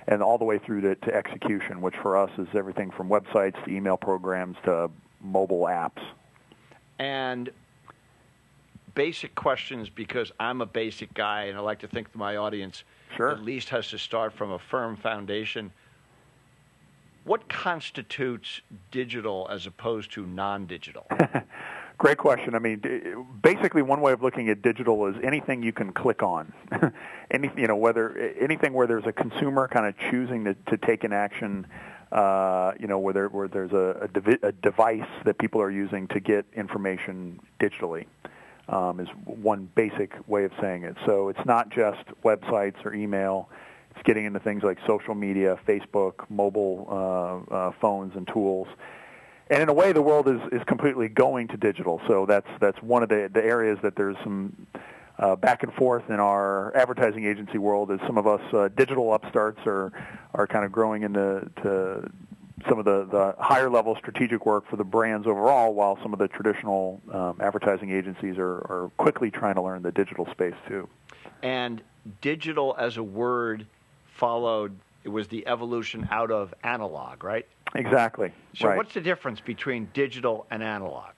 and 0.08 0.24
all 0.24 0.40
the 0.40 0.46
way 0.46 0.58
through 0.58 0.82
to, 0.82 0.96
to 0.96 1.14
execution, 1.14 1.82
which 1.82 1.96
for 2.02 2.18
us 2.18 2.32
is 2.40 2.48
everything 2.56 2.90
from 2.90 3.08
websites 3.08 3.64
to 3.66 3.70
email 3.70 3.98
programs 3.98 4.58
to 4.64 4.90
mobile 5.22 5.66
apps. 5.66 6.02
And 6.98 7.52
basic 8.94 9.36
questions 9.36 9.90
because 9.90 10.32
I'm 10.40 10.62
a 10.62 10.66
basic 10.66 11.14
guy 11.14 11.46
and 11.46 11.58
I 11.58 11.62
like 11.62 11.80
to 11.80 11.88
think 11.88 12.12
that 12.12 12.18
my 12.18 12.38
audience 12.38 12.84
sure. 13.16 13.32
at 13.32 13.42
least 13.42 13.70
has 13.70 13.88
to 13.90 13.98
start 13.98 14.34
from 14.34 14.52
a 14.52 14.60
firm 14.60 14.96
foundation. 14.96 15.72
What 17.24 17.48
constitutes 17.48 18.62
digital 18.90 19.48
as 19.50 19.68
opposed 19.68 20.12
to 20.14 20.26
non-digital? 20.26 21.06
Great 21.98 22.18
question. 22.18 22.56
I 22.56 22.60
mean, 22.60 23.28
basically, 23.44 23.84
one 23.84 24.02
way 24.02 24.12
of 24.12 24.24
looking 24.24 24.50
at 24.50 24.64
digital 24.64 25.06
is 25.06 25.16
anything 25.24 25.62
you 25.62 25.72
can 25.72 25.94
click 25.94 26.24
on. 26.24 26.52
Any, 27.30 27.52
you 27.56 27.68
know, 27.68 27.76
whether 27.76 28.34
anything 28.42 28.74
where 28.74 28.88
there's 28.88 29.06
a 29.06 29.14
consumer 29.14 29.68
kind 29.68 29.86
of 29.86 29.96
choosing 30.10 30.44
to, 30.46 30.56
to 30.66 30.78
take 30.78 31.04
an 31.04 31.14
action. 31.14 31.68
Uh, 32.12 32.74
you 32.78 32.88
know, 32.88 33.00
where, 33.00 33.14
there, 33.14 33.30
where 33.30 33.48
there's 33.48 33.72
a, 33.72 34.00
a, 34.02 34.08
devi- 34.10 34.40
a 34.44 34.52
device 34.52 35.08
that 35.24 35.38
people 35.38 35.62
are 35.62 35.72
using 35.72 36.10
to 36.10 36.20
get 36.20 36.46
information 36.54 37.40
digitally 37.58 38.06
um, 38.70 39.00
is 39.00 39.08
one 39.26 39.70
basic 39.76 40.14
way 40.28 40.44
of 40.46 40.52
saying 40.62 40.84
it. 40.84 40.96
So 41.06 41.30
it's 41.30 41.46
not 41.46 41.70
just 41.70 42.04
websites 42.24 42.84
or 42.86 42.94
email. 42.94 43.50
It's 43.92 44.04
getting 44.04 44.26
into 44.26 44.40
things 44.40 44.64
like 44.64 44.78
social 44.88 45.16
media, 45.16 45.60
Facebook, 45.68 46.30
mobile 46.30 46.88
uh, 46.90 47.54
uh, 47.54 47.72
phones 47.82 48.16
and 48.16 48.28
tools. 48.28 48.68
And 49.50 49.62
in 49.62 49.70
a 49.70 49.74
way, 49.74 49.92
the 49.92 50.02
world 50.02 50.30
is, 50.30 50.40
is 50.54 50.64
completely 50.66 51.10
going 51.10 51.50
to 51.50 51.58
digital. 51.58 52.02
So 52.08 52.26
that's 52.26 52.48
that's 52.62 52.82
one 52.82 53.04
of 53.04 53.10
the, 53.10 53.30
the 53.34 53.44
areas 53.44 53.80
that 53.84 53.98
there's 53.98 54.16
some 54.24 54.68
uh, 55.20 55.36
back 55.36 55.64
and 55.64 55.74
forth 55.74 56.10
in 56.10 56.22
our 56.22 56.76
advertising 56.76 57.26
agency 57.26 57.58
world. 57.58 57.92
Is 57.92 58.00
some 58.08 58.18
of 58.18 58.28
us 58.28 58.42
uh, 58.54 58.70
digital 58.70 59.14
upstarts 59.14 59.60
are 59.66 59.92
are 60.34 60.48
kind 60.48 60.64
of 60.64 60.72
growing 60.72 61.04
into 61.04 61.50
to 61.64 62.10
some 62.68 62.80
of 62.80 62.86
the, 62.86 63.06
the 63.06 63.36
higher 63.40 63.70
level 63.70 63.96
strategic 63.96 64.46
work 64.46 64.68
for 64.70 64.76
the 64.76 64.84
brands 64.84 65.28
overall, 65.28 65.74
while 65.74 65.98
some 66.02 66.14
of 66.14 66.20
the 66.20 66.28
traditional 66.28 67.02
um, 67.12 67.38
advertising 67.40 67.92
agencies 67.92 68.38
are, 68.38 68.58
are 68.70 68.92
quickly 68.98 69.32
trying 69.32 69.56
to 69.56 69.62
learn 69.62 69.82
the 69.82 69.92
digital 69.92 70.28
space 70.32 70.56
too. 70.68 70.88
And 71.44 71.82
digital 72.22 72.76
as 72.78 72.98
a 72.98 73.04
word 73.04 73.68
followed, 74.14 74.78
it 75.04 75.10
was 75.10 75.28
the 75.28 75.48
evolution 75.48 76.08
out 76.12 76.32
of 76.32 76.54
analog, 76.64 77.24
right? 77.24 77.48
Exactly. 77.76 78.32
So 78.56 78.68
right. 78.68 78.78
what's 78.78 78.94
the 78.94 79.02
difference 79.02 79.40
between 79.40 79.90
digital 79.94 80.46
and 80.52 80.62
analog? 80.62 81.12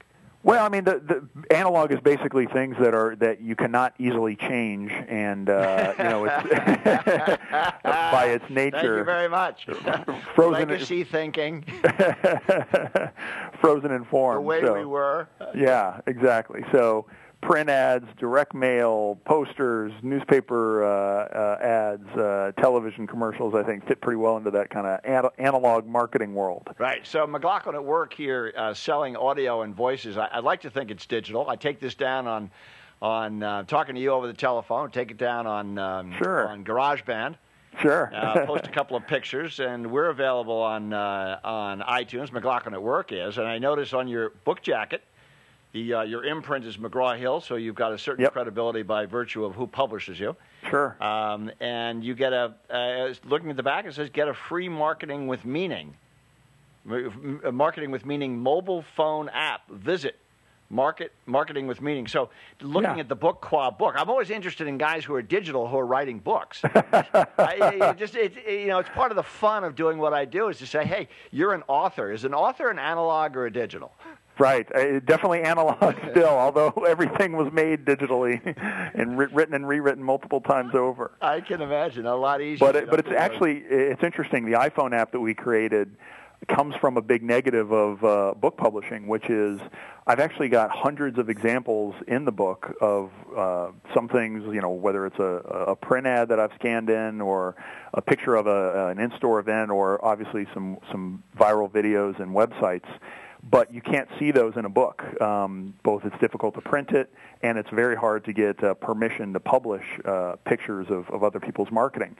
Well, 0.43 0.65
I 0.65 0.67
mean, 0.67 0.83
the, 0.83 0.99
the 0.99 1.55
analog 1.55 1.93
is 1.93 2.01
basically 2.01 2.47
things 2.47 2.75
that 2.79 2.93
are 2.93 3.15
that 3.17 3.39
you 3.39 3.55
cannot 3.55 3.93
easily 3.97 4.35
change, 4.35 4.91
and 4.91 5.49
uh, 5.49 5.93
you 5.97 6.03
know, 6.03 6.25
it's 6.25 6.43
by 7.83 8.25
its 8.25 8.49
nature. 8.49 8.77
Thank 8.77 8.97
you 8.97 9.03
very 9.05 9.29
much. 9.29 9.65
Frozen 10.35 10.69
legacy 10.69 11.05
thinking. 11.05 11.63
frozen 13.61 13.91
in 13.91 14.03
form. 14.03 14.35
The 14.35 14.41
way 14.41 14.61
so, 14.61 14.73
we 14.73 14.83
were. 14.83 15.29
Yeah, 15.55 16.01
exactly. 16.07 16.65
So 16.73 17.05
print 17.45 17.69
ads, 17.69 18.07
direct 18.17 18.53
mail, 18.53 19.19
posters, 19.25 19.91
newspaper 20.01 20.83
uh, 20.83 21.25
uh, 21.27 21.57
ads, 21.61 22.07
uh, 22.17 22.51
television 22.59 23.05
commercials, 23.05 23.53
I 23.53 23.63
think 23.63 23.87
fit 23.87 24.01
pretty 24.01 24.17
well 24.17 24.37
into 24.37 24.51
that 24.51 24.69
kind 24.69 24.87
of 24.87 24.99
ad- 25.03 25.31
analog 25.37 25.85
marketing 25.85 26.33
world. 26.33 26.69
Right. 26.79 27.05
So 27.05 27.27
McLaughlin 27.27 27.75
at 27.75 27.83
work 27.83 28.13
here 28.13 28.53
uh, 28.57 28.73
selling 28.73 29.15
audio 29.15 29.61
and 29.61 29.75
voices. 29.75 30.17
I, 30.17 30.29
would 30.35 30.45
like 30.45 30.61
to 30.61 30.69
think 30.69 30.91
it's 30.91 31.05
digital. 31.05 31.49
I 31.49 31.55
take 31.55 31.79
this 31.79 31.95
down 31.95 32.27
on 32.27 32.51
on 33.01 33.43
uh, 33.43 33.63
talking 33.63 33.95
to 33.95 34.01
you 34.01 34.11
over 34.11 34.27
the 34.27 34.33
telephone. 34.33 34.89
Take 34.89 35.11
it 35.11 35.17
down 35.17 35.45
on 35.45 35.77
um, 35.77 36.13
sure. 36.17 36.47
on 36.47 36.63
GarageBand. 36.63 37.35
Sure. 37.81 38.11
uh, 38.15 38.45
post 38.45 38.67
a 38.67 38.69
couple 38.69 38.95
of 38.95 39.07
pictures, 39.07 39.59
and 39.59 39.91
we're 39.91 40.09
available 40.09 40.61
on 40.61 40.93
uh, 40.93 41.39
on 41.43 41.81
iTunes. 41.81 42.31
McLaughlin 42.31 42.73
at 42.73 42.81
Work 42.81 43.11
is, 43.11 43.37
and 43.37 43.47
I 43.47 43.57
notice 43.57 43.93
on 43.93 44.07
your 44.07 44.29
book 44.45 44.61
jacket 44.61 45.03
the, 45.73 45.93
uh, 45.93 46.01
your 46.03 46.23
imprint 46.23 46.65
is 46.65 46.77
McGraw 46.77 47.17
Hill, 47.17 47.41
so 47.41 47.55
you've 47.55 47.75
got 47.75 47.93
a 47.93 47.97
certain 47.97 48.21
yep. 48.21 48.33
credibility 48.33 48.83
by 48.83 49.07
virtue 49.07 49.43
of 49.43 49.55
who 49.55 49.65
publishes 49.65 50.19
you. 50.19 50.35
Sure. 50.69 50.95
Um, 51.03 51.51
and 51.59 52.03
you 52.03 52.13
get 52.13 52.31
a, 52.31 52.53
uh, 52.69 53.13
looking 53.27 53.49
at 53.49 53.57
the 53.57 53.63
back, 53.63 53.85
it 53.85 53.93
says 53.95 54.09
get 54.09 54.27
a 54.27 54.35
free 54.35 54.69
marketing 54.69 55.27
with 55.27 55.45
meaning. 55.45 55.95
Marketing 56.85 57.89
with 57.89 58.05
meaning 58.05 58.37
mobile 58.37 58.83
phone 58.95 59.29
app. 59.29 59.67
Visit 59.69 60.15
market 60.69 61.11
marketing 61.25 61.65
with 61.65 61.81
meaning. 61.81 62.07
So, 62.07 62.29
looking 62.61 62.95
yeah. 62.95 62.99
at 62.99 63.09
the 63.09 63.15
book 63.15 63.41
qua 63.41 63.71
book, 63.71 63.95
I'm 63.97 64.09
always 64.09 64.29
interested 64.29 64.67
in 64.67 64.77
guys 64.77 65.05
who 65.05 65.15
are 65.15 65.21
digital 65.21 65.67
who 65.67 65.77
are 65.77 65.85
writing 65.85 66.19
books. 66.19 66.61
I, 66.63 67.93
it 67.93 67.97
just 67.97 68.15
it, 68.15 68.33
you 68.47 68.67
know, 68.67 68.79
it's 68.79 68.89
part 68.89 69.11
of 69.11 69.15
the 69.15 69.23
fun 69.23 69.63
of 69.63 69.75
doing 69.75 69.97
what 69.97 70.13
I 70.13 70.25
do 70.25 70.49
is 70.49 70.57
to 70.57 70.67
say, 70.67 70.85
hey, 70.85 71.07
you're 71.31 71.53
an 71.53 71.63
author. 71.67 72.11
Is 72.11 72.25
an 72.25 72.33
author 72.33 72.69
an 72.69 72.79
analog 72.79 73.37
or 73.37 73.45
a 73.45 73.51
digital? 73.51 73.93
Right, 74.39 74.67
uh, 74.75 74.99
definitely 75.01 75.43
analog 75.43 75.95
still, 76.11 76.25
although 76.25 76.69
everything 76.87 77.33
was 77.37 77.51
made 77.53 77.85
digitally 77.85 78.41
and 78.99 79.17
written 79.17 79.53
and 79.53 79.67
rewritten 79.67 80.03
multiple 80.03 80.41
times 80.41 80.73
over. 80.73 81.11
I 81.21 81.41
can 81.41 81.61
imagine 81.61 82.05
a 82.05 82.15
lot 82.15 82.41
easier. 82.41 82.57
But 82.59 82.75
it, 82.75 82.89
but 82.89 82.99
it's 82.99 83.11
actually 83.11 83.57
it's 83.57 84.03
interesting. 84.03 84.45
The 84.45 84.53
iPhone 84.53 84.93
app 84.93 85.11
that 85.11 85.19
we 85.19 85.33
created 85.33 85.95
comes 86.47 86.75
from 86.75 86.97
a 86.97 87.01
big 87.01 87.23
negative 87.23 87.71
of 87.71 88.03
uh, 88.03 88.33
book 88.33 88.57
publishing, 88.57 89.07
which 89.07 89.29
is 89.29 89.59
I've 90.05 90.19
actually 90.19 90.49
got 90.49 90.71
hundreds 90.71 91.17
of 91.17 91.29
examples 91.29 91.95
in 92.07 92.25
the 92.25 92.31
book 92.31 92.75
of 92.81 93.11
uh, 93.37 93.67
some 93.93 94.09
things, 94.09 94.43
you 94.53 94.61
know, 94.61 94.71
whether 94.71 95.05
it's 95.05 95.19
a, 95.19 95.23
a 95.23 95.75
print 95.75 96.05
ad 96.05 96.29
that 96.29 96.39
I've 96.39 96.51
scanned 96.55 96.89
in 96.89 97.21
or 97.21 97.55
a 97.93 98.01
picture 98.01 98.35
of 98.35 98.47
a, 98.47 98.89
an 98.89 98.99
in-store 98.99 99.39
event 99.39 99.71
or 99.71 100.03
obviously 100.03 100.45
some, 100.53 100.77
some 100.91 101.23
viral 101.37 101.71
videos 101.71 102.19
and 102.19 102.35
websites 102.35 102.89
but 103.49 103.73
you 103.73 103.81
can't 103.81 104.07
see 104.17 104.31
those 104.31 104.55
in 104.55 104.65
a 104.65 104.69
book. 104.69 105.03
Um, 105.21 105.73
both 105.83 106.05
it's 106.05 106.17
difficult 106.19 106.55
to 106.55 106.61
print 106.61 106.91
it, 106.91 107.13
and 107.41 107.57
it's 107.57 107.69
very 107.69 107.95
hard 107.95 108.23
to 108.25 108.33
get 108.33 108.63
uh, 108.63 108.73
permission 108.75 109.33
to 109.33 109.39
publish 109.39 109.83
uh, 110.05 110.35
pictures 110.45 110.87
of, 110.89 111.09
of 111.09 111.23
other 111.23 111.39
people's 111.39 111.71
marketing. 111.71 112.15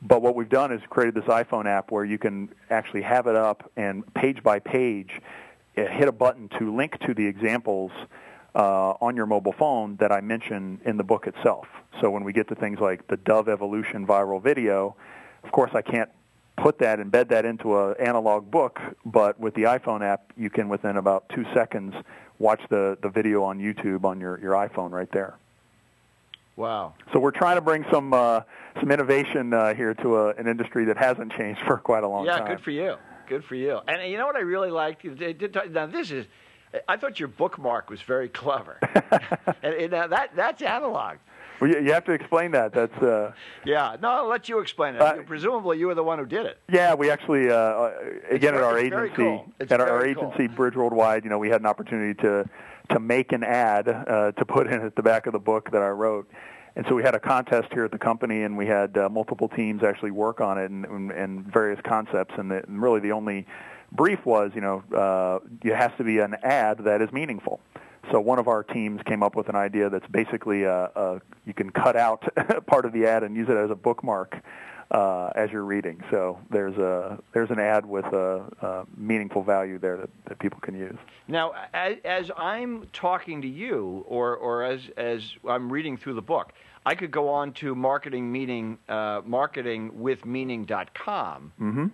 But 0.00 0.22
what 0.22 0.34
we've 0.34 0.48
done 0.48 0.72
is 0.72 0.80
created 0.88 1.14
this 1.14 1.24
iPhone 1.24 1.66
app 1.66 1.90
where 1.90 2.04
you 2.04 2.18
can 2.18 2.48
actually 2.70 3.02
have 3.02 3.26
it 3.26 3.36
up 3.36 3.70
and 3.76 4.02
page 4.14 4.42
by 4.42 4.58
page 4.58 5.20
uh, 5.76 5.86
hit 5.86 6.08
a 6.08 6.12
button 6.12 6.48
to 6.58 6.74
link 6.74 6.98
to 7.00 7.14
the 7.14 7.26
examples 7.26 7.92
uh, 8.54 8.90
on 9.00 9.14
your 9.16 9.26
mobile 9.26 9.52
phone 9.52 9.96
that 9.96 10.10
I 10.10 10.20
mention 10.20 10.80
in 10.84 10.96
the 10.96 11.04
book 11.04 11.26
itself. 11.26 11.66
So 12.00 12.10
when 12.10 12.24
we 12.24 12.32
get 12.32 12.48
to 12.48 12.54
things 12.54 12.80
like 12.80 13.06
the 13.08 13.16
Dove 13.16 13.48
Evolution 13.48 14.06
viral 14.06 14.42
video, 14.42 14.96
of 15.44 15.52
course 15.52 15.70
I 15.74 15.82
can't 15.82 16.10
put 16.62 16.78
that, 16.78 17.00
embed 17.00 17.28
that 17.28 17.44
into 17.44 17.76
an 17.78 17.94
analog 17.98 18.50
book, 18.50 18.80
but 19.04 19.38
with 19.38 19.54
the 19.54 19.62
iPhone 19.62 20.02
app, 20.02 20.32
you 20.36 20.48
can 20.48 20.68
within 20.68 20.96
about 20.96 21.28
two 21.28 21.44
seconds 21.52 21.94
watch 22.38 22.60
the, 22.70 22.96
the 23.02 23.08
video 23.08 23.42
on 23.42 23.58
YouTube 23.58 24.04
on 24.04 24.20
your, 24.20 24.38
your 24.40 24.52
iPhone 24.52 24.90
right 24.90 25.10
there. 25.12 25.34
Wow. 26.56 26.94
So 27.12 27.18
we're 27.18 27.32
trying 27.32 27.56
to 27.56 27.62
bring 27.62 27.84
some 27.90 28.12
uh, 28.12 28.42
some 28.78 28.90
innovation 28.92 29.54
uh, 29.54 29.74
here 29.74 29.94
to 29.94 30.16
a, 30.16 30.28
an 30.34 30.46
industry 30.46 30.84
that 30.84 30.98
hasn't 30.98 31.32
changed 31.32 31.60
for 31.66 31.78
quite 31.78 32.04
a 32.04 32.08
long 32.08 32.26
yeah, 32.26 32.38
time. 32.38 32.46
Yeah, 32.46 32.54
good 32.54 32.64
for 32.64 32.70
you. 32.70 32.94
Good 33.28 33.44
for 33.44 33.54
you. 33.54 33.80
And 33.88 34.10
you 34.10 34.18
know 34.18 34.26
what 34.26 34.36
I 34.36 34.40
really 34.40 34.70
liked? 34.70 35.04
Now 35.04 35.86
this 35.86 36.10
is, 36.10 36.26
I 36.86 36.96
thought 36.98 37.18
your 37.18 37.28
bookmark 37.28 37.88
was 37.88 38.02
very 38.02 38.28
clever. 38.28 38.78
and, 39.62 39.74
and 39.74 39.94
uh, 39.94 40.06
that 40.08 40.36
that's 40.36 40.62
analog. 40.62 41.16
Well, 41.62 41.70
you 41.70 41.92
have 41.92 42.04
to 42.06 42.12
explain 42.12 42.50
that. 42.50 42.72
That's 42.72 42.96
uh, 42.96 43.34
yeah. 43.64 43.96
No, 44.02 44.08
I'll 44.08 44.26
let 44.26 44.48
you 44.48 44.58
explain 44.58 44.96
it. 44.96 45.00
Uh, 45.00 45.22
Presumably, 45.22 45.78
you 45.78 45.86
were 45.86 45.94
the 45.94 46.02
one 46.02 46.18
who 46.18 46.26
did 46.26 46.44
it. 46.44 46.58
Yeah, 46.68 46.94
we 46.94 47.08
actually 47.08 47.50
uh, 47.50 47.54
uh 47.54 47.92
again 48.28 48.56
at 48.56 48.62
our 48.64 48.76
agency 48.76 49.14
cool. 49.14 49.46
at 49.60 49.80
our 49.80 50.04
agency 50.04 50.48
cool. 50.48 50.56
Bridge 50.56 50.74
Worldwide. 50.74 51.22
You 51.22 51.30
know, 51.30 51.38
we 51.38 51.50
had 51.50 51.60
an 51.60 51.68
opportunity 51.68 52.20
to 52.22 52.50
to 52.90 52.98
make 52.98 53.30
an 53.30 53.44
ad 53.44 53.86
uh, 53.86 54.32
to 54.32 54.44
put 54.44 54.66
in 54.66 54.80
at 54.80 54.96
the 54.96 55.04
back 55.04 55.28
of 55.28 55.34
the 55.34 55.38
book 55.38 55.70
that 55.70 55.82
I 55.82 55.90
wrote. 55.90 56.28
And 56.74 56.84
so 56.88 56.96
we 56.96 57.04
had 57.04 57.14
a 57.14 57.20
contest 57.20 57.68
here 57.72 57.84
at 57.84 57.92
the 57.92 57.98
company, 57.98 58.42
and 58.42 58.56
we 58.58 58.66
had 58.66 58.98
uh, 58.98 59.08
multiple 59.08 59.48
teams 59.48 59.84
actually 59.84 60.10
work 60.10 60.40
on 60.40 60.58
it 60.58 60.68
and, 60.68 60.84
and, 60.86 61.12
and 61.12 61.44
various 61.44 61.78
concepts. 61.84 62.34
And, 62.38 62.50
the, 62.50 62.64
and 62.66 62.82
really, 62.82 62.98
the 62.98 63.12
only 63.12 63.46
brief 63.92 64.24
was, 64.24 64.50
you 64.54 64.62
know, 64.62 64.82
uh, 64.92 65.38
it 65.62 65.76
has 65.76 65.92
to 65.98 66.02
be 66.02 66.18
an 66.18 66.34
ad 66.42 66.78
that 66.84 67.02
is 67.02 67.12
meaningful. 67.12 67.60
So 68.10 68.20
one 68.20 68.38
of 68.38 68.48
our 68.48 68.62
teams 68.62 69.00
came 69.06 69.22
up 69.22 69.36
with 69.36 69.48
an 69.48 69.56
idea 69.56 69.88
that's 69.88 70.06
basically 70.08 70.64
a, 70.64 70.90
a, 70.94 71.20
you 71.46 71.54
can 71.54 71.70
cut 71.70 71.96
out 71.96 72.22
part 72.66 72.84
of 72.84 72.92
the 72.92 73.06
ad 73.06 73.22
and 73.22 73.36
use 73.36 73.48
it 73.48 73.56
as 73.56 73.70
a 73.70 73.74
bookmark 73.74 74.42
uh, 74.92 75.30
as 75.34 75.50
you're 75.50 75.64
reading. 75.64 76.00
So 76.10 76.38
there's 76.50 76.76
a 76.76 77.18
there's 77.32 77.50
an 77.50 77.58
ad 77.58 77.86
with 77.86 78.04
a, 78.06 78.44
a 78.60 78.84
meaningful 78.96 79.42
value 79.42 79.78
there 79.78 79.96
that, 79.96 80.10
that 80.26 80.38
people 80.38 80.60
can 80.60 80.78
use. 80.78 80.98
Now, 81.28 81.52
as, 81.72 81.96
as 82.04 82.30
I'm 82.36 82.86
talking 82.92 83.40
to 83.42 83.48
you, 83.48 84.04
or 84.06 84.36
or 84.36 84.62
as 84.64 84.80
as 84.96 85.22
I'm 85.48 85.72
reading 85.72 85.96
through 85.96 86.14
the 86.14 86.22
book, 86.22 86.52
I 86.84 86.94
could 86.94 87.10
go 87.10 87.30
on 87.30 87.54
to 87.54 87.74
marketing 87.74 88.30
meaning 88.30 88.78
uh, 88.88 89.22
marketingwithmeaning.com. 89.22 91.52
Mm-hmm 91.60 91.86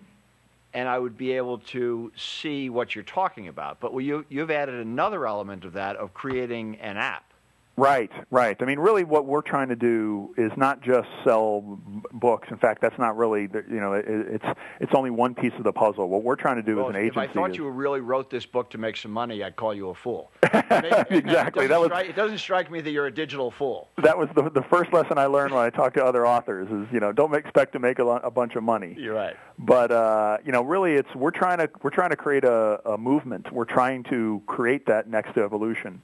and 0.79 0.89
I 0.89 0.97
would 0.97 1.17
be 1.19 1.33
able 1.33 1.59
to 1.59 2.13
see 2.15 2.71
what 2.71 2.95
you're 2.95 3.03
talking 3.03 3.49
about. 3.49 3.81
But 3.81 3.93
you, 3.99 4.25
you've 4.29 4.53
added 4.53 4.77
another 4.77 5.27
element 5.27 5.65
of 5.65 5.73
that 5.73 5.97
of 5.97 6.15
creating 6.15 6.77
an 6.77 6.97
app. 6.97 7.28
Right, 7.79 8.11
right. 8.33 8.57
I 8.59 8.65
mean, 8.65 8.81
really, 8.81 9.05
what 9.05 9.27
we're 9.27 9.41
trying 9.41 9.69
to 9.69 9.77
do 9.77 10.35
is 10.37 10.51
not 10.57 10.83
just 10.83 11.09
sell 11.23 11.79
books. 12.13 12.49
In 12.51 12.59
fact, 12.59 12.83
that's 12.83 12.99
not 12.99 13.17
really, 13.17 13.43
you 13.43 13.81
know, 13.81 13.93
it's 13.93 14.45
it's 14.81 14.93
only 14.95 15.11
one 15.11 15.33
piece 15.33 15.53
of 15.57 15.63
the 15.63 15.73
puzzle. 15.73 16.09
What 16.09 16.25
we're 16.25 16.35
trying 16.35 16.57
to 16.57 16.63
do 16.63 16.77
well, 16.77 16.89
as 16.89 16.91
an 16.91 16.97
agency. 16.97 17.21
If 17.21 17.31
I 17.31 17.33
thought 17.33 17.51
is, 17.53 17.57
you 17.57 17.69
really 17.69 18.01
wrote 18.01 18.31
this 18.31 18.47
book 18.47 18.71
to 18.71 18.79
make 18.79 18.97
some 18.97 19.13
money, 19.13 19.45
I'd 19.45 19.55
call 19.55 19.73
you 19.73 19.91
a 19.91 19.95
fool. 19.95 20.33
exactly. 20.43 21.67
It 21.67 21.69
that 21.69 21.81
was. 21.81 21.91
Stri- 21.91 22.09
it 22.09 22.17
doesn't 22.17 22.39
strike 22.39 22.69
me 22.69 22.81
that 22.81 22.91
you're 22.91 23.07
a 23.07 23.15
digital 23.15 23.53
fool. 23.53 23.91
That 24.03 24.19
was 24.19 24.29
the 24.35 24.51
the 24.51 24.63
first 24.63 24.93
lesson 24.93 25.17
I 25.17 25.27
learned 25.27 25.55
when 25.55 25.63
I 25.63 25.71
talked 25.71 25.97
to 25.99 26.05
other 26.05 26.27
authors. 26.27 26.69
Is 26.69 26.93
you 26.93 26.99
know, 26.99 27.13
don't 27.13 27.33
expect 27.33 27.75
to 27.75 27.79
make 27.79 28.01
a, 28.01 28.05
a 28.07 28.31
bunch 28.31 28.57
of 28.57 28.65
money. 28.65 28.97
You're 28.99 29.15
right. 29.15 29.37
But 29.57 29.93
uh, 29.93 30.39
you 30.45 30.51
know, 30.51 30.63
really, 30.63 30.95
it's 30.95 31.15
we're 31.15 31.31
trying 31.31 31.59
to 31.59 31.71
we're 31.83 31.91
trying 31.91 32.11
to 32.11 32.17
create 32.17 32.43
a, 32.43 32.81
a 32.85 32.99
movement. 32.99 33.53
We're 33.53 33.67
trying 33.67 34.03
to 34.05 34.43
create 34.49 34.87
that 34.87 35.09
next 35.09 35.37
evolution 35.37 36.03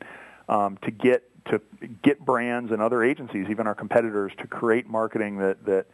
um, 0.48 0.78
to 0.82 0.92
get 0.92 1.24
to 1.50 1.60
get 2.02 2.24
brands 2.24 2.72
and 2.72 2.80
other 2.80 3.02
agencies, 3.02 3.46
even 3.50 3.66
our 3.66 3.74
competitors, 3.74 4.32
to 4.38 4.46
create 4.46 4.88
marketing 4.88 5.38
that 5.38 5.64
that 5.66 5.86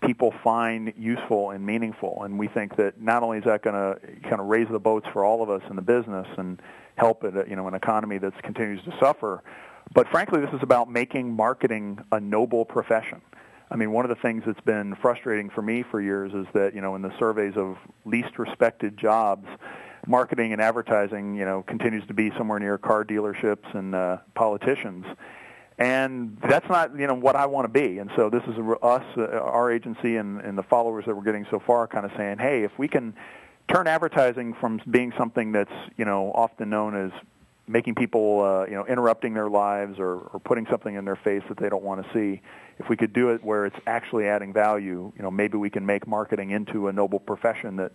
people 0.00 0.32
find 0.44 0.92
useful 0.96 1.50
and 1.50 1.64
meaningful. 1.64 2.22
And 2.22 2.38
we 2.38 2.46
think 2.46 2.76
that 2.76 3.00
not 3.00 3.22
only 3.22 3.38
is 3.38 3.44
that 3.44 3.62
going 3.62 3.74
to 3.74 3.98
kind 4.22 4.40
of 4.40 4.46
raise 4.46 4.68
the 4.68 4.78
boats 4.78 5.08
for 5.12 5.24
all 5.24 5.42
of 5.42 5.50
us 5.50 5.62
in 5.68 5.76
the 5.76 5.82
business 5.82 6.26
and 6.36 6.62
help 6.96 7.24
it, 7.24 7.48
you 7.48 7.56
know, 7.56 7.66
an 7.66 7.74
economy 7.74 8.18
that 8.18 8.40
continues 8.42 8.82
to 8.84 8.96
suffer, 9.00 9.42
but 9.92 10.08
frankly, 10.08 10.40
this 10.40 10.52
is 10.52 10.62
about 10.62 10.90
making 10.90 11.34
marketing 11.34 11.98
a 12.12 12.20
noble 12.20 12.64
profession. 12.64 13.20
I 13.70 13.76
mean, 13.76 13.92
one 13.92 14.04
of 14.04 14.08
the 14.08 14.20
things 14.22 14.44
that's 14.46 14.60
been 14.60 14.94
frustrating 14.94 15.50
for 15.50 15.62
me 15.62 15.82
for 15.82 16.00
years 16.00 16.32
is 16.32 16.46
that, 16.54 16.74
you 16.74 16.80
know, 16.80 16.94
in 16.94 17.02
the 17.02 17.12
surveys 17.18 17.56
of 17.56 17.76
least 18.04 18.38
respected 18.38 18.96
jobs, 18.96 19.46
marketing 20.08 20.52
and 20.52 20.60
advertising, 20.60 21.36
you 21.36 21.44
know, 21.44 21.62
continues 21.62 22.06
to 22.06 22.14
be 22.14 22.30
somewhere 22.36 22.58
near 22.58 22.78
car 22.78 23.04
dealerships 23.04 23.74
and 23.74 23.94
uh, 23.94 24.16
politicians. 24.34 25.04
And 25.78 26.36
that's 26.40 26.68
not, 26.68 26.98
you 26.98 27.06
know, 27.06 27.14
what 27.14 27.36
I 27.36 27.46
want 27.46 27.72
to 27.72 27.80
be. 27.80 27.98
And 27.98 28.10
so 28.16 28.30
this 28.30 28.42
is 28.44 28.56
us, 28.82 29.04
uh, 29.16 29.22
our 29.38 29.70
agency, 29.70 30.16
and, 30.16 30.40
and 30.40 30.58
the 30.58 30.64
followers 30.64 31.04
that 31.04 31.14
we're 31.14 31.22
getting 31.22 31.46
so 31.50 31.60
far, 31.60 31.86
kind 31.86 32.04
of 32.04 32.10
saying, 32.16 32.38
hey, 32.38 32.64
if 32.64 32.76
we 32.78 32.88
can 32.88 33.14
turn 33.68 33.86
advertising 33.86 34.54
from 34.54 34.80
being 34.90 35.12
something 35.16 35.52
that's, 35.52 35.70
you 35.96 36.04
know, 36.04 36.32
often 36.34 36.70
known 36.70 36.96
as 36.96 37.12
making 37.68 37.94
people, 37.94 38.40
uh, 38.40 38.64
you 38.64 38.74
know, 38.74 38.86
interrupting 38.86 39.34
their 39.34 39.48
lives 39.48 40.00
or, 40.00 40.14
or 40.32 40.40
putting 40.40 40.66
something 40.66 40.94
in 40.94 41.04
their 41.04 41.16
face 41.16 41.42
that 41.48 41.58
they 41.58 41.68
don't 41.68 41.84
want 41.84 42.04
to 42.04 42.12
see. 42.12 42.40
If 42.78 42.88
we 42.88 42.96
could 42.96 43.12
do 43.12 43.28
it 43.30 43.44
where 43.44 43.66
it's 43.66 43.78
actually 43.86 44.26
adding 44.26 44.52
value, 44.54 45.12
you 45.14 45.22
know, 45.22 45.30
maybe 45.30 45.58
we 45.58 45.68
can 45.68 45.84
make 45.84 46.06
marketing 46.08 46.50
into 46.50 46.88
a 46.88 46.92
noble 46.92 47.20
profession 47.20 47.76
that 47.76 47.92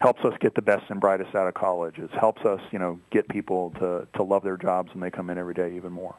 helps 0.00 0.24
us 0.24 0.32
get 0.40 0.54
the 0.54 0.62
best 0.62 0.84
and 0.88 1.00
brightest 1.00 1.34
out 1.34 1.46
of 1.46 1.54
college. 1.54 1.98
It 1.98 2.10
helps 2.10 2.44
us, 2.44 2.60
you 2.70 2.78
know, 2.78 2.98
get 3.10 3.28
people 3.28 3.70
to, 3.78 4.06
to 4.14 4.22
love 4.22 4.42
their 4.42 4.56
jobs 4.56 4.92
when 4.94 5.00
they 5.00 5.10
come 5.10 5.28
in 5.30 5.38
every 5.38 5.54
day 5.54 5.74
even 5.76 5.92
more. 5.92 6.14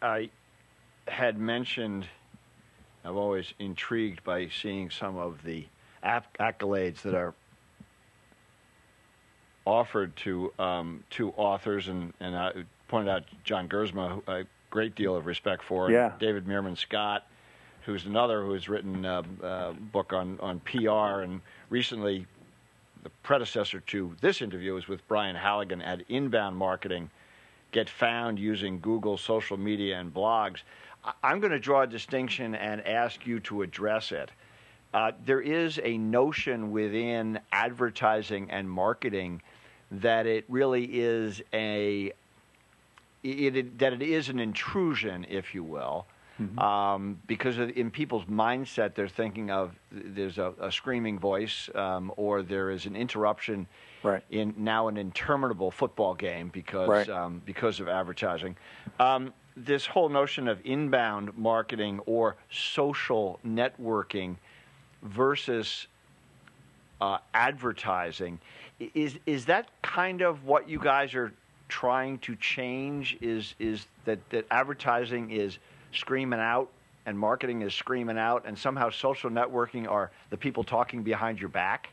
I 0.00 0.30
had 1.06 1.38
mentioned 1.38 2.06
I'm 3.04 3.16
always 3.16 3.52
intrigued 3.58 4.24
by 4.24 4.48
seeing 4.48 4.88
some 4.90 5.18
of 5.18 5.42
the 5.44 5.66
accolades 6.02 7.02
that 7.02 7.14
are 7.14 7.34
offered 9.66 10.16
to 10.16 10.52
um, 10.58 11.04
to 11.10 11.30
authors, 11.32 11.88
and, 11.88 12.14
and 12.20 12.36
I 12.36 12.52
pointed 12.88 13.10
out 13.10 13.24
John 13.44 13.68
Gerzema, 13.68 14.26
a 14.26 14.44
great 14.70 14.94
deal 14.94 15.14
of 15.14 15.26
respect 15.26 15.62
for, 15.62 15.90
yeah. 15.90 16.12
David 16.18 16.46
Meerman 16.46 16.76
Scott, 16.78 17.26
who's 17.84 18.06
another 18.06 18.42
who 18.42 18.52
has 18.52 18.68
written 18.68 19.04
a, 19.04 19.22
a 19.42 19.74
book 19.92 20.12
on, 20.12 20.38
on 20.40 20.60
PR, 20.60 21.22
and 21.22 21.40
recently 21.70 22.26
the 23.02 23.10
predecessor 23.22 23.80
to 23.80 24.16
this 24.20 24.40
interview 24.40 24.76
is 24.76 24.88
with 24.88 25.06
Brian 25.08 25.36
Halligan 25.36 25.82
at 25.82 26.02
Inbound 26.08 26.56
Marketing. 26.56 27.10
Get 27.72 27.90
found 27.90 28.38
using 28.38 28.80
Google, 28.80 29.18
social 29.18 29.56
media, 29.56 29.98
and 29.98 30.12
blogs. 30.12 30.60
I'm 31.22 31.40
going 31.40 31.52
to 31.52 31.58
draw 31.58 31.82
a 31.82 31.86
distinction 31.86 32.54
and 32.54 32.86
ask 32.86 33.26
you 33.26 33.40
to 33.40 33.62
address 33.62 34.12
it. 34.12 34.30
Uh, 34.94 35.12
there 35.26 35.40
is 35.40 35.78
a 35.82 35.98
notion 35.98 36.70
within 36.70 37.40
advertising 37.52 38.50
and 38.50 38.70
marketing 38.70 39.42
that 39.90 40.26
it 40.26 40.44
really 40.48 40.84
is 40.84 41.42
a 41.52 42.12
it, 43.22 43.56
it, 43.56 43.78
that 43.78 43.92
it 43.92 44.02
is 44.02 44.28
an 44.28 44.38
intrusion, 44.38 45.26
if 45.28 45.54
you 45.54 45.64
will, 45.64 46.06
mm-hmm. 46.40 46.58
um, 46.58 47.20
because 47.26 47.58
of, 47.58 47.70
in 47.76 47.90
people's 47.90 48.24
mindset 48.24 48.94
they're 48.94 49.08
thinking 49.08 49.50
of 49.50 49.74
there's 49.90 50.38
a, 50.38 50.52
a 50.60 50.70
screaming 50.70 51.18
voice 51.18 51.68
um, 51.74 52.12
or 52.16 52.42
there 52.42 52.70
is 52.70 52.86
an 52.86 52.96
interruption 52.96 53.66
right. 54.02 54.22
in 54.30 54.54
now 54.56 54.88
an 54.88 54.96
interminable 54.96 55.70
football 55.70 56.14
game 56.14 56.50
because 56.52 56.88
right. 56.88 57.08
um, 57.08 57.42
because 57.44 57.80
of 57.80 57.88
advertising. 57.88 58.56
Um, 59.00 59.32
this 59.56 59.86
whole 59.86 60.08
notion 60.08 60.48
of 60.48 60.58
inbound 60.64 61.36
marketing 61.38 62.00
or 62.06 62.36
social 62.50 63.38
networking 63.46 64.36
versus 65.02 65.86
uh, 67.00 67.18
advertising 67.32 68.40
is 68.94 69.18
is 69.26 69.46
that 69.46 69.68
kind 69.82 70.22
of 70.22 70.44
what 70.44 70.68
you 70.68 70.78
guys 70.78 71.14
are 71.14 71.32
trying 71.68 72.18
to 72.18 72.34
change? 72.36 73.16
Is 73.20 73.54
is 73.58 73.86
that 74.04 74.18
that 74.30 74.46
advertising 74.50 75.30
is 75.30 75.58
screaming 75.94 76.40
out 76.40 76.70
and 77.06 77.18
marketing 77.18 77.62
is 77.62 77.74
screaming 77.74 78.18
out, 78.18 78.44
and 78.46 78.58
somehow 78.58 78.90
social 78.90 79.30
networking 79.30 79.88
are 79.88 80.10
the 80.30 80.36
people 80.36 80.64
talking 80.64 81.02
behind 81.02 81.38
your 81.38 81.50
back? 81.50 81.90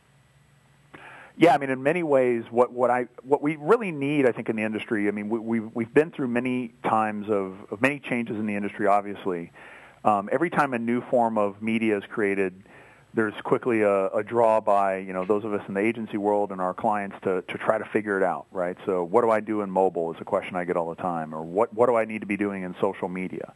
Yeah, 1.36 1.54
I 1.54 1.58
mean, 1.58 1.70
in 1.70 1.82
many 1.82 2.02
ways, 2.02 2.44
what, 2.50 2.72
what 2.72 2.90
I 2.90 3.06
what 3.22 3.42
we 3.42 3.56
really 3.56 3.90
need, 3.90 4.26
I 4.26 4.32
think, 4.32 4.48
in 4.48 4.56
the 4.56 4.62
industry. 4.62 5.08
I 5.08 5.10
mean, 5.12 5.28
we, 5.28 5.38
we've 5.38 5.70
we've 5.74 5.94
been 5.94 6.10
through 6.10 6.28
many 6.28 6.72
times 6.84 7.28
of, 7.30 7.54
of 7.70 7.80
many 7.80 7.98
changes 7.98 8.36
in 8.36 8.46
the 8.46 8.54
industry. 8.54 8.86
Obviously, 8.86 9.50
um, 10.04 10.28
every 10.30 10.50
time 10.50 10.74
a 10.74 10.78
new 10.78 11.00
form 11.00 11.38
of 11.38 11.62
media 11.62 11.96
is 11.96 12.04
created, 12.08 12.52
there's 13.14 13.34
quickly 13.44 13.80
a, 13.80 14.08
a 14.08 14.22
draw 14.22 14.60
by 14.60 14.98
you 14.98 15.14
know 15.14 15.24
those 15.24 15.44
of 15.44 15.54
us 15.54 15.62
in 15.68 15.74
the 15.74 15.80
agency 15.80 16.18
world 16.18 16.52
and 16.52 16.60
our 16.60 16.74
clients 16.74 17.16
to 17.22 17.40
to 17.42 17.58
try 17.58 17.78
to 17.78 17.84
figure 17.86 18.18
it 18.18 18.22
out, 18.22 18.46
right? 18.52 18.76
So, 18.84 19.02
what 19.02 19.22
do 19.22 19.30
I 19.30 19.40
do 19.40 19.62
in 19.62 19.70
mobile? 19.70 20.12
Is 20.12 20.20
a 20.20 20.24
question 20.24 20.56
I 20.56 20.64
get 20.64 20.76
all 20.76 20.90
the 20.90 21.00
time, 21.00 21.34
or 21.34 21.42
what 21.42 21.72
what 21.72 21.86
do 21.86 21.96
I 21.96 22.04
need 22.04 22.20
to 22.20 22.26
be 22.26 22.36
doing 22.36 22.62
in 22.62 22.74
social 22.78 23.08
media? 23.08 23.54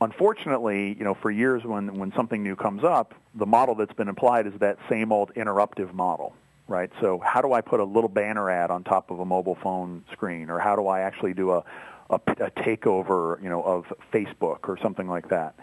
Unfortunately, 0.00 0.96
you 0.98 1.04
know, 1.04 1.14
for 1.14 1.30
years 1.30 1.64
when 1.64 1.98
when 1.98 2.12
something 2.12 2.42
new 2.42 2.56
comes 2.56 2.84
up, 2.84 3.14
the 3.34 3.46
model 3.46 3.74
that's 3.74 3.94
been 3.94 4.08
applied 4.08 4.46
is 4.46 4.52
that 4.60 4.78
same 4.88 5.12
old 5.12 5.32
interruptive 5.34 5.92
model 5.94 6.34
right? 6.68 6.90
So 7.00 7.18
how 7.18 7.42
do 7.42 7.52
I 7.52 7.60
put 7.60 7.80
a 7.80 7.84
little 7.84 8.08
banner 8.08 8.50
ad 8.50 8.70
on 8.70 8.84
top 8.84 9.10
of 9.10 9.20
a 9.20 9.24
mobile 9.24 9.56
phone 9.56 10.04
screen, 10.12 10.50
or 10.50 10.58
how 10.58 10.76
do 10.76 10.86
I 10.86 11.00
actually 11.00 11.34
do 11.34 11.52
a, 11.52 11.64
a, 12.10 12.14
a 12.14 12.50
takeover, 12.50 13.42
you 13.42 13.48
know, 13.48 13.62
of 13.62 13.92
Facebook 14.12 14.68
or 14.68 14.78
something 14.82 15.08
like 15.08 15.28
that? 15.28 15.54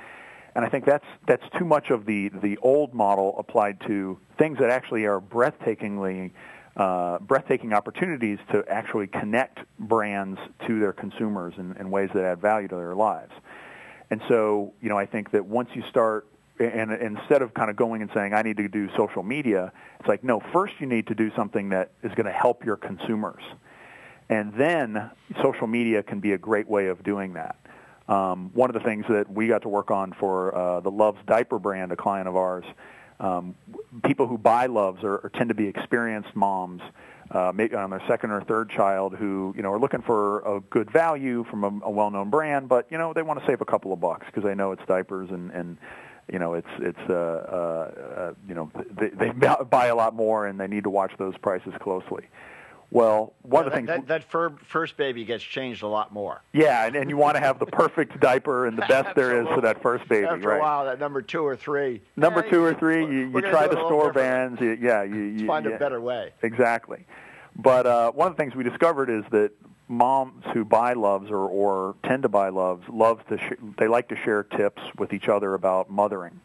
And 0.54 0.66
I 0.66 0.70
think 0.70 0.86
that's 0.86 1.06
that's 1.28 1.44
too 1.58 1.64
much 1.64 1.92
of 1.92 2.06
the 2.06 2.30
the 2.30 2.58
old 2.58 2.94
model 2.94 3.36
applied 3.40 3.80
to 3.88 4.20
things 4.38 4.60
that 4.60 4.70
actually 4.70 5.06
are 5.06 5.22
breathtakingly 5.22 6.32
uh, 6.76 7.20
breathtaking 7.20 7.74
opportunities 7.74 8.38
to 8.52 8.64
actually 8.68 9.08
connect 9.08 9.60
brands 9.80 10.40
to 10.68 10.80
their 10.80 10.94
consumers 10.94 11.54
in, 11.58 11.76
in 11.78 11.90
ways 11.90 12.10
that 12.14 12.24
add 12.24 12.40
value 12.42 12.68
to 12.68 12.76
their 12.76 12.96
lives. 12.96 13.32
And 14.12 14.22
so, 14.28 14.74
you 14.82 14.90
know, 14.90 14.98
I 14.98 15.06
think 15.08 15.32
that 15.32 15.46
once 15.46 15.70
you 15.74 15.84
start 15.90 16.28
and, 16.60 16.92
instead 16.92 17.42
of 17.42 17.54
kind 17.54 17.72
of 17.72 17.76
going 17.76 18.02
and 18.02 18.12
saying 18.14 18.34
I 18.34 18.44
need 18.44 18.58
to 18.58 18.68
do 18.68 18.90
social 18.96 19.24
media, 19.24 19.72
it's 20.00 20.08
like 20.08 20.24
no, 20.24 20.42
first 20.54 20.74
you 20.80 20.86
need 20.86 21.08
to 21.08 21.16
do 21.16 21.32
something 21.36 21.70
that 21.70 21.92
is 22.04 22.12
going 22.14 22.28
to 22.28 22.32
help 22.32 22.64
your 22.64 22.76
consumers, 22.76 23.42
and 24.30 24.54
then 24.54 25.10
social 25.42 25.66
media 25.66 26.04
can 26.04 26.20
be 26.20 26.34
a 26.34 26.38
great 26.38 26.68
way 26.68 26.88
of 26.88 27.02
doing 27.04 27.34
that. 27.34 27.56
Um, 28.08 28.52
one 28.54 28.70
of 28.70 28.74
the 28.74 28.82
things 28.82 29.06
that 29.10 29.32
we 29.32 29.48
got 29.48 29.62
to 29.62 29.70
work 29.70 29.90
on 29.90 30.14
for 30.20 30.54
uh, 30.54 30.80
the 30.82 30.92
Luvs 30.92 31.26
diaper 31.26 31.58
brand, 31.58 31.92
a 31.94 31.96
client 31.96 32.28
of 32.28 32.36
ours, 32.36 32.66
um, 33.22 33.56
people 34.04 34.28
who 34.28 34.38
buy 34.38 34.68
Luvs 34.68 35.04
are, 35.04 35.26
are 35.26 35.32
tend 35.34 35.50
to 35.50 35.56
be 35.56 35.68
experienced 35.68 36.36
moms. 36.36 36.82
Uh, 37.32 37.50
maybe 37.56 37.76
on 37.76 37.90
their 37.90 38.02
second 38.10 38.30
or 38.32 38.42
third 38.42 38.70
child 38.70 39.16
who 39.16 39.54
you 39.56 39.64
know 39.64 39.72
are 39.72 39.80
looking 39.80 40.02
for 40.02 40.42
a 40.42 40.60
good 40.70 40.92
value 40.92 41.46
from 41.50 41.64
a, 41.64 41.86
a 41.86 41.90
well-known 41.90 42.30
brand, 42.30 42.68
but 42.68 42.86
you 42.90 42.98
know 42.98 43.14
they 43.14 43.22
want 43.22 43.40
to 43.40 43.46
save 43.46 43.62
a 43.62 43.66
couple 43.66 43.94
of 43.94 44.02
bucks 44.02 44.26
because 44.26 44.44
they 44.44 44.54
know 44.54 44.74
it's 44.74 44.86
diapers 44.86 45.30
and 45.30 45.50
and 45.52 45.78
you 46.30 46.40
know 46.40 46.56
it's 46.56 46.68
it's 46.80 47.00
uh, 47.10 47.14
uh, 47.14 48.20
uh, 48.20 48.34
you 48.50 48.54
know 48.54 48.70
they, 48.92 49.10
they 49.10 49.30
buy 49.70 49.86
a 49.86 49.96
lot 49.96 50.14
more 50.14 50.46
and 50.46 50.60
they 50.60 50.68
need 50.68 50.84
to 50.84 50.90
watch 50.90 51.14
those 51.18 51.38
prices 51.38 51.74
closely. 51.80 52.26
Well, 52.92 53.34
one 53.42 53.64
yeah, 53.64 53.68
of 53.68 53.72
the 53.72 53.78
things 53.78 53.88
that, 53.88 54.08
that 54.08 54.24
fir- 54.26 54.54
first 54.66 54.98
baby 54.98 55.24
gets 55.24 55.44
changed 55.44 55.82
a 55.82 55.88
lot 55.88 56.12
more. 56.12 56.42
Yeah, 56.52 56.86
and, 56.86 56.96
and 56.98 57.10
you 57.10 57.16
want 57.16 57.38
to 57.38 57.40
have 57.40 57.58
the 57.58 57.66
perfect 57.66 58.20
diaper 58.20 58.68
and 58.68 58.78
the 58.78 58.86
best 58.86 59.16
there 59.16 59.42
is 59.42 59.48
for 59.48 59.62
that 59.62 59.82
first 59.82 60.08
baby, 60.10 60.28
After 60.28 60.50
right? 60.50 60.58
a 60.58 60.62
while, 60.62 60.86
that 60.86 61.00
number 61.00 61.22
two 61.22 61.46
or 61.46 61.56
three. 61.56 62.02
Number 62.18 62.44
yeah, 62.44 62.52
two 62.52 62.64
or 62.64 62.74
three, 62.74 63.06
you, 63.06 63.32
you 63.34 63.42
try 63.42 63.68
the 63.68 63.78
store 63.86 64.12
brands. 64.12 64.60
You, 64.60 64.78
yeah, 64.80 65.04
you, 65.04 65.22
you 65.22 65.48
find 65.48 65.66
yeah, 65.66 65.72
a 65.72 65.80
better 65.80 66.02
way. 66.02 66.34
Exactly. 66.42 67.06
But 67.56 67.88
uh, 67.88 68.12
one 68.12 68.28
of 68.28 68.36
the 68.36 68.44
things 68.44 68.56
we 68.56 68.66
discovered 68.66 69.10
is 69.10 69.24
that 69.32 69.52
moms 69.88 70.44
who 70.54 70.66
buy 70.66 70.94
Luvs 70.94 71.32
or, 71.32 71.48
or 71.48 71.96
tend 72.04 72.24
to 72.24 72.30
buy 72.30 72.50
Luvs 72.50 72.84
love 72.92 73.26
to 73.28 73.38
sh- 73.38 73.60
they 73.78 73.88
like 73.88 74.10
to 74.10 74.18
share 74.18 74.44
tips 74.44 74.82
with 74.98 75.14
each 75.14 75.30
other 75.30 75.54
about 75.54 75.90
mothering 75.90 76.40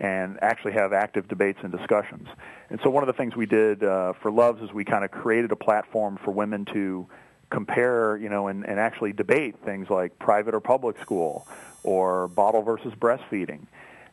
and 0.00 0.38
actually 0.42 0.72
have 0.72 0.92
active 0.92 1.28
debates 1.28 1.58
and 1.62 1.72
discussions. 1.72 2.28
And 2.70 2.78
so 2.82 2.90
one 2.90 3.02
of 3.02 3.08
the 3.08 3.12
things 3.14 3.34
we 3.34 3.46
did 3.46 3.82
uh, 3.82 4.12
for 4.14 4.30
Luvs 4.30 4.62
is 4.62 4.72
we 4.72 4.84
kind 4.84 5.04
of 5.04 5.10
created 5.10 5.50
a 5.52 5.56
platform 5.56 6.18
for 6.24 6.30
women 6.30 6.64
to 6.66 7.08
compare, 7.50 8.16
you 8.16 8.28
know, 8.28 8.48
and, 8.48 8.64
and 8.64 8.78
actually 8.78 9.12
debate 9.12 9.56
things 9.64 9.88
like 9.90 10.18
private 10.18 10.54
or 10.54 10.60
public 10.60 11.00
school 11.00 11.46
or 11.82 12.28
bottle 12.28 12.62
versus 12.62 12.92
breastfeeding. 12.94 13.66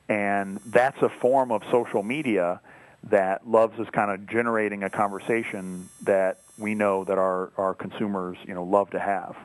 And 0.08 0.60
that's 0.68 1.02
a 1.02 1.10
form 1.10 1.52
of 1.52 1.64
social 1.72 2.04
media 2.04 2.62
that 3.10 3.46
Luvs 3.46 3.80
is 3.80 3.88
kind 3.90 4.12
of 4.12 4.28
generating 4.28 4.84
a 4.84 4.90
conversation 4.90 5.90
that 6.04 6.40
we 6.58 6.74
know 6.74 7.04
that 7.04 7.18
our, 7.18 7.52
our 7.58 7.74
consumers, 7.74 8.38
you 8.48 8.54
know, 8.54 8.64
love 8.64 8.90
to 8.92 9.00
have. 9.00 9.36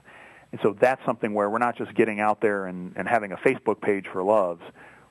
And 0.52 0.60
so 0.62 0.76
that's 0.78 1.04
something 1.04 1.34
where 1.34 1.48
we're 1.48 1.58
not 1.58 1.76
just 1.76 1.94
getting 1.94 2.20
out 2.20 2.40
there 2.40 2.66
and, 2.66 2.92
and 2.96 3.06
having 3.08 3.32
a 3.32 3.36
Facebook 3.36 3.80
page 3.80 4.06
for 4.06 4.22
Luvs. 4.22 4.60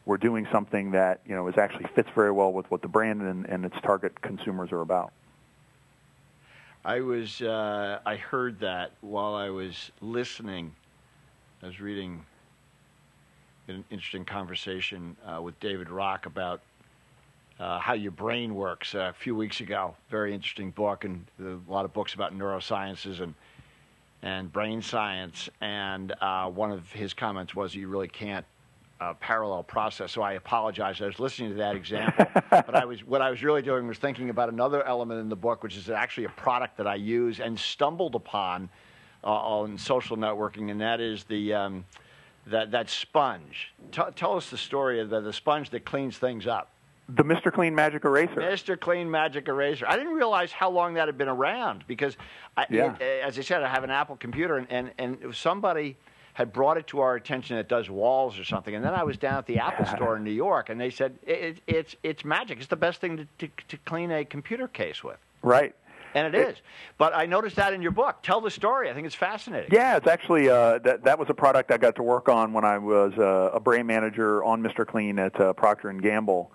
We're 0.10 0.18
doing 0.18 0.47
something 0.51 0.89
that, 0.93 1.22
you 1.28 1.36
know, 1.36 1.47
is 1.49 1.60
actually 1.60 1.86
fits 1.93 2.10
very 2.16 2.32
well 2.32 2.51
with 2.51 2.72
what 2.72 2.82
the 2.82 2.88
brand 2.88 3.22
and, 3.22 3.45
and 3.45 3.64
its 3.64 3.76
target 3.84 4.20
consumers 4.24 4.72
are 4.72 4.82
about. 4.82 5.14
I 6.84 7.01
was, 7.01 7.43
uh, 7.43 7.99
I 8.03 8.16
heard 8.16 8.60
that 8.62 8.93
while 9.01 9.36
I 9.36 9.51
was 9.51 9.91
listening. 10.01 10.74
I 11.62 11.68
was 11.68 11.80
reading 11.80 12.26
an 13.68 13.86
interesting 13.91 14.26
conversation 14.26 15.16
uh, 15.28 15.43
with 15.43 15.60
David 15.60 15.91
Rock 15.91 16.26
about 16.26 16.62
uh, 17.60 17.78
how 17.78 17.93
your 17.93 18.12
brain 18.12 18.55
works 18.55 18.95
uh, 18.95 19.12
a 19.12 19.14
few 19.14 19.36
weeks 19.36 19.62
ago. 19.62 19.93
Very 20.10 20.34
interesting 20.34 20.72
book, 20.72 21.05
and 21.05 21.24
a 21.39 21.60
lot 21.72 21.86
of 21.86 21.93
books 21.93 22.16
about 22.16 22.36
neurosciences 22.36 23.22
and 23.22 23.36
and 24.24 24.51
brain 24.51 24.82
science. 24.82 25.49
And 25.62 26.14
uh, 26.20 26.49
one 26.49 26.72
of 26.72 26.91
his 26.91 27.14
comments 27.14 27.53
was, 27.53 27.76
"You 27.76 27.88
really 27.88 28.07
can't 28.07 28.45
uh, 29.00 29.14
parallel 29.16 29.64
process." 29.64 30.12
So 30.12 30.22
I 30.22 30.34
apologize. 30.34 31.02
I 31.02 31.06
was 31.06 31.20
listening 31.20 31.50
to 31.50 31.56
that 31.58 31.76
example, 31.76 32.26
but 32.50 32.76
I 32.76 32.86
was 32.86 33.04
what 33.04 33.22
I 33.22 33.30
was 33.30 33.43
really 33.43 33.62
doing 33.62 33.88
was 33.88 33.97
thinking 33.97 34.30
about 34.30 34.50
another 34.50 34.84
element 34.84 35.20
in 35.20 35.30
the 35.30 35.36
book, 35.36 35.64
which 35.64 35.78
is 35.78 35.89
actually 35.89 36.26
a 36.26 36.30
product 36.30 36.78
that 36.78 36.88
I 36.88 36.95
use 36.95 37.39
and 37.39 37.60
stumbled 37.60 38.16
upon 38.16 38.70
uh, 39.24 39.28
on 39.28 39.78
social 39.78 40.18
networking, 40.18 40.72
and 40.72 40.82
that 40.82 41.02
is 41.02 41.24
the 41.26 41.54
um, 41.54 41.86
that 42.47 42.72
that 42.72 42.89
sponge. 42.89 43.74
T- 43.91 44.02
tell 44.16 44.36
us 44.36 44.50
the 44.50 44.58
story 44.58 45.00
of 45.00 45.10
the, 45.10 45.22
the 45.22 45.34
sponge 45.34 45.70
that 45.72 45.86
cleans 45.86 46.18
things 46.18 46.47
up. 46.47 46.72
The 47.16 47.24
Mr. 47.24 47.52
Clean 47.52 47.74
Magic 47.74 48.06
Eraser. 48.06 48.36
Mr. 48.36 48.80
Clean 48.80 49.10
Magic 49.10 49.47
Eraser. 49.47 49.88
I 49.88 49.97
didn't 49.97 50.14
realize 50.14 50.52
how 50.52 50.70
long 50.70 50.93
that 50.93 51.08
had 51.08 51.18
been 51.18 51.28
around 51.28 51.84
because, 51.88 52.16
I, 52.56 52.68
yeah. 52.70 52.95
it, 52.97 53.24
as 53.26 53.39
I 53.39 53.41
said, 53.41 53.64
I 53.64 53.68
have 53.68 53.84
an 53.84 53.89
Apple 53.89 54.16
computer, 54.16 54.58
and, 54.58 54.68
and, 54.70 54.91
and 55.00 55.36
somebody 55.36 55.97
had 56.40 56.54
brought 56.54 56.78
it 56.78 56.88
to 56.88 57.02
our 57.02 57.16
attention 57.16 57.58
that 57.58 57.68
does 57.68 57.90
walls 57.90 58.40
or 58.40 58.46
something. 58.46 58.74
And 58.74 58.84
then 58.84 58.94
I 58.94 59.04
was 59.04 59.18
down 59.18 59.40
at 59.40 59.46
the 59.46 59.60
Apple 59.68 59.86
store 59.86 60.16
in 60.16 60.24
New 60.24 60.32
York, 60.32 60.70
and 60.70 60.80
they 60.80 60.90
said 60.90 61.20
it, 61.28 61.62
it's 61.68 61.98
it's 62.02 62.24
magic. 62.24 62.60
It's 62.60 62.68
the 62.68 62.78
best 62.78 63.02
thing 63.02 63.18
to, 63.18 63.28
to, 63.40 63.50
to 63.68 63.78
clean 63.80 64.10
a 64.10 64.24
computer 64.24 64.70
case 64.70 65.04
with. 65.04 65.18
Right. 65.42 65.76
And 66.16 66.34
it 66.34 66.40
is. 66.40 66.58
But 66.98 67.14
I 67.14 67.26
noticed 67.26 67.58
that 67.58 67.74
in 67.74 67.82
your 67.82 67.92
book. 67.92 68.24
Tell 68.24 68.40
the 68.40 68.50
story. 68.50 68.90
I 68.90 68.94
think 68.94 69.06
it's 69.06 69.16
fascinating. 69.16 69.70
Yeah, 69.72 69.98
it's 69.98 70.08
actually 70.08 70.50
uh, 70.50 70.80
that 70.80 71.04
that 71.04 71.20
was 71.20 71.30
a 71.30 71.34
product 71.34 71.72
I 71.72 71.78
got 71.78 71.98
to 71.98 72.04
work 72.04 72.30
on 72.30 72.54
when 72.54 72.64
I 72.64 72.78
was 72.78 73.14
uh, 73.18 73.52
a 73.54 73.60
brand 73.60 73.88
manager 73.88 74.42
on 74.42 74.64
Mr. 74.64 74.88
Clean 74.88 75.20
at 75.20 75.38
uh, 75.42 75.52
Procter 75.52 75.90
and 75.90 76.02
Gamble. 76.02 76.52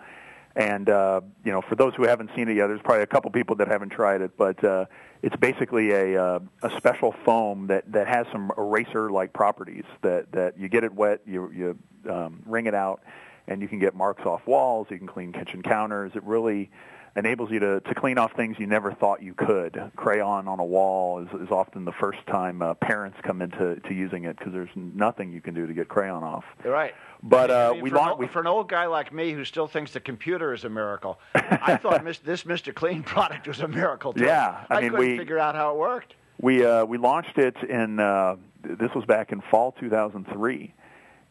And 0.56 0.88
uh, 0.88 1.20
you 1.44 1.50
know, 1.50 1.62
for 1.62 1.74
those 1.74 1.94
who 1.94 2.04
haven't 2.04 2.30
seen 2.36 2.48
it 2.48 2.56
yet, 2.56 2.68
there's 2.68 2.80
probably 2.82 3.02
a 3.02 3.08
couple 3.08 3.30
people 3.30 3.56
that 3.56 3.68
haven't 3.68 3.90
tried 3.90 4.20
it, 4.20 4.36
but 4.36 4.62
uh, 4.62 4.84
it's 5.22 5.34
basically 5.36 5.90
a 5.90 6.22
uh, 6.22 6.38
a 6.62 6.76
special 6.76 7.12
foam 7.24 7.66
that 7.66 7.90
that 7.92 8.06
has 8.06 8.26
some 8.30 8.52
eraser-like 8.56 9.32
properties. 9.32 9.84
That 10.02 10.30
that 10.32 10.58
you 10.58 10.68
get 10.68 10.84
it 10.84 10.94
wet, 10.94 11.22
you 11.26 11.50
you 11.50 11.78
um, 12.08 12.42
wring 12.46 12.66
it 12.66 12.74
out, 12.74 13.02
and 13.48 13.60
you 13.62 13.68
can 13.68 13.80
get 13.80 13.96
marks 13.96 14.24
off 14.24 14.46
walls. 14.46 14.86
You 14.90 14.98
can 14.98 15.08
clean 15.08 15.32
kitchen 15.32 15.62
counters. 15.62 16.12
It 16.14 16.22
really 16.22 16.70
enables 17.16 17.50
you 17.50 17.60
to, 17.60 17.80
to 17.80 17.94
clean 17.94 18.18
off 18.18 18.32
things 18.34 18.56
you 18.58 18.66
never 18.66 18.92
thought 18.92 19.22
you 19.22 19.34
could. 19.34 19.90
Crayon 19.96 20.48
on 20.48 20.58
a 20.58 20.64
wall 20.64 21.20
is, 21.20 21.28
is 21.40 21.50
often 21.50 21.84
the 21.84 21.92
first 21.92 22.18
time 22.26 22.60
uh, 22.60 22.74
parents 22.74 23.16
come 23.22 23.40
into 23.40 23.76
to 23.80 23.94
using 23.94 24.24
it 24.24 24.36
because 24.36 24.52
there's 24.52 24.70
nothing 24.74 25.32
you 25.32 25.40
can 25.40 25.54
do 25.54 25.66
to 25.66 25.72
get 25.72 25.88
crayon 25.88 26.24
off. 26.24 26.44
Right. 26.64 26.94
But 27.26 27.50
I 27.50 27.64
uh, 27.68 27.72
mean, 27.72 27.82
we 27.82 27.90
for, 27.90 27.96
launched. 27.96 28.16
an, 28.16 28.22
old- 28.24 28.30
for 28.30 28.40
an 28.40 28.46
old 28.46 28.68
guy 28.68 28.84
like 28.86 29.10
me 29.12 29.32
who 29.32 29.44
still 29.46 29.66
thinks 29.66 29.92
the 29.92 30.00
computer 30.00 30.52
is 30.52 30.64
a 30.64 30.68
miracle, 30.68 31.18
I 31.34 31.76
thought 31.76 32.04
mis- 32.04 32.18
this 32.18 32.44
Mr. 32.44 32.72
Clean 32.74 33.02
product 33.02 33.48
was 33.48 33.60
a 33.60 33.68
miracle 33.68 34.12
too. 34.12 34.24
Yeah, 34.24 34.64
I 34.68 34.82
mean, 34.82 34.90
couldn't 34.90 35.10
we- 35.12 35.16
figure 35.16 35.38
out 35.38 35.54
how 35.54 35.70
it 35.72 35.78
worked. 35.78 36.14
We 36.40 36.66
uh, 36.66 36.84
we 36.84 36.98
launched 36.98 37.38
it 37.38 37.56
in 37.62 37.98
uh, 38.00 38.36
this 38.62 38.90
was 38.94 39.04
back 39.06 39.32
in 39.32 39.40
fall 39.40 39.72
2003, 39.80 40.74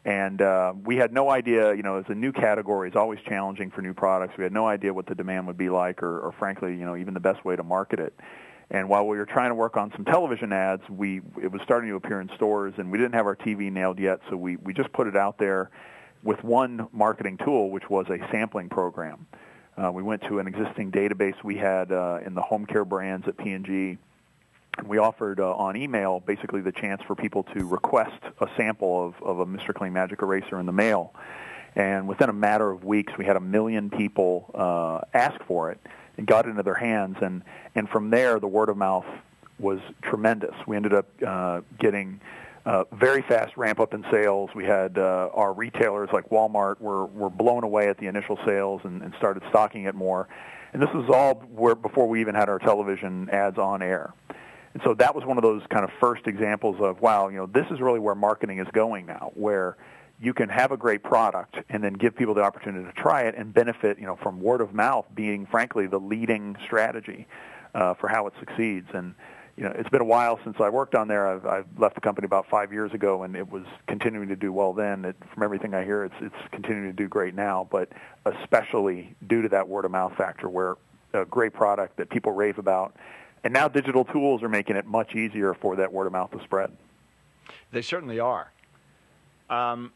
and 0.06 0.42
uh, 0.42 0.72
we 0.82 0.96
had 0.96 1.12
no 1.12 1.30
idea. 1.30 1.74
You 1.74 1.82
know, 1.82 1.98
it's 1.98 2.08
a 2.08 2.14
new 2.14 2.32
category. 2.32 2.88
It's 2.88 2.96
always 2.96 3.20
challenging 3.20 3.70
for 3.70 3.82
new 3.82 3.94
products. 3.94 4.36
We 4.36 4.44
had 4.44 4.52
no 4.52 4.66
idea 4.66 4.92
what 4.94 5.06
the 5.06 5.14
demand 5.14 5.46
would 5.46 5.58
be 5.58 5.68
like, 5.68 6.02
or, 6.02 6.20
or 6.20 6.32
frankly, 6.32 6.70
you 6.70 6.86
know, 6.86 6.96
even 6.96 7.12
the 7.14 7.20
best 7.20 7.44
way 7.44 7.54
to 7.54 7.62
market 7.62 8.00
it. 8.00 8.18
And 8.70 8.88
while 8.88 9.06
we 9.06 9.16
were 9.16 9.26
trying 9.26 9.50
to 9.50 9.54
work 9.54 9.76
on 9.76 9.92
some 9.92 10.04
television 10.04 10.52
ads, 10.52 10.82
we 10.88 11.20
it 11.40 11.52
was 11.52 11.60
starting 11.62 11.90
to 11.90 11.96
appear 11.96 12.20
in 12.20 12.30
stores, 12.34 12.74
and 12.78 12.90
we 12.90 12.98
didn't 12.98 13.14
have 13.14 13.26
our 13.26 13.36
TV 13.36 13.70
nailed 13.70 13.98
yet. 13.98 14.20
So 14.30 14.36
we 14.36 14.56
we 14.56 14.72
just 14.72 14.92
put 14.92 15.06
it 15.06 15.16
out 15.16 15.38
there 15.38 15.70
with 16.22 16.42
one 16.42 16.88
marketing 16.92 17.38
tool, 17.38 17.70
which 17.70 17.88
was 17.90 18.06
a 18.08 18.18
sampling 18.30 18.68
program. 18.68 19.26
Uh, 19.76 19.90
we 19.92 20.02
went 20.02 20.22
to 20.22 20.38
an 20.38 20.46
existing 20.46 20.92
database 20.92 21.34
we 21.42 21.56
had 21.56 21.92
uh, 21.92 22.20
in 22.24 22.34
the 22.34 22.40
home 22.40 22.64
care 22.64 22.84
brands 22.84 23.26
at 23.26 23.36
P&G 23.36 23.98
and 24.78 24.88
we 24.88 24.98
offered 24.98 25.40
uh, 25.40 25.54
on 25.54 25.76
email 25.76 26.20
basically 26.20 26.60
the 26.60 26.72
chance 26.72 27.02
for 27.02 27.14
people 27.14 27.44
to 27.54 27.66
request 27.66 28.20
a 28.40 28.48
sample 28.56 29.06
of, 29.06 29.22
of 29.22 29.38
a 29.40 29.46
Mr. 29.46 29.74
Clean 29.74 29.92
Magic 29.92 30.22
Eraser 30.22 30.58
in 30.58 30.66
the 30.66 30.72
mail. 30.72 31.14
And 31.76 32.06
within 32.06 32.28
a 32.28 32.32
matter 32.32 32.70
of 32.70 32.84
weeks, 32.84 33.12
we 33.18 33.24
had 33.24 33.36
a 33.36 33.40
million 33.40 33.90
people 33.90 34.50
uh, 34.54 35.00
ask 35.12 35.42
for 35.44 35.70
it 35.70 35.80
and 36.16 36.26
got 36.26 36.46
it 36.46 36.50
into 36.50 36.62
their 36.62 36.74
hands. 36.74 37.16
And, 37.20 37.42
and 37.74 37.88
from 37.88 38.10
there, 38.10 38.38
the 38.38 38.48
word 38.48 38.68
of 38.68 38.76
mouth 38.76 39.06
was 39.58 39.80
tremendous. 40.02 40.54
We 40.66 40.76
ended 40.76 40.94
up 40.94 41.06
uh, 41.26 41.60
getting 41.78 42.20
uh, 42.66 42.84
very 42.92 43.22
fast 43.22 43.56
ramp 43.56 43.78
up 43.78 43.94
in 43.94 44.04
sales. 44.10 44.50
We 44.54 44.64
had 44.64 44.98
uh, 44.98 45.30
our 45.34 45.52
retailers 45.52 46.08
like 46.12 46.30
Walmart 46.30 46.80
were, 46.80 47.06
were 47.06 47.30
blown 47.30 47.62
away 47.62 47.88
at 47.88 47.98
the 47.98 48.06
initial 48.06 48.38
sales 48.46 48.80
and, 48.84 49.02
and 49.02 49.14
started 49.18 49.42
stocking 49.50 49.84
it 49.84 49.94
more. 49.94 50.28
And 50.72 50.82
this 50.82 50.90
was 50.92 51.08
all 51.08 51.34
where, 51.54 51.74
before 51.74 52.08
we 52.08 52.20
even 52.20 52.34
had 52.34 52.48
our 52.48 52.58
television 52.58 53.28
ads 53.30 53.58
on 53.58 53.82
air. 53.82 54.12
And 54.72 54.82
so 54.82 54.94
that 54.94 55.14
was 55.14 55.24
one 55.24 55.36
of 55.36 55.42
those 55.42 55.62
kind 55.70 55.84
of 55.84 55.90
first 56.00 56.26
examples 56.26 56.80
of, 56.80 57.00
wow, 57.00 57.28
you 57.28 57.36
know, 57.36 57.46
this 57.46 57.66
is 57.70 57.80
really 57.80 58.00
where 58.00 58.16
marketing 58.16 58.58
is 58.58 58.66
going 58.72 59.06
now, 59.06 59.30
where 59.34 59.76
you 60.20 60.32
can 60.32 60.48
have 60.48 60.72
a 60.72 60.76
great 60.76 61.02
product 61.02 61.56
and 61.68 61.82
then 61.82 61.92
give 61.94 62.16
people 62.16 62.34
the 62.34 62.42
opportunity 62.42 62.84
to 62.84 62.92
try 62.92 63.22
it 63.22 63.34
and 63.36 63.52
benefit, 63.52 63.98
you 63.98 64.06
know, 64.06 64.16
from 64.16 64.40
word 64.40 64.60
of 64.60 64.72
mouth 64.72 65.06
being, 65.14 65.46
frankly, 65.46 65.86
the 65.86 65.98
leading 65.98 66.56
strategy 66.64 67.26
uh, 67.74 67.94
for 67.94 68.08
how 68.08 68.26
it 68.26 68.32
succeeds. 68.38 68.88
And, 68.94 69.14
you 69.56 69.64
know, 69.64 69.72
it's 69.76 69.88
been 69.88 70.00
a 70.00 70.06
while 70.06 70.38
since 70.44 70.56
I 70.60 70.68
worked 70.68 70.94
on 70.94 71.08
there. 71.08 71.26
I've, 71.26 71.46
I've 71.46 71.66
left 71.78 71.96
the 71.96 72.00
company 72.00 72.26
about 72.26 72.48
five 72.48 72.72
years 72.72 72.92
ago, 72.92 73.24
and 73.24 73.34
it 73.34 73.50
was 73.50 73.64
continuing 73.86 74.28
to 74.28 74.36
do 74.36 74.52
well 74.52 74.72
then. 74.72 75.04
It, 75.04 75.16
from 75.32 75.42
everything 75.42 75.74
I 75.74 75.84
hear, 75.84 76.04
it's, 76.04 76.14
it's 76.20 76.34
continuing 76.52 76.86
to 76.86 76.92
do 76.92 77.08
great 77.08 77.34
now, 77.34 77.68
but 77.70 77.90
especially 78.24 79.14
due 79.26 79.42
to 79.42 79.48
that 79.50 79.68
word 79.68 79.84
of 79.84 79.90
mouth 79.90 80.14
factor 80.16 80.48
where 80.48 80.76
a 81.12 81.24
great 81.24 81.52
product 81.52 81.96
that 81.96 82.10
people 82.10 82.32
rave 82.32 82.58
about 82.58 82.96
and 83.44 83.52
now 83.52 83.68
digital 83.68 84.04
tools 84.06 84.42
are 84.42 84.48
making 84.48 84.76
it 84.76 84.86
much 84.86 85.14
easier 85.14 85.52
for 85.54 85.76
that 85.76 85.92
word 85.92 86.06
of 86.06 86.12
mouth 86.12 86.30
to 86.32 86.42
spread. 86.42 86.72
They 87.70 87.82
certainly 87.82 88.18
are. 88.18 88.50
Um, 89.50 89.92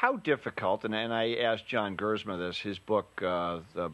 how 0.00 0.16
difficult, 0.16 0.86
and, 0.86 0.94
and 0.94 1.12
I 1.12 1.34
asked 1.34 1.66
John 1.66 1.94
Gerzema 1.94 2.38
this, 2.38 2.56
his 2.58 2.78
book, 2.78 3.06
uh, 3.22 3.58
the, 3.74 3.90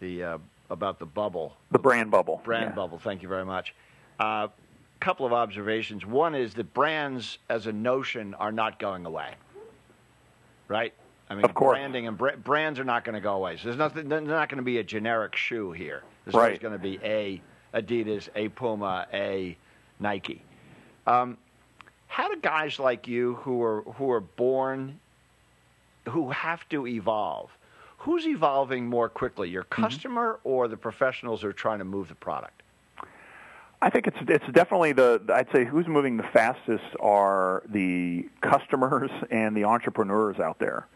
the 0.00 0.22
uh, 0.24 0.38
about 0.70 0.98
the 0.98 1.04
bubble, 1.04 1.54
The 1.72 1.78
brand 1.78 2.10
bubble. 2.10 2.40
brand 2.42 2.70
Yeah. 2.70 2.74
bubble. 2.74 2.98
Thank 2.98 3.20
you 3.20 3.28
very 3.28 3.44
much. 3.44 3.74
A 4.18 4.24
uh, 4.24 4.48
couple 4.98 5.26
of 5.26 5.34
observations. 5.34 6.06
One 6.06 6.34
is 6.34 6.54
that 6.54 6.72
brands, 6.72 7.36
as 7.50 7.66
a 7.66 7.72
notion, 7.72 8.32
are 8.32 8.50
not 8.50 8.78
going 8.78 9.04
away. 9.04 9.34
Right? 10.68 10.94
I 11.28 11.34
mean, 11.34 11.44
Of 11.44 11.52
course. 11.52 11.76
branding 11.76 12.06
and 12.08 12.16
bra- 12.16 12.36
brands 12.36 12.80
are 12.80 12.84
not 12.84 13.04
going 13.04 13.14
to 13.14 13.20
go 13.20 13.34
away. 13.34 13.58
So 13.58 13.64
there's 13.64 13.76
nothing. 13.76 14.08
There's 14.08 14.26
not 14.26 14.48
going 14.48 14.56
to 14.56 14.62
be 14.64 14.78
a 14.78 14.82
generic 14.84 15.36
shoe 15.36 15.72
here. 15.72 16.02
There's 16.24 16.34
always 16.34 16.52
Right. 16.52 16.60
going 16.62 16.72
to 16.72 16.78
be 16.78 16.98
a 17.04 17.42
Adidas, 17.74 18.30
a 18.34 18.48
Puma, 18.48 19.06
a 19.12 19.54
Nike. 20.00 20.40
Um, 21.06 21.36
how 22.12 22.28
do 22.28 22.36
guys 22.40 22.78
like 22.78 23.08
you, 23.08 23.36
who 23.36 23.62
are 23.62 23.80
who 23.96 24.10
are 24.10 24.20
born, 24.20 25.00
who 26.10 26.28
have 26.30 26.68
to 26.68 26.86
evolve, 26.86 27.50
who's 27.96 28.26
evolving 28.26 28.86
more 28.86 29.08
quickly, 29.08 29.48
your 29.48 29.64
Mm-hmm. 29.64 29.82
customer 29.82 30.38
or 30.44 30.68
the 30.68 30.76
professionals 30.76 31.40
who 31.40 31.48
are 31.48 31.54
trying 31.54 31.78
to 31.78 31.86
move 31.86 32.08
the 32.08 32.14
product? 32.14 32.62
I 33.80 33.88
think 33.88 34.06
it's 34.06 34.18
it's 34.28 34.44
definitely 34.52 34.92
the 34.92 35.22
I'd 35.32 35.50
say 35.52 35.64
who's 35.64 35.88
moving 35.88 36.18
the 36.18 36.22
fastest 36.34 36.84
are 37.00 37.62
the 37.68 38.28
customers 38.42 39.10
and 39.30 39.56
the 39.56 39.64
entrepreneurs 39.64 40.38
out 40.38 40.58
there. 40.58 40.86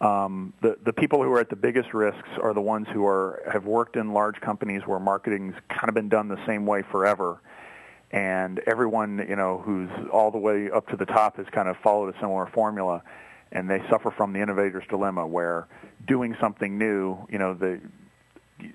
Um, 0.00 0.52
the 0.62 0.78
the 0.84 0.92
people 0.92 1.22
who 1.24 1.32
are 1.32 1.40
at 1.40 1.50
the 1.50 1.56
biggest 1.56 1.92
risks 1.92 2.28
are 2.40 2.54
the 2.54 2.60
ones 2.60 2.86
who 2.92 3.04
are 3.06 3.42
have 3.52 3.64
worked 3.66 3.96
in 3.96 4.12
large 4.12 4.40
companies 4.40 4.82
where 4.86 5.00
marketing's 5.00 5.56
kind 5.68 5.88
of 5.88 5.94
been 5.94 6.08
done 6.08 6.28
the 6.28 6.38
same 6.46 6.66
way 6.66 6.82
forever, 6.82 7.40
and 8.10 8.60
everyone 8.66 9.24
you 9.28 9.36
know 9.36 9.58
who's 9.58 9.90
all 10.12 10.30
the 10.30 10.38
way 10.38 10.70
up 10.70 10.88
to 10.88 10.96
the 10.96 11.06
top 11.06 11.36
has 11.36 11.46
kind 11.52 11.68
of 11.68 11.76
followed 11.78 12.14
a 12.14 12.18
similar 12.20 12.46
formula, 12.46 13.02
and 13.52 13.68
they 13.68 13.82
suffer 13.90 14.10
from 14.10 14.32
the 14.32 14.40
innovator's 14.40 14.84
dilemma 14.88 15.26
where 15.26 15.66
doing 16.06 16.36
something 16.40 16.78
new, 16.78 17.18
you 17.28 17.38
know, 17.38 17.54
the 17.54 17.80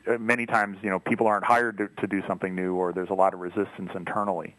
uh, 0.08 0.18
many 0.18 0.46
times, 0.46 0.78
you 0.82 0.90
know, 0.90 1.00
people 1.00 1.28
aren't 1.28 1.46
hired 1.46 1.78
to, 1.78 1.88
to 2.00 2.08
do 2.08 2.22
something 2.28 2.54
new, 2.56 2.76
or 2.76 2.94
there's 2.94 3.10
a 3.10 3.16
lot 3.16 3.34
of 3.34 3.40
resistance 3.40 3.90
internally. 3.96 4.56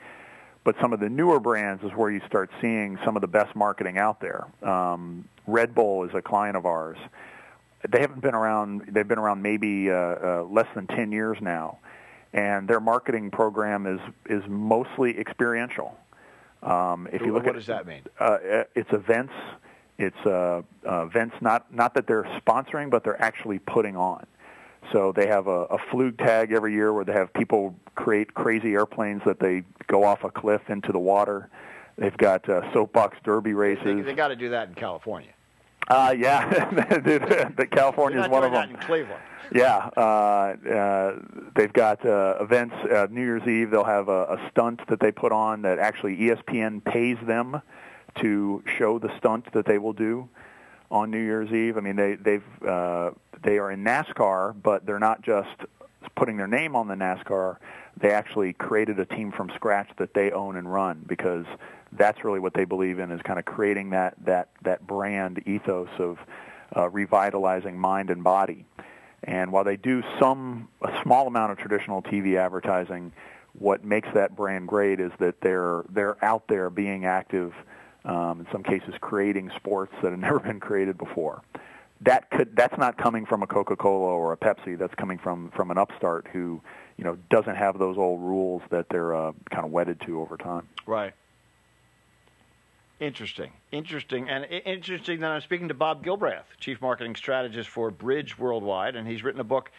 But 0.64 0.76
some 0.80 0.92
of 0.92 1.00
the 1.00 1.08
newer 1.08 1.40
brands 1.40 1.82
is 1.82 1.90
where 1.90 2.10
you 2.10 2.20
start 2.26 2.50
seeing 2.60 2.98
some 3.04 3.16
of 3.16 3.20
the 3.20 3.28
best 3.28 3.54
marketing 3.56 3.98
out 3.98 4.20
there. 4.20 4.46
Um, 4.62 5.28
Red 5.46 5.74
Bull 5.74 6.04
is 6.04 6.14
a 6.14 6.22
client 6.22 6.56
of 6.56 6.66
ours. 6.66 6.98
They 7.88 8.00
haven't 8.00 8.20
been 8.20 8.34
around. 8.34 8.82
They've 8.88 9.06
been 9.06 9.18
around 9.18 9.42
maybe 9.42 9.90
uh, 9.90 9.94
uh, 9.94 10.46
less 10.48 10.68
than 10.74 10.86
10 10.86 11.10
years 11.10 11.38
now, 11.40 11.78
and 12.32 12.66
their 12.68 12.80
marketing 12.80 13.30
program 13.30 13.86
is 13.86 14.00
is 14.26 14.42
mostly 14.48 15.18
experiential. 15.18 15.96
Um, 16.62 17.08
if 17.12 17.22
you 17.22 17.32
What 17.32 17.44
look 17.44 17.48
at 17.48 17.54
does 17.54 17.66
that 17.66 17.86
mean? 17.86 18.02
uh, 18.20 18.38
it's 18.74 18.92
events. 18.92 19.32
It's 19.98 20.16
uh, 20.24 20.62
uh, 20.88 21.06
events 21.06 21.36
not 21.40 21.72
not 21.74 21.94
that 21.94 22.06
they're 22.06 22.24
sponsoring, 22.46 22.90
but 22.90 23.04
they're 23.04 23.20
actually 23.20 23.58
putting 23.58 23.96
on. 23.96 24.26
So 24.92 25.12
they 25.12 25.26
have 25.28 25.46
a, 25.46 25.64
a 25.66 25.78
Flugtag 25.78 26.52
every 26.52 26.72
year 26.72 26.92
where 26.92 27.04
they 27.04 27.12
have 27.12 27.32
people 27.32 27.74
create 27.94 28.34
crazy 28.34 28.72
airplanes 28.74 29.22
that 29.24 29.38
they 29.38 29.62
go 29.86 30.02
off 30.04 30.24
a 30.24 30.30
cliff 30.30 30.62
into 30.68 30.90
the 30.92 30.98
water. 30.98 31.48
They've 31.96 32.16
got 32.16 32.48
uh, 32.48 32.72
soapbox 32.72 33.18
derby 33.22 33.50
They, 33.50 33.54
races. 33.54 34.04
they 34.04 34.14
got 34.14 34.28
to 34.28 34.36
do 34.36 34.50
that 34.50 34.68
in 34.68 34.74
California. 34.74 35.30
Uh, 35.92 36.10
yeah, 36.12 36.48
the 36.70 37.68
California 37.70 38.22
is 38.22 38.28
one 38.28 38.44
of 38.44 38.52
them. 38.52 38.70
in 38.70 38.76
Cleveland. 38.78 39.20
Yeah, 39.54 39.90
uh, 39.94 40.00
uh, 40.00 41.18
they've 41.54 41.72
got 41.72 42.04
uh, 42.06 42.36
events. 42.40 42.74
Uh, 42.90 43.08
New 43.10 43.20
Year's 43.20 43.46
Eve, 43.46 43.70
they'll 43.70 43.84
have 43.84 44.08
a, 44.08 44.22
a 44.24 44.50
stunt 44.50 44.80
that 44.88 45.00
they 45.00 45.12
put 45.12 45.32
on 45.32 45.60
that 45.62 45.78
actually 45.78 46.16
ESPN 46.16 46.82
pays 46.82 47.18
them 47.26 47.60
to 48.20 48.62
show 48.78 48.98
the 48.98 49.14
stunt 49.18 49.52
that 49.52 49.66
they 49.66 49.76
will 49.76 49.92
do 49.92 50.30
on 50.90 51.10
New 51.10 51.22
Year's 51.22 51.52
Eve. 51.52 51.76
I 51.76 51.80
mean, 51.80 51.96
they 51.96 52.14
they've 52.14 52.62
uh, 52.66 53.10
they 53.42 53.58
are 53.58 53.70
in 53.70 53.84
NASCAR, 53.84 54.54
but 54.62 54.86
they're 54.86 54.98
not 54.98 55.20
just 55.20 55.50
putting 56.14 56.36
their 56.36 56.46
name 56.46 56.76
on 56.76 56.88
the 56.88 56.94
NASCAR. 56.94 57.56
They 57.96 58.10
actually 58.10 58.52
created 58.54 58.98
a 58.98 59.04
team 59.04 59.32
from 59.32 59.50
scratch 59.54 59.90
that 59.98 60.14
they 60.14 60.30
own 60.30 60.56
and 60.56 60.72
run 60.72 61.04
because 61.06 61.46
that's 61.92 62.24
really 62.24 62.40
what 62.40 62.54
they 62.54 62.64
believe 62.64 62.98
in 62.98 63.10
is 63.10 63.20
kind 63.22 63.38
of 63.38 63.44
creating 63.44 63.90
that 63.90 64.14
that 64.24 64.48
that 64.62 64.86
brand 64.86 65.42
ethos 65.46 65.88
of 65.98 66.18
uh, 66.76 66.88
revitalizing 66.88 67.78
mind 67.78 68.10
and 68.10 68.24
body. 68.24 68.64
And 69.24 69.52
while 69.52 69.64
they 69.64 69.76
do 69.76 70.02
some 70.18 70.68
a 70.82 71.02
small 71.02 71.26
amount 71.26 71.52
of 71.52 71.58
traditional 71.58 72.02
TV 72.02 72.36
advertising, 72.36 73.12
what 73.58 73.84
makes 73.84 74.08
that 74.14 74.34
brand 74.34 74.68
great 74.68 75.00
is 75.00 75.12
that 75.18 75.40
they're 75.40 75.84
they're 75.90 76.22
out 76.24 76.48
there 76.48 76.70
being 76.70 77.04
active, 77.04 77.52
um, 78.04 78.40
in 78.40 78.46
some 78.50 78.62
cases 78.62 78.94
creating 79.00 79.50
sports 79.56 79.92
that 80.02 80.10
have 80.10 80.18
never 80.18 80.40
been 80.40 80.60
created 80.60 80.98
before. 80.98 81.42
That 82.02 82.30
could 82.30 82.56
that's 82.56 82.76
not 82.78 82.98
coming 82.98 83.26
from 83.26 83.42
a 83.42 83.46
Coca-Cola 83.46 84.08
or 84.08 84.32
a 84.32 84.36
Pepsi. 84.36 84.76
That's 84.76 84.94
coming 84.94 85.18
from 85.18 85.50
from 85.50 85.70
an 85.70 85.78
upstart 85.78 86.26
who 86.32 86.60
you 86.96 87.04
know 87.04 87.16
doesn't 87.30 87.56
have 87.56 87.78
those 87.78 87.96
old 87.96 88.20
rules 88.20 88.62
that 88.70 88.88
they're 88.88 89.14
uh, 89.14 89.32
kind 89.50 89.64
of 89.64 89.70
wedded 89.70 90.00
to 90.06 90.20
over 90.20 90.36
time. 90.36 90.68
Right. 90.86 91.12
Interesting, 93.00 93.50
interesting, 93.72 94.28
and 94.28 94.44
interesting 94.44 95.18
that 95.20 95.30
I'm 95.32 95.40
speaking 95.40 95.66
to 95.68 95.74
Bob 95.74 96.04
Gilbreath, 96.04 96.44
Chief 96.60 96.80
Marketing 96.80 97.16
Strategist 97.16 97.68
for 97.68 97.90
Bridge 97.90 98.38
Worldwide, 98.38 98.94
and 98.94 99.08
he's 99.08 99.24
written 99.24 99.40
a 99.40 99.44
book, 99.44 99.72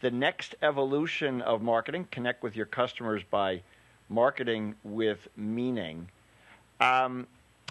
The 0.00 0.10
Next 0.10 0.54
Evolution 0.62 1.42
of 1.42 1.60
Marketing: 1.60 2.08
Connect 2.10 2.42
with 2.42 2.56
Your 2.56 2.64
Customers 2.64 3.22
by 3.30 3.60
Marketing 4.08 4.76
with 4.82 5.28
Meaning. 5.36 6.08
Um, 6.80 7.26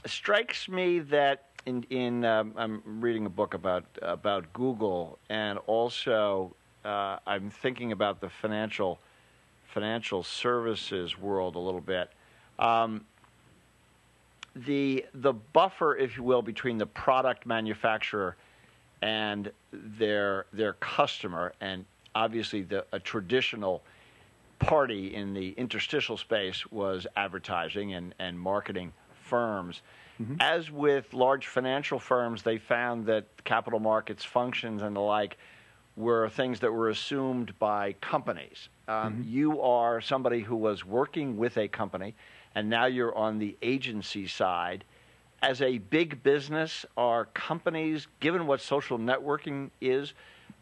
strikes 0.06 0.70
me 0.70 1.00
that 1.00 1.46
in, 1.66 1.84
in 1.90 2.26
um, 2.26 2.54
I'm 2.58 2.82
reading 2.86 3.26
a 3.26 3.30
book 3.30 3.54
about 3.54 3.86
about 4.02 4.52
Google, 4.54 5.18
and 5.30 5.60
also 5.68 6.56
uh, 6.84 7.18
I'm 7.26 7.50
thinking 7.50 7.92
about 7.92 8.22
the 8.22 8.30
financial 8.30 9.00
financial 9.68 10.24
services 10.24 11.18
world 11.18 11.56
a 11.56 11.60
little 11.60 11.82
bit. 11.82 12.12
Um, 12.60 13.06
the 14.56 15.06
the 15.14 15.34
buffer, 15.34 15.96
if 15.96 16.18
you 16.18 16.24
will, 16.24 16.42
between 16.42 16.78
the 16.78 16.86
product 16.86 17.46
manufacturer 17.46 18.36
and 19.02 19.52
their 19.72 20.46
their 20.54 20.74
customer, 20.74 21.54
and 21.62 21.86
obviously 22.14 22.62
the 22.62 22.86
a 22.92 23.00
traditional 23.00 23.82
party 24.60 25.14
in 25.14 25.34
the 25.34 25.52
interstitial 25.58 26.16
space 26.16 26.66
was 26.72 27.06
advertising 27.18 27.94
and, 27.94 28.16
and 28.20 28.40
marketing 28.40 28.94
firms. 29.26 29.82
Mm-hmm. 30.24 30.36
As 30.40 30.72
with 30.72 31.14
large 31.14 31.48
financial 31.48 32.00
firms, 32.00 32.44
they 32.44 32.58
found 32.58 33.08
that 33.08 33.26
capital 33.44 33.80
markets 33.80 34.24
functions 34.24 34.82
and 34.82 34.96
the 34.96 35.02
like 35.02 35.38
were 35.96 36.30
things 36.30 36.62
that 36.62 36.72
were 36.72 36.90
assumed 36.90 37.58
by 37.60 37.94
companies. 37.94 38.70
Um, 38.88 38.96
mm-hmm. 38.96 39.22
You 39.26 39.62
are 39.62 40.02
somebody 40.02 40.40
who 40.40 40.56
was 40.56 40.86
working 40.86 41.38
with 41.38 41.58
a 41.58 41.68
company 41.68 42.16
and 42.56 42.70
now 42.70 42.86
you're 42.86 43.16
on 43.16 43.40
the 43.40 43.56
agency 43.62 44.28
side. 44.28 44.84
As 45.42 45.62
a 45.62 45.78
big 45.78 46.24
business, 46.24 46.86
are 46.96 47.26
companies, 47.26 48.08
given 48.20 48.48
what 48.48 48.62
social 48.62 48.98
networking 48.98 49.72
is, 49.82 50.14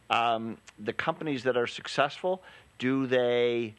um, 0.09 0.57
the 0.79 0.93
companies 0.93 1.43
that 1.43 1.55
are 1.55 1.67
successful, 1.67 2.41
do 2.79 3.05
they 3.05 3.75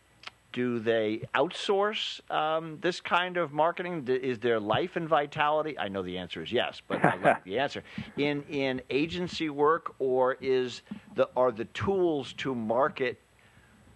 do 0.52 0.78
they 0.78 1.22
outsource 1.34 2.20
um, 2.30 2.78
this 2.80 3.00
kind 3.00 3.36
of 3.36 3.52
marketing? 3.52 4.06
Is 4.06 4.38
there 4.38 4.60
life 4.60 4.96
and 4.96 5.08
vitality? 5.08 5.78
I 5.78 5.88
know 5.88 6.02
the 6.02 6.18
answer 6.18 6.42
is 6.42 6.52
yes, 6.52 6.80
but 6.86 7.04
I 7.04 7.16
like 7.16 7.44
the 7.44 7.58
answer 7.58 7.82
in 8.16 8.42
in 8.50 8.82
agency 8.90 9.48
work, 9.50 9.94
or 9.98 10.36
is 10.40 10.82
the 11.14 11.28
are 11.36 11.52
the 11.52 11.64
tools 11.66 12.32
to 12.34 12.54
market 12.54 13.18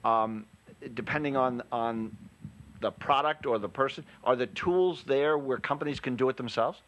um, 0.04 0.46
depending 0.94 1.36
on 1.36 1.62
on 1.70 2.16
the 2.80 2.90
product 2.90 3.46
or 3.46 3.58
the 3.58 3.68
person? 3.68 4.04
Are 4.24 4.36
the 4.36 4.46
tools 4.48 5.04
there 5.06 5.38
where 5.38 5.58
companies 5.58 6.00
can 6.00 6.16
do 6.16 6.28
it 6.28 6.36
themselves? 6.36 6.80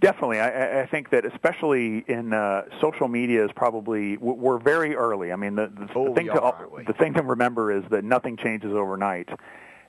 Definitely, 0.00 0.38
I, 0.38 0.82
I 0.82 0.86
think 0.86 1.10
that 1.10 1.24
especially 1.24 2.04
in 2.06 2.32
uh, 2.32 2.62
social 2.80 3.08
media 3.08 3.44
is 3.44 3.50
probably 3.54 4.16
we're 4.16 4.58
very 4.58 4.94
early. 4.94 5.32
I 5.32 5.36
mean, 5.36 5.56
the, 5.56 5.66
the, 5.66 5.88
oh, 5.94 6.08
the 6.08 6.14
thing 6.14 6.30
are, 6.30 6.66
to 6.66 6.84
the 6.86 6.92
thing 6.92 7.14
to 7.14 7.22
remember 7.22 7.72
is 7.72 7.82
that 7.90 8.04
nothing 8.04 8.36
changes 8.36 8.72
overnight, 8.72 9.28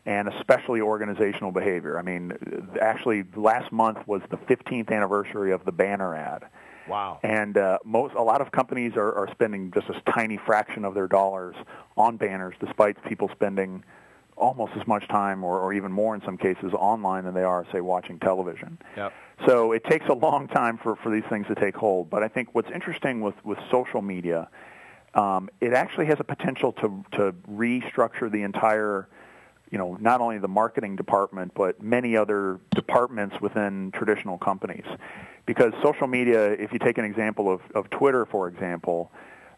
and 0.06 0.28
especially 0.28 0.82
organizational 0.82 1.52
behavior. 1.52 2.00
I 2.00 2.02
mean, 2.02 2.34
actually, 2.82 3.24
last 3.36 3.72
month 3.72 4.00
was 4.08 4.22
the 4.32 4.38
15th 4.38 4.92
anniversary 4.92 5.52
of 5.52 5.64
the 5.66 5.72
banner 5.72 6.16
ad. 6.16 6.46
Wow. 6.88 7.20
And 7.22 7.56
uh, 7.56 7.78
most, 7.86 8.16
a 8.16 8.24
lot 8.24 8.42
of 8.42 8.52
companies 8.52 8.94
are, 8.96 9.14
are 9.14 9.30
spending 9.32 9.72
just 9.72 9.90
a 9.90 10.02
tiny 10.12 10.38
fraction 10.38 10.86
of 10.86 10.96
their 10.96 11.08
dollars 11.08 11.56
on 11.96 12.18
banners, 12.18 12.56
despite 12.60 13.04
people 13.06 13.30
spending 13.32 13.84
almost 14.36 14.72
as 14.76 14.88
much 14.88 15.08
time 15.08 15.44
or, 15.44 15.60
or 15.60 15.74
even 15.74 15.92
more 15.92 16.16
in 16.16 16.22
some 16.24 16.38
cases 16.38 16.74
online 16.74 17.26
than 17.26 17.34
they 17.34 17.44
are, 17.44 17.66
say, 17.72 17.82
watching 17.82 18.18
television. 18.20 18.80
Yep. 18.98 19.14
So 19.46 19.72
it 19.72 19.84
takes 19.86 20.08
a 20.08 20.14
long 20.14 20.48
time 20.48 20.78
for, 20.78 20.96
for 20.98 21.10
these 21.10 21.24
things 21.30 21.48
to 21.48 21.56
take 21.56 21.76
hold. 21.76 22.10
But 22.10 22.24
I 22.24 22.28
think 22.28 22.50
what's 22.54 22.72
interesting 22.72 23.22
with, 23.22 23.36
with 23.46 23.58
social 23.72 24.02
media, 24.02 24.50
um, 25.14 25.50
it 25.62 25.74
actually 25.74 26.08
has 26.08 26.20
a 26.20 26.24
potential 26.24 26.74
to, 26.74 27.04
to 27.14 27.34
restructure 27.50 28.32
the 28.32 28.44
entire, 28.44 29.08
you 29.72 29.78
know, 29.78 29.98
not 30.00 30.20
only 30.22 30.40
the 30.40 30.48
marketing 30.48 30.96
department, 30.96 31.54
but 31.56 31.82
many 31.82 32.18
other 32.18 32.60
departments 32.76 33.36
within 33.42 33.92
traditional 33.92 34.38
companies. 34.38 34.86
Because 35.46 35.74
social 35.82 36.08
media, 36.08 36.52
if 36.52 36.74
you 36.74 36.80
take 36.80 36.98
an 36.98 37.06
example 37.06 37.52
of, 37.52 37.62
of 37.74 37.90
Twitter, 37.90 38.26
for 38.26 38.48
example, 38.48 39.12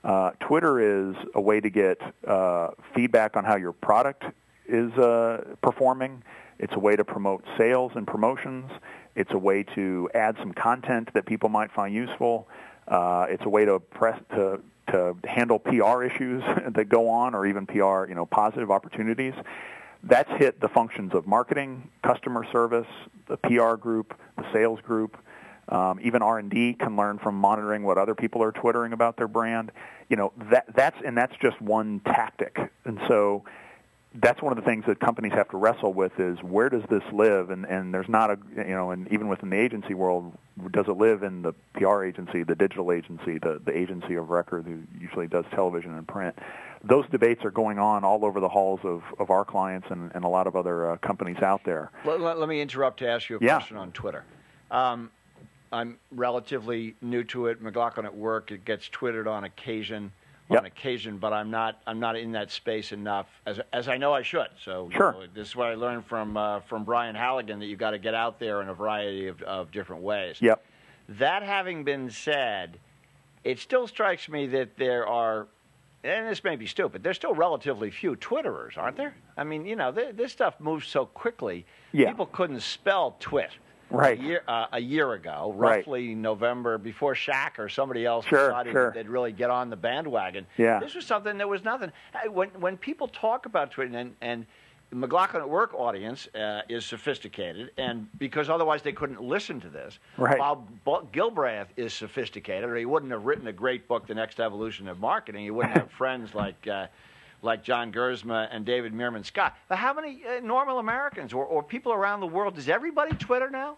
uh, 0.03 0.31
Twitter 0.39 1.09
is 1.09 1.15
a 1.35 1.41
way 1.41 1.59
to 1.59 1.69
get 1.69 1.99
uh, 2.25 2.69
feedback 2.95 3.35
on 3.35 3.43
how 3.43 3.55
your 3.55 3.73
product 3.73 4.23
is 4.67 4.91
uh, 4.93 5.55
performing. 5.61 6.23
It's 6.59 6.73
a 6.73 6.79
way 6.79 6.95
to 6.95 7.03
promote 7.03 7.43
sales 7.57 7.91
and 7.95 8.07
promotions. 8.07 8.71
It's 9.15 9.31
a 9.31 9.37
way 9.37 9.63
to 9.75 10.09
add 10.13 10.37
some 10.39 10.53
content 10.53 11.13
that 11.13 11.25
people 11.25 11.49
might 11.49 11.71
find 11.71 11.93
useful. 11.93 12.47
Uh, 12.87 13.27
it's 13.29 13.43
a 13.45 13.49
way 13.49 13.65
to 13.65 13.79
press 13.79 14.19
to 14.35 14.61
to 14.87 15.15
handle 15.23 15.59
PR 15.59 16.03
issues 16.03 16.43
that 16.69 16.89
go 16.89 17.09
on, 17.09 17.33
or 17.33 17.45
even 17.45 17.65
PR, 17.65 18.05
you 18.07 18.15
know, 18.15 18.25
positive 18.25 18.71
opportunities. 18.71 19.33
That's 20.03 20.29
hit 20.31 20.59
the 20.59 20.67
functions 20.67 21.13
of 21.13 21.27
marketing, 21.27 21.89
customer 22.03 22.45
service, 22.51 22.87
the 23.27 23.37
PR 23.37 23.75
group, 23.75 24.17
the 24.37 24.51
sales 24.51 24.81
group. 24.81 25.17
Um, 25.69 25.99
even 26.01 26.21
R&D 26.21 26.73
can 26.73 26.97
learn 26.97 27.19
from 27.19 27.35
monitoring 27.35 27.83
what 27.83 27.97
other 27.97 28.15
people 28.15 28.43
are 28.43 28.51
twittering 28.51 28.93
about 28.93 29.15
their 29.15 29.27
brand. 29.27 29.71
You 30.09 30.17
know 30.17 30.33
that 30.49 30.65
that's 30.75 30.97
and 31.05 31.17
that's 31.17 31.35
just 31.41 31.61
one 31.61 32.01
tactic. 32.01 32.57
And 32.83 32.99
so 33.07 33.43
that's 34.15 34.41
one 34.41 34.51
of 34.51 34.57
the 34.57 34.69
things 34.69 34.85
that 34.87 34.99
companies 34.99 35.31
have 35.31 35.47
to 35.49 35.57
wrestle 35.57 35.93
with 35.93 36.19
is 36.19 36.37
where 36.43 36.69
does 36.69 36.83
this 36.89 37.03
live? 37.13 37.49
And 37.49 37.65
and 37.65 37.93
there's 37.93 38.09
not 38.09 38.29
a 38.29 38.37
you 38.57 38.75
know 38.75 38.91
and 38.91 39.07
even 39.11 39.27
within 39.29 39.49
the 39.49 39.57
agency 39.57 39.93
world 39.93 40.37
does 40.71 40.87
it 40.87 40.97
live 40.97 41.23
in 41.23 41.41
the 41.41 41.53
PR 41.73 42.03
agency 42.03 42.43
the 42.43 42.55
digital 42.55 42.91
agency 42.91 43.37
the 43.37 43.61
the 43.63 43.75
agency 43.75 44.15
of 44.15 44.29
record 44.29 44.65
who 44.65 44.83
usually 44.99 45.27
does 45.27 45.45
television 45.51 45.95
and 45.95 46.07
print? 46.07 46.37
Those 46.83 47.05
debates 47.09 47.45
are 47.45 47.51
going 47.51 47.79
on 47.79 48.03
all 48.03 48.25
over 48.25 48.39
the 48.39 48.49
halls 48.49 48.79
of, 48.83 49.03
of 49.19 49.29
our 49.29 49.45
clients 49.45 49.87
and, 49.91 50.11
and 50.15 50.25
a 50.25 50.27
lot 50.27 50.47
of 50.47 50.55
other 50.55 50.91
uh, 50.91 50.97
companies 50.97 51.37
out 51.37 51.61
there. 51.63 51.91
Let, 52.03 52.19
let, 52.19 52.39
let, 52.39 52.49
me 52.49 52.59
interrupt 52.59 52.97
to 52.99 53.07
ask 53.07 53.29
you 53.29 53.37
a 53.37 53.39
yeah. 53.39 53.57
question 53.57 53.77
on 53.77 53.91
Twitter. 53.91 54.25
Um, 54.71 55.11
I'm 55.71 55.99
relatively 56.11 56.95
new 56.99 57.23
to 57.25 57.47
it 57.47 57.61
McLaughlin 57.61 58.07
at 58.07 58.15
work 58.15 58.51
it 58.51 58.65
gets 58.65 58.89
twittered 58.89 59.27
on 59.27 59.43
occasion 59.43 60.11
yep. 60.51 60.61
on 60.61 60.65
occasion, 60.65 61.17
but 61.17 61.33
I'm 61.33 61.49
not 61.49 61.81
I'm 61.87 61.99
not 61.99 62.15
in 62.15 62.31
that 62.33 62.51
space 62.51 62.91
enough 62.91 63.27
as 63.45 63.59
as 63.73 63.87
I 63.87 63.97
know 63.97 64.13
I 64.13 64.21
should. 64.21 64.47
So 64.63 64.89
sure. 64.91 65.13
You 65.13 65.27
know, 65.27 65.33
this 65.33 65.49
is 65.49 65.55
what 65.55 65.67
I 65.67 65.75
learned 65.75 66.05
from 66.05 66.37
uh, 66.37 66.61
from 66.61 66.83
Brian 66.83 67.15
Halligan 67.15 67.59
that 67.59 67.65
you've 67.65 67.79
got 67.79 67.91
to 67.91 67.99
get 67.99 68.13
out 68.13 68.39
there 68.39 68.61
in 68.61 68.69
a 68.69 68.73
variety 68.73 69.27
of, 69.27 69.41
of 69.43 69.71
different 69.71 70.03
ways. 70.03 70.37
Yep. 70.39 70.63
That 71.09 71.43
having 71.43 71.83
been 71.83 72.09
said, 72.09 72.79
it 73.43 73.59
still 73.59 73.87
strikes 73.87 74.29
me 74.29 74.47
that 74.47 74.77
there 74.77 75.07
are 75.07 75.47
and 76.03 76.27
this 76.27 76.43
may 76.43 76.55
be 76.55 76.65
stupid. 76.65 77.03
There's 77.03 77.17
still 77.17 77.35
relatively 77.35 77.91
few 77.91 78.15
Twitterers, 78.15 78.77
aren't 78.77 78.97
there? 78.97 79.15
I 79.37 79.43
mean, 79.43 79.65
you 79.65 79.75
know, 79.75 79.91
this 79.91 80.31
stuff 80.31 80.59
moves 80.59 80.87
so 80.87 81.05
quickly. 81.05 81.65
Yeah. 81.91 82.09
People 82.09 82.25
couldn't 82.25 82.61
spell 82.61 83.15
twit 83.19 83.51
right. 83.91 84.19
a 84.19 84.23
year, 84.23 84.43
uh, 84.47 84.65
a 84.73 84.79
year 84.79 85.13
ago, 85.13 85.53
right. 85.55 85.77
roughly 85.77 86.15
November, 86.15 86.77
before 86.77 87.13
Shaq 87.13 87.59
or 87.59 87.69
somebody 87.69 88.05
else 88.05 88.25
sure, 88.25 88.49
decided 88.49 88.71
sure. 88.71 88.91
they'd 88.91 89.09
really 89.09 89.31
get 89.31 89.49
on 89.49 89.69
the 89.69 89.75
bandwagon. 89.75 90.45
Yeah. 90.57 90.79
This 90.79 90.95
was 90.95 91.05
something 91.05 91.37
that 91.37 91.47
was 91.47 91.63
nothing. 91.63 91.91
When 92.29 92.49
when 92.59 92.77
people 92.77 93.07
talk 93.07 93.45
about 93.45 93.71
Twitter 93.71 93.97
and 93.97 94.15
and 94.21 94.45
McLaughlin 94.93 95.41
at 95.41 95.49
Work 95.49 95.73
audience 95.73 96.27
uh, 96.35 96.61
is 96.67 96.85
sophisticated, 96.85 97.71
and 97.77 98.07
because 98.17 98.49
otherwise 98.49 98.81
they 98.81 98.91
couldn't 98.91 99.21
listen 99.21 99.59
to 99.61 99.69
this. 99.69 99.99
Right. 100.17 100.37
While 100.37 100.67
Gilbreath 101.13 101.67
is 101.77 101.93
sophisticated, 101.93 102.69
or 102.69 102.75
he 102.75 102.85
wouldn't 102.85 103.11
have 103.11 103.25
written 103.25 103.47
a 103.47 103.53
great 103.53 103.87
book, 103.87 104.07
The 104.07 104.15
Next 104.15 104.39
Evolution 104.39 104.87
of 104.87 104.99
Marketing. 104.99 105.43
He 105.43 105.51
wouldn't 105.51 105.77
have 105.77 105.91
friends 105.91 106.33
like. 106.33 106.67
Uh, 106.67 106.87
like 107.41 107.63
John 107.63 107.91
Gerzema 107.91 108.47
and 108.51 108.65
David 108.65 108.93
Meerman 108.93 109.25
Scott. 109.25 109.55
But 109.67 109.77
how 109.77 109.93
many 109.93 110.21
uh, 110.25 110.39
normal 110.41 110.79
Americans 110.79 111.33
or, 111.33 111.45
or 111.45 111.63
people 111.63 111.91
around 111.93 112.19
the 112.19 112.27
world 112.27 112.55
does 112.55 112.69
everybody 112.69 113.15
Twitter 113.15 113.49
now? 113.49 113.77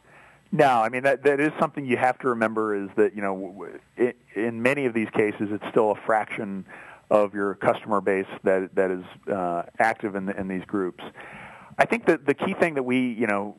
No, 0.51 0.67
I 0.67 0.89
mean 0.89 1.03
that 1.03 1.23
that 1.23 1.39
is 1.39 1.51
something 1.59 1.83
you 1.83 1.97
have 1.97 2.19
to 2.19 2.29
remember 2.29 2.75
is 2.75 2.89
that 2.95 3.15
you 3.15 3.23
know 3.23 3.67
it, 3.97 4.17
in 4.35 4.61
many 4.61 4.85
of 4.85 4.93
these 4.93 5.09
cases 5.09 5.49
it's 5.51 5.65
still 5.71 5.91
a 5.91 5.95
fraction 6.05 6.65
of 7.09 7.33
your 7.33 7.55
customer 7.55 8.01
base 8.01 8.27
that 8.43 8.73
that 8.75 8.91
is 8.91 9.03
uh, 9.31 9.63
active 9.79 10.15
in 10.15 10.27
the, 10.27 10.39
in 10.39 10.47
these 10.47 10.63
groups. 10.65 11.03
I 11.79 11.85
think 11.85 12.05
that 12.05 12.27
the 12.27 12.35
key 12.35 12.53
thing 12.53 12.75
that 12.75 12.83
we 12.83 12.99
you 12.99 13.25
know 13.25 13.55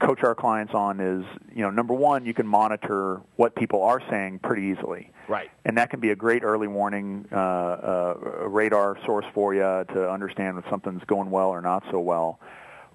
coach 0.00 0.22
our 0.22 0.34
clients 0.34 0.74
on 0.74 1.00
is, 1.00 1.24
you 1.54 1.62
know, 1.62 1.70
number 1.70 1.94
one, 1.94 2.26
you 2.26 2.34
can 2.34 2.46
monitor 2.46 3.20
what 3.36 3.54
people 3.54 3.82
are 3.82 4.00
saying 4.10 4.40
pretty 4.40 4.62
easily. 4.62 5.10
Right. 5.28 5.50
And 5.64 5.78
that 5.78 5.90
can 5.90 6.00
be 6.00 6.10
a 6.10 6.16
great 6.16 6.42
early 6.42 6.68
warning 6.68 7.26
uh, 7.32 7.36
uh, 7.36 8.14
radar 8.46 8.98
source 9.04 9.24
for 9.34 9.54
you 9.54 9.60
to 9.60 10.10
understand 10.10 10.58
if 10.58 10.64
something's 10.70 11.02
going 11.04 11.30
well 11.30 11.48
or 11.48 11.60
not 11.60 11.84
so 11.90 12.00
well. 12.00 12.40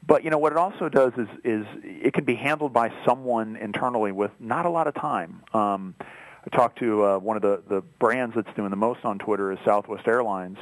But 0.06 0.24
you 0.24 0.30
know 0.30 0.40
what 0.40 0.52
it 0.52 0.58
also 0.58 0.90
does 0.90 1.14
is 1.16 1.28
is 1.44 1.66
it 1.84 2.14
can 2.14 2.24
be 2.24 2.36
handled 2.36 2.74
by 2.74 2.92
someone 3.06 3.56
internally 3.56 4.12
with 4.12 4.32
not 4.40 4.66
a 4.66 4.70
lot 4.70 4.88
of 4.88 4.96
time. 4.96 5.44
Um, 5.54 5.96
I 6.02 6.56
talked 6.56 6.80
to 6.80 7.06
uh, 7.06 7.18
one 7.20 7.36
of 7.36 7.44
the 7.44 7.62
the 7.70 7.82
brands 8.00 8.36
that's 8.36 8.50
doing 8.56 8.72
the 8.72 8.76
most 8.76 9.06
on 9.06 9.20
Twitter 9.20 9.52
is 9.52 9.60
Southwest 9.64 10.08
Airlines. 10.08 10.58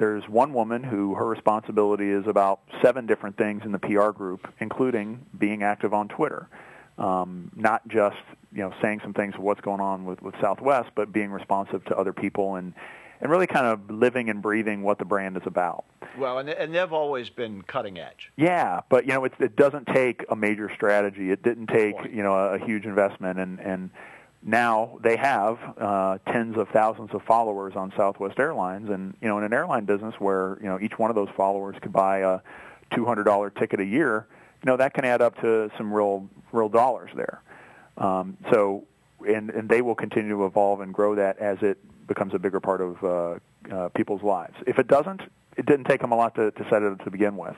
There's 0.00 0.26
one 0.30 0.54
woman 0.54 0.82
who 0.82 1.14
her 1.14 1.26
responsibility 1.26 2.08
is 2.08 2.26
about 2.26 2.62
seven 2.80 3.04
different 3.04 3.36
things 3.36 3.60
in 3.66 3.70
the 3.70 3.78
PR 3.78 4.12
group, 4.12 4.48
including 4.58 5.26
being 5.38 5.62
active 5.62 5.92
on 5.92 6.08
Twitter. 6.08 6.48
Um, 6.96 7.52
not 7.54 7.86
just 7.86 8.16
you 8.50 8.62
know 8.62 8.72
saying 8.80 9.00
some 9.02 9.12
things 9.12 9.34
of 9.34 9.42
what's 9.42 9.60
going 9.60 9.82
on 9.82 10.06
with, 10.06 10.22
with 10.22 10.34
Southwest, 10.40 10.88
but 10.94 11.12
being 11.12 11.30
responsive 11.30 11.84
to 11.84 11.96
other 11.98 12.14
people 12.14 12.56
and 12.56 12.72
and 13.20 13.30
really 13.30 13.46
kind 13.46 13.66
of 13.66 13.90
living 13.90 14.30
and 14.30 14.40
breathing 14.40 14.80
what 14.82 14.98
the 14.98 15.04
brand 15.04 15.36
is 15.36 15.42
about. 15.44 15.84
Well, 16.18 16.38
and, 16.38 16.48
and 16.48 16.74
they've 16.74 16.92
always 16.94 17.28
been 17.28 17.60
cutting 17.60 17.98
edge. 17.98 18.32
Yeah, 18.36 18.80
but 18.88 19.04
you 19.06 19.12
know, 19.12 19.26
it, 19.26 19.34
it 19.38 19.54
doesn't 19.54 19.86
take 19.86 20.24
a 20.30 20.36
major 20.36 20.70
strategy. 20.74 21.30
It 21.30 21.42
didn't 21.42 21.66
take 21.66 21.96
you 22.10 22.22
know 22.22 22.32
a, 22.32 22.54
a 22.54 22.58
huge 22.58 22.86
investment, 22.86 23.38
and 23.38 23.60
and 23.60 23.90
now 24.42 24.98
they 25.02 25.16
have 25.16 25.58
uh, 25.78 26.18
tens 26.26 26.56
of 26.56 26.68
thousands 26.68 27.10
of 27.12 27.22
followers 27.22 27.74
on 27.76 27.92
Southwest 27.96 28.38
Airlines, 28.38 28.88
and 28.88 29.14
you 29.20 29.28
know, 29.28 29.38
in 29.38 29.44
an 29.44 29.52
airline 29.52 29.84
business 29.84 30.14
where 30.18 30.58
you 30.62 30.68
know 30.68 30.80
each 30.80 30.98
one 30.98 31.10
of 31.10 31.16
those 31.16 31.28
followers 31.36 31.76
could 31.82 31.92
buy 31.92 32.18
a 32.18 32.40
two 32.94 33.04
hundred 33.04 33.24
dollar 33.24 33.50
ticket 33.50 33.80
a 33.80 33.84
year, 33.84 34.26
you 34.62 34.70
know 34.70 34.76
that 34.78 34.94
can 34.94 35.04
add 35.04 35.20
up 35.20 35.38
to 35.42 35.70
some 35.76 35.92
real 35.92 36.28
real 36.52 36.70
dollars 36.70 37.10
there. 37.14 37.42
Um, 37.98 38.38
so, 38.50 38.84
and 39.26 39.50
and 39.50 39.68
they 39.68 39.82
will 39.82 39.94
continue 39.94 40.30
to 40.30 40.46
evolve 40.46 40.80
and 40.80 40.94
grow 40.94 41.14
that 41.16 41.38
as 41.38 41.58
it 41.60 41.78
becomes 42.06 42.32
a 42.32 42.38
bigger 42.38 42.60
part 42.60 42.80
of 42.80 43.04
uh, 43.04 43.74
uh, 43.74 43.88
people's 43.90 44.22
lives. 44.22 44.54
If 44.66 44.78
it 44.78 44.88
doesn't, 44.88 45.20
it 45.58 45.66
didn't 45.66 45.84
take 45.84 46.00
them 46.00 46.12
a 46.12 46.16
lot 46.16 46.34
to, 46.36 46.50
to 46.50 46.64
set 46.70 46.82
it 46.82 46.92
up 46.92 47.04
to 47.04 47.10
begin 47.10 47.36
with, 47.36 47.56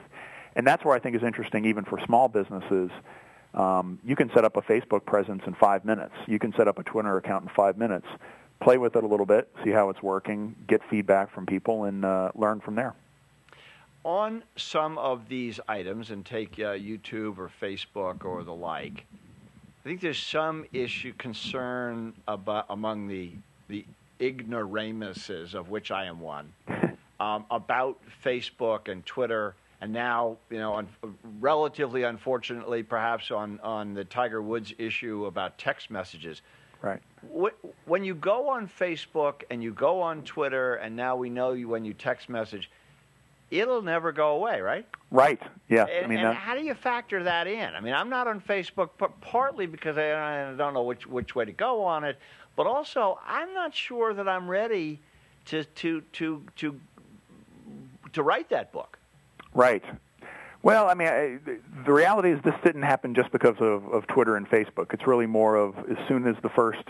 and 0.57 0.67
that's 0.67 0.85
where 0.85 0.97
I 0.97 0.99
think 0.99 1.15
is 1.15 1.23
interesting, 1.23 1.65
even 1.65 1.85
for 1.85 2.01
small 2.05 2.27
businesses. 2.27 2.91
Um, 3.55 3.99
you 4.05 4.17
can 4.17 4.31
set 4.33 4.45
up 4.45 4.57
a 4.57 4.63
Facebook 4.63 5.05
presence 5.05 5.43
in 5.47 5.55
five 5.55 5.85
minutes. 5.85 6.15
You 6.27 6.39
can 6.39 6.53
set 6.55 6.69
up 6.69 6.79
a 6.79 6.83
Twitter 6.83 7.17
account 7.17 7.45
in 7.45 7.51
five 7.51 7.77
minutes. 7.77 8.07
Play 8.61 8.79
with 8.79 8.97
it 8.97 9.05
a 9.05 9.07
little 9.07 9.27
bit, 9.27 9.51
see 9.65 9.71
how 9.71 9.91
it's 9.91 10.03
working, 10.03 10.55
get 10.69 10.81
feedback 10.89 11.33
from 11.33 11.47
people, 11.47 11.85
and 11.85 12.05
uh, 12.05 12.31
learn 12.35 12.61
from 12.61 12.77
there. 12.77 12.95
On 14.05 14.43
some 14.57 14.99
of 14.99 15.29
these 15.29 15.61
items, 15.69 16.11
and 16.11 16.25
take 16.25 16.55
uh, 16.55 16.75
YouTube 16.75 17.39
or 17.39 17.51
Facebook 17.61 18.25
or 18.25 18.43
the 18.43 18.55
like, 18.55 19.05
I 19.85 19.89
think 19.89 20.01
there's 20.01 20.19
some 20.19 20.65
issue, 20.73 21.13
concern 21.19 22.13
about 22.27 22.67
among 22.71 23.09
the 23.09 23.33
the 23.69 23.85
ignoramuses, 24.21 25.55
of 25.55 25.71
which 25.71 25.91
I 25.91 26.05
am 26.05 26.21
one, 26.21 26.53
um, 27.21 27.45
about 27.51 27.99
Facebook 28.25 28.89
and 28.89 29.05
Twitter, 29.05 29.55
and 29.83 29.93
now, 29.93 30.37
you 30.49 30.61
know, 30.61 30.77
un- 30.77 30.89
relatively 31.41 32.05
unfortunately, 32.05 32.85
perhaps 32.85 33.33
on, 33.33 33.59
on 33.65 33.95
the 33.95 34.05
Tiger 34.05 34.41
Woods 34.41 34.73
issue 34.79 35.27
about 35.27 35.59
text 35.59 35.91
messages. 35.91 36.41
Right. 36.81 37.01
When 37.87 38.05
you 38.05 38.15
go 38.15 38.49
on 38.49 38.69
Facebook 38.69 39.43
and 39.51 39.61
you 39.61 39.73
go 39.73 40.01
on 40.01 40.23
Twitter, 40.23 40.77
and 40.77 40.95
now 40.95 41.17
we 41.17 41.31
know 41.31 41.53
you 41.53 41.69
when 41.69 41.85
you 41.85 41.95
text 41.95 42.29
message, 42.29 42.71
it'll 43.51 43.83
never 43.83 44.13
go 44.13 44.37
away, 44.37 44.61
right? 44.61 44.87
Right. 45.11 45.43
Yeah. 45.69 45.87
And, 45.87 46.05
I 46.05 46.09
mean, 46.09 46.19
and 46.19 46.29
that, 46.29 46.37
how 46.37 46.55
do 46.55 46.63
you 46.63 46.75
factor 46.75 47.25
that 47.25 47.49
in? 47.49 47.75
I 47.75 47.81
mean, 47.81 47.93
I'm 47.93 48.09
not 48.09 48.29
on 48.29 48.41
Facebook, 48.41 48.91
but 48.99 49.21
partly 49.21 49.67
because 49.67 49.99
I, 49.99 50.51
I 50.51 50.55
don't 50.55 50.75
know 50.75 50.85
which 50.85 51.09
which 51.09 51.35
way 51.35 51.45
to 51.45 51.53
go 51.53 51.85
on 51.85 52.05
it, 52.05 52.19
but 52.55 52.69
also 52.69 53.19
I'm 53.27 53.53
not 53.53 53.75
sure 53.75 54.15
that 54.15 54.29
I'm 54.29 54.49
ready 54.49 55.01
to 55.47 55.65
to 55.65 56.03
to 56.13 56.45
to 56.57 56.81
to 58.13 58.23
write 58.23 58.49
that 58.51 58.71
book. 58.71 58.92
Right. 59.55 59.85
Well, 60.63 60.89
I 60.89 60.95
mean, 60.95 61.09
I, 61.09 61.39
the 61.85 61.93
reality 61.93 62.31
is 62.31 62.41
this 62.45 62.55
didn't 62.63 62.83
happen 62.83 63.15
just 63.15 63.33
because 63.33 63.57
of, 63.59 63.87
of 63.93 64.07
Twitter 64.07 64.37
and 64.37 64.49
Facebook. 64.49 64.95
It's 64.95 65.07
really 65.07 65.27
more 65.27 65.57
of 65.57 65.77
as 65.91 65.99
soon 66.07 66.27
as 66.27 66.37
the 66.43 66.51
first 66.51 66.85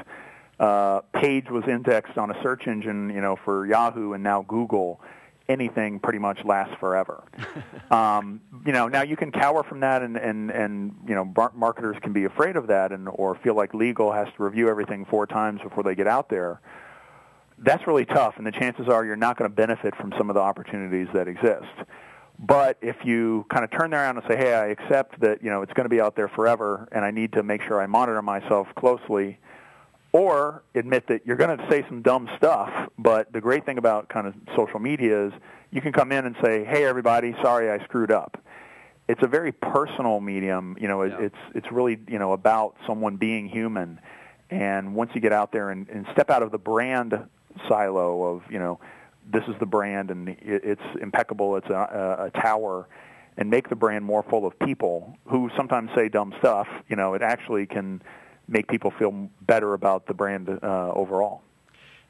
uh, 0.61 1.01
page 1.15 1.51
was 1.51 1.65
indexed 1.67 2.19
on 2.19 2.31
a 2.31 2.43
search 2.43 2.67
engine, 2.67 3.11
you 3.11 3.21
know, 3.21 3.37
for 3.45 3.67
Yahoo 3.67 4.13
and 4.13 4.23
now 4.23 4.43
Google, 4.43 5.01
anything 5.49 5.99
pretty 5.99 6.19
much 6.19 6.45
lasts 6.45 6.75
forever. 6.79 7.25
um, 7.91 8.41
you 8.67 8.73
know, 8.73 8.89
now 8.89 9.03
you 9.03 9.17
can 9.17 9.33
cower 9.33 9.63
from 9.63 9.81
that, 9.81 10.03
and 10.03 10.17
and 10.17 10.51
and 10.51 10.95
you 11.09 11.15
know, 11.15 11.25
bar- 11.25 11.53
marketers 11.55 11.97
can 12.03 12.13
be 12.13 12.25
afraid 12.25 12.57
of 12.57 12.67
that, 12.67 12.93
and 12.93 13.09
or 13.11 13.35
feel 13.37 13.55
like 13.55 13.73
legal 13.73 14.13
has 14.13 14.29
to 14.37 14.45
review 14.45 14.69
everything 14.69 15.05
four 15.07 15.27
times 15.27 15.61
before 15.63 15.83
they 15.83 15.95
get 15.95 16.07
out 16.07 16.29
there. 16.29 16.61
That's 17.59 17.87
really 17.87 18.05
tough, 18.05 18.35
and 18.37 18.47
the 18.47 18.53
chances 18.53 18.89
are 18.89 19.05
you're 19.05 19.17
not 19.17 19.39
going 19.39 19.51
to 19.51 19.55
benefit 19.55 19.95
from 19.97 20.13
some 20.19 20.29
of 20.29 20.35
the 20.35 20.41
opportunities 20.41 21.09
that 21.15 21.27
exist. 21.27 21.67
But 22.45 22.77
if 22.81 22.97
you 23.05 23.47
kind 23.51 23.65
of 23.65 23.71
turn 23.71 23.95
around 23.95 24.17
and 24.17 24.27
say, 24.27 24.37
"Hey, 24.37 24.53
I 24.53 24.67
accept 24.67 25.21
that 25.21 25.43
you 25.45 25.51
know 25.51 25.63
it's 25.63 25.73
going 25.73 25.85
to 25.85 25.89
be 25.91 26.01
out 26.01 26.17
there 26.17 26.27
forever, 26.29 26.89
and 26.91 27.05
I 27.05 27.13
need 27.13 27.33
to 27.35 27.43
make 27.45 27.63
sure 27.63 27.81
I 27.81 27.87
monitor 27.87 28.21
myself 28.21 28.67
closely," 28.75 29.39
or 30.13 30.65
admit 30.75 31.07
that 31.07 31.25
you're 31.25 31.37
going 31.37 31.57
to 31.57 31.71
say 31.71 31.85
some 31.89 32.03
dumb 32.03 32.29
stuff, 32.37 32.69
but 32.99 33.33
the 33.33 33.41
great 33.41 33.65
thing 33.65 33.79
about 33.79 34.09
kind 34.09 34.27
of 34.27 34.35
social 34.57 34.81
media 34.81 35.27
is 35.27 35.33
you 35.71 35.81
can 35.81 35.93
come 35.93 36.11
in 36.11 36.27
and 36.27 36.35
say, 36.43 36.65
"Hey, 36.65 36.85
everybody, 36.85 37.33
sorry 37.41 37.71
I 37.71 37.83
screwed 37.85 38.11
up." 38.11 38.37
It's 39.09 39.23
a 39.23 39.29
very 39.29 39.53
personal 39.53 40.21
medium. 40.21 40.77
You 40.81 40.89
know, 40.89 41.05
Yeah. 41.05 41.19
it's 41.21 41.39
it's 41.55 41.71
really 41.71 42.01
you 42.09 42.19
know 42.19 42.33
about 42.33 42.75
someone 42.89 43.17
being 43.19 43.49
human, 43.49 44.01
and 44.51 44.97
once 44.97 45.13
you 45.15 45.21
get 45.21 45.33
out 45.33 45.53
there 45.53 45.71
and, 45.71 45.89
and 45.89 46.07
step 46.11 46.29
out 46.29 46.43
of 46.43 46.51
the 46.51 46.59
brand 46.59 47.19
silo 47.69 48.35
of 48.35 48.43
you 48.51 48.59
know 48.59 48.81
this 49.31 49.45
is 49.49 49.55
the 49.61 49.67
brand 49.67 50.11
and 50.11 50.37
it's 50.41 50.83
impeccable, 51.01 51.57
it's 51.57 51.69
a, 51.71 52.31
a, 52.35 52.41
tower, 52.41 52.89
and 53.37 53.49
make 53.49 53.69
the 53.69 53.77
brand 53.77 54.05
more 54.05 54.23
full 54.23 54.45
of 54.47 54.59
people 54.59 55.17
who 55.27 55.51
sometimes 55.57 55.91
say 55.95 56.09
dumb 56.09 56.35
stuff. 56.39 56.69
You 56.89 56.97
know, 56.97 57.15
it 57.15 57.23
actually 57.23 57.67
can 57.67 58.03
make 58.49 58.69
people 58.69 58.91
feel 58.91 59.31
better 59.43 59.75
about 59.75 60.07
the 60.07 60.15
brand 60.15 60.49
uh, 60.63 60.93
overall. 60.93 61.43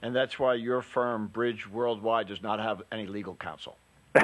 And 0.01 0.17
that's 0.17 0.39
why 0.39 0.55
your 0.55 0.83
firm, 0.83 1.29
Bridge 1.29 1.69
Worldwide, 1.69 2.27
does 2.27 2.43
not 2.43 2.59
have 2.59 2.83
any 2.91 3.07
legal 3.07 3.35
counsel. 3.37 3.77
You 4.15 4.21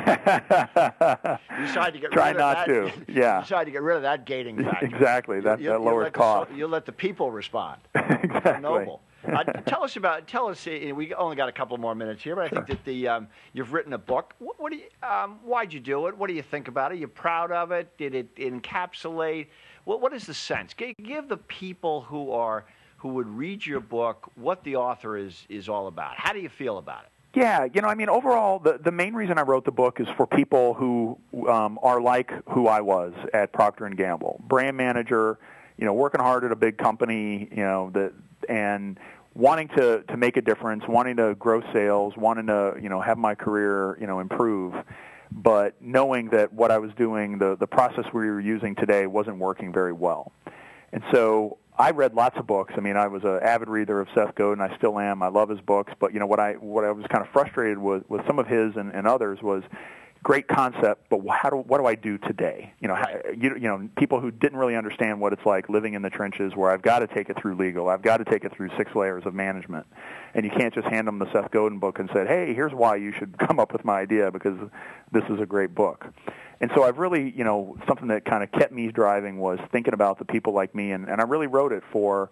decide 1.66 1.92
to 1.94 1.98
get 2.00 2.12
Try 2.12 2.28
rid 2.30 2.38
not 2.38 2.66
that. 2.66 2.66
to. 2.66 2.92
Yeah. 3.12 3.36
You 3.38 3.42
decide 3.42 3.64
to 3.64 3.70
get 3.70 3.82
rid 3.82 3.96
of 3.96 4.02
that 4.02 4.24
gating 4.26 4.62
factor. 4.64 4.86
exactly. 4.86 5.40
That, 5.40 5.60
You- 5.60 5.70
that 5.70 5.78
you 5.80 5.84
lowers 5.84 6.06
the 6.06 6.10
cost. 6.12 6.50
so- 6.50 6.56
you 6.56 6.66
let 6.66 6.84
the 6.86 6.92
people 6.92 7.30
respond. 7.30 7.80
exactly. 7.94 8.60
Noble. 8.60 9.00
Uh, 9.26 9.42
tell 9.66 9.82
us 9.82 9.96
about. 9.96 10.28
Tell 10.28 10.48
us. 10.48 10.66
uh, 10.66 10.94
We 10.94 11.12
only 11.14 11.36
got 11.36 11.48
a 11.48 11.52
couple 11.52 11.76
more 11.78 11.94
minutes 11.94 12.22
here, 12.22 12.36
but 12.36 12.44
I 12.44 12.48
think 12.48 12.66
that 12.68 12.84
the 12.84 13.08
um, 13.08 13.28
you've 13.52 13.72
written 13.72 13.92
a 13.92 13.98
book. 13.98 14.34
What, 14.38 14.60
what 14.60 14.70
do 14.72 14.78
you? 14.78 14.84
Um, 15.08 15.40
why'd 15.42 15.72
you 15.72 15.80
do 15.80 16.06
it? 16.06 16.16
What 16.16 16.28
do 16.28 16.34
you 16.34 16.42
think 16.42 16.68
about 16.68 16.92
it? 16.92 16.94
Are 16.94 16.98
you 16.98 17.08
proud 17.08 17.50
of 17.50 17.72
it? 17.72 17.96
Did 17.98 18.14
it 18.14 18.34
encapsulate? 18.36 19.46
What 19.84 20.00
What 20.00 20.12
is 20.12 20.26
the 20.26 20.34
sense? 20.34 20.72
Give, 20.74 20.94
give 21.02 21.28
the 21.28 21.36
people 21.36 22.02
who 22.02 22.30
are 22.32 22.64
who 22.98 23.08
would 23.10 23.28
read 23.28 23.64
your 23.66 23.80
book 23.80 24.30
what 24.36 24.62
the 24.64 24.76
author 24.76 25.16
is 25.16 25.46
is 25.48 25.68
all 25.68 25.88
about. 25.88 26.14
How 26.16 26.32
do 26.32 26.38
you 26.40 26.48
feel 26.48 26.78
about 26.78 27.04
it? 27.04 27.10
Yeah, 27.34 27.66
you 27.72 27.82
know, 27.82 27.88
I 27.88 27.94
mean, 27.94 28.08
overall, 28.08 28.58
the 28.58 28.78
the 28.82 28.92
main 28.92 29.14
reason 29.14 29.36
I 29.38 29.42
wrote 29.42 29.64
the 29.64 29.72
book 29.72 30.00
is 30.00 30.08
for 30.16 30.26
people 30.26 30.74
who 30.74 31.18
um, 31.48 31.78
are 31.82 32.00
like 32.00 32.32
who 32.50 32.68
I 32.68 32.80
was 32.80 33.12
at 33.34 33.52
Procter 33.52 33.84
and 33.84 33.96
Gamble, 33.96 34.40
brand 34.46 34.76
manager, 34.76 35.38
you 35.76 35.84
know, 35.84 35.92
working 35.92 36.20
hard 36.20 36.44
at 36.44 36.52
a 36.52 36.56
big 36.56 36.78
company, 36.78 37.48
you 37.50 37.62
know, 37.62 37.90
that 37.94 38.12
and 38.48 38.98
wanting 39.34 39.68
to 39.68 40.02
to 40.02 40.16
make 40.16 40.36
a 40.36 40.42
difference, 40.42 40.84
wanting 40.88 41.16
to 41.16 41.34
grow 41.36 41.62
sales, 41.72 42.14
wanting 42.16 42.46
to 42.46 42.74
you 42.80 42.88
know 42.88 43.00
have 43.00 43.18
my 43.18 43.34
career 43.34 43.96
you 44.00 44.06
know 44.06 44.20
improve, 44.20 44.74
but 45.30 45.74
knowing 45.80 46.30
that 46.30 46.52
what 46.52 46.70
I 46.70 46.78
was 46.78 46.90
doing, 46.96 47.38
the 47.38 47.56
the 47.56 47.66
process 47.66 48.04
we 48.12 48.28
were 48.28 48.40
using 48.40 48.74
today 48.74 49.06
wasn't 49.06 49.38
working 49.38 49.72
very 49.72 49.92
well, 49.92 50.32
and 50.92 51.02
so 51.12 51.58
I 51.78 51.92
read 51.92 52.14
lots 52.14 52.36
of 52.36 52.46
books. 52.46 52.74
I 52.76 52.80
mean, 52.80 52.96
I 52.96 53.06
was 53.06 53.22
an 53.22 53.38
avid 53.40 53.68
reader 53.68 54.00
of 54.00 54.08
Seth 54.12 54.34
Godin. 54.34 54.60
I 54.60 54.76
still 54.76 54.98
am. 54.98 55.22
I 55.22 55.28
love 55.28 55.48
his 55.48 55.60
books. 55.60 55.92
But 56.00 56.12
you 56.12 56.18
know 56.18 56.26
what 56.26 56.40
I 56.40 56.54
what 56.54 56.84
I 56.84 56.90
was 56.90 57.06
kind 57.06 57.24
of 57.24 57.30
frustrated 57.30 57.78
with 57.78 58.08
with 58.08 58.26
some 58.26 58.38
of 58.38 58.48
his 58.48 58.74
and, 58.76 58.92
and 58.92 59.06
others 59.06 59.40
was 59.40 59.62
great 60.28 60.46
concept, 60.46 61.08
but 61.08 61.20
how 61.30 61.48
do 61.48 61.56
what 61.56 61.78
do 61.78 61.86
I 61.86 61.94
do 61.94 62.18
today? 62.18 62.74
You 62.80 62.88
know, 62.88 62.94
how, 62.94 63.08
you, 63.34 63.54
you 63.54 63.66
know, 63.66 63.88
people 63.96 64.20
who 64.20 64.30
didn't 64.30 64.58
really 64.58 64.76
understand 64.76 65.22
what 65.22 65.32
it's 65.32 65.46
like 65.46 65.70
living 65.70 65.94
in 65.94 66.02
the 66.02 66.10
trenches, 66.10 66.54
where 66.54 66.70
I've 66.70 66.82
got 66.82 66.98
to 66.98 67.06
take 67.06 67.30
it 67.30 67.40
through 67.40 67.54
legal, 67.54 67.88
I've 67.88 68.02
got 68.02 68.18
to 68.18 68.26
take 68.26 68.44
it 68.44 68.54
through 68.54 68.68
six 68.76 68.94
layers 68.94 69.24
of 69.24 69.32
management, 69.32 69.86
and 70.34 70.44
you 70.44 70.50
can't 70.50 70.74
just 70.74 70.86
hand 70.86 71.08
them 71.08 71.18
the 71.18 71.32
Seth 71.32 71.50
Godin 71.50 71.78
book 71.78 71.98
and 71.98 72.10
say, 72.12 72.26
hey, 72.26 72.52
here's 72.52 72.74
why 72.74 72.96
you 72.96 73.10
should 73.10 73.38
come 73.48 73.58
up 73.58 73.72
with 73.72 73.86
my 73.86 74.00
idea 74.00 74.30
because 74.30 74.58
this 75.12 75.24
is 75.30 75.40
a 75.40 75.46
great 75.46 75.74
book. 75.74 76.04
And 76.60 76.70
so 76.74 76.84
I've 76.84 76.98
really, 76.98 77.30
you 77.34 77.44
know, 77.44 77.78
something 77.86 78.08
that 78.08 78.26
kind 78.26 78.42
of 78.42 78.52
kept 78.52 78.70
me 78.70 78.88
driving 78.88 79.38
was 79.38 79.58
thinking 79.72 79.94
about 79.94 80.18
the 80.18 80.26
people 80.26 80.52
like 80.52 80.74
me, 80.74 80.92
and, 80.92 81.08
and 81.08 81.22
I 81.22 81.24
really 81.24 81.46
wrote 81.46 81.72
it 81.72 81.84
for 81.90 82.28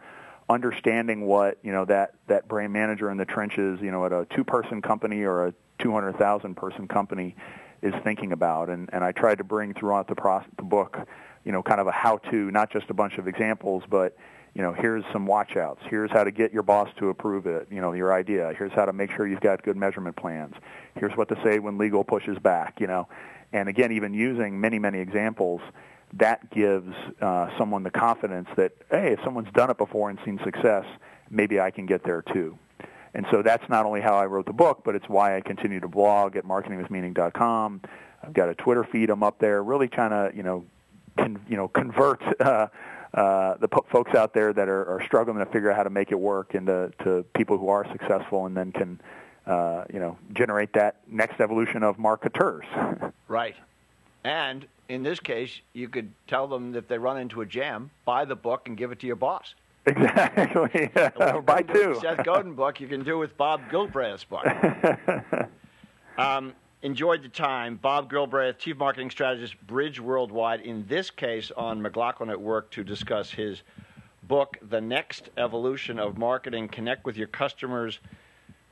understanding 0.50 1.22
what 1.26 1.56
you 1.62 1.72
know 1.72 1.86
that 1.86 2.12
that 2.26 2.46
brand 2.46 2.74
manager 2.74 3.10
in 3.10 3.16
the 3.16 3.24
trenches, 3.24 3.80
you 3.80 3.90
know, 3.90 4.04
at 4.04 4.12
a 4.12 4.26
two-person 4.36 4.82
company 4.82 5.22
or 5.22 5.46
a 5.46 5.54
200,000 5.78 6.54
person 6.54 6.86
company 6.88 7.34
is 7.82 7.94
thinking 8.04 8.32
about, 8.32 8.68
and 8.68 8.90
and 8.92 9.04
I 9.04 9.12
tried 9.12 9.38
to 9.38 9.44
bring 9.44 9.74
throughout 9.74 10.08
the 10.08 10.14
the 10.56 10.62
book, 10.62 10.98
you 11.44 11.52
know, 11.52 11.62
kind 11.62 11.80
of 11.80 11.86
a 11.86 11.92
how-to, 11.92 12.50
not 12.50 12.70
just 12.70 12.90
a 12.90 12.94
bunch 12.94 13.18
of 13.18 13.28
examples, 13.28 13.84
but 13.88 14.16
you 14.54 14.62
know, 14.62 14.72
here's 14.72 15.04
some 15.12 15.26
watchouts. 15.26 15.80
Here's 15.90 16.10
how 16.10 16.24
to 16.24 16.30
get 16.30 16.50
your 16.50 16.62
boss 16.62 16.88
to 16.98 17.10
approve 17.10 17.46
it, 17.46 17.68
you 17.70 17.82
know, 17.82 17.92
your 17.92 18.14
idea. 18.14 18.54
Here's 18.56 18.72
how 18.72 18.86
to 18.86 18.92
make 18.94 19.10
sure 19.10 19.26
you've 19.26 19.40
got 19.40 19.62
good 19.62 19.76
measurement 19.76 20.16
plans. 20.16 20.54
Here's 20.94 21.14
what 21.14 21.28
to 21.28 21.38
say 21.44 21.58
when 21.58 21.76
legal 21.76 22.04
pushes 22.04 22.38
back, 22.38 22.80
you 22.80 22.86
know. 22.86 23.06
And 23.52 23.68
again, 23.68 23.92
even 23.92 24.14
using 24.14 24.58
many, 24.58 24.78
many 24.78 24.98
examples, 24.98 25.60
that 26.14 26.50
gives 26.50 26.94
uh, 27.20 27.50
someone 27.58 27.82
the 27.82 27.90
confidence 27.90 28.48
that, 28.56 28.72
hey, 28.90 29.12
if 29.12 29.20
someone's 29.22 29.52
done 29.52 29.70
it 29.70 29.76
before 29.76 30.08
and 30.08 30.18
seen 30.24 30.40
success, 30.42 30.86
maybe 31.28 31.60
I 31.60 31.70
can 31.70 31.84
get 31.84 32.02
there 32.02 32.22
too. 32.22 32.58
And 33.16 33.26
so 33.30 33.40
that's 33.40 33.66
not 33.70 33.86
only 33.86 34.02
how 34.02 34.14
I 34.14 34.26
wrote 34.26 34.44
the 34.44 34.52
book, 34.52 34.82
but 34.84 34.94
it's 34.94 35.08
why 35.08 35.38
I 35.38 35.40
continue 35.40 35.80
to 35.80 35.88
blog 35.88 36.36
at 36.36 36.44
marketingwithmeaning.com. 36.44 37.80
I've 38.22 38.32
got 38.34 38.50
a 38.50 38.54
Twitter 38.54 38.84
feed. 38.84 39.08
I'm 39.08 39.22
up 39.22 39.38
there, 39.38 39.64
really 39.64 39.88
trying 39.88 40.10
to, 40.10 40.36
you 40.36 40.42
know, 40.42 40.66
con- 41.16 41.40
you 41.48 41.56
know, 41.56 41.66
convert 41.66 42.22
uh, 42.42 42.68
uh, 43.14 43.56
the 43.56 43.68
po- 43.68 43.86
folks 43.90 44.14
out 44.14 44.34
there 44.34 44.52
that 44.52 44.68
are, 44.68 44.84
are 44.84 45.02
struggling 45.06 45.38
to 45.38 45.46
figure 45.46 45.70
out 45.70 45.78
how 45.78 45.82
to 45.82 45.90
make 45.90 46.12
it 46.12 46.20
work 46.20 46.54
into 46.54 46.92
to 47.04 47.24
people 47.34 47.56
who 47.56 47.70
are 47.70 47.90
successful 47.90 48.44
and 48.44 48.54
then 48.54 48.70
can 48.70 49.00
uh, 49.46 49.84
you 49.90 49.98
know 49.98 50.18
generate 50.34 50.74
that 50.74 50.96
next 51.08 51.40
evolution 51.40 51.82
of 51.82 51.98
marketers. 51.98 52.66
right. 53.28 53.56
And 54.24 54.66
in 54.90 55.02
this 55.02 55.20
case, 55.20 55.58
you 55.72 55.88
could 55.88 56.12
tell 56.26 56.46
them 56.48 56.72
that 56.72 56.80
if 56.80 56.88
they 56.88 56.98
run 56.98 57.16
into 57.16 57.40
a 57.40 57.46
jam, 57.46 57.90
buy 58.04 58.26
the 58.26 58.36
book 58.36 58.68
and 58.68 58.76
give 58.76 58.92
it 58.92 59.00
to 59.00 59.06
your 59.06 59.16
boss. 59.16 59.54
Exactly. 59.86 60.90
buy 61.42 61.62
two. 61.62 61.98
Seth 62.00 62.24
Godin 62.24 62.54
book 62.54 62.80
you 62.80 62.88
can 62.88 63.04
do 63.04 63.18
with 63.18 63.36
Bob 63.36 63.60
Gilbreath's 63.70 64.24
book. 64.24 64.46
um, 66.18 66.52
enjoyed 66.82 67.22
the 67.22 67.28
time. 67.28 67.76
Bob 67.76 68.10
Gilbreath, 68.10 68.58
Chief 68.58 68.76
Marketing 68.76 69.10
Strategist, 69.10 69.54
Bridge 69.66 70.00
Worldwide, 70.00 70.60
in 70.60 70.86
this 70.86 71.10
case 71.10 71.50
on 71.56 71.80
McLaughlin 71.80 72.30
at 72.30 72.40
Work 72.40 72.70
to 72.72 72.84
discuss 72.84 73.30
his 73.30 73.62
book, 74.24 74.58
The 74.70 74.80
Next 74.80 75.30
Evolution 75.36 75.98
of 75.98 76.18
Marketing 76.18 76.68
Connect 76.68 77.04
with 77.04 77.16
Your 77.16 77.28
Customers 77.28 78.00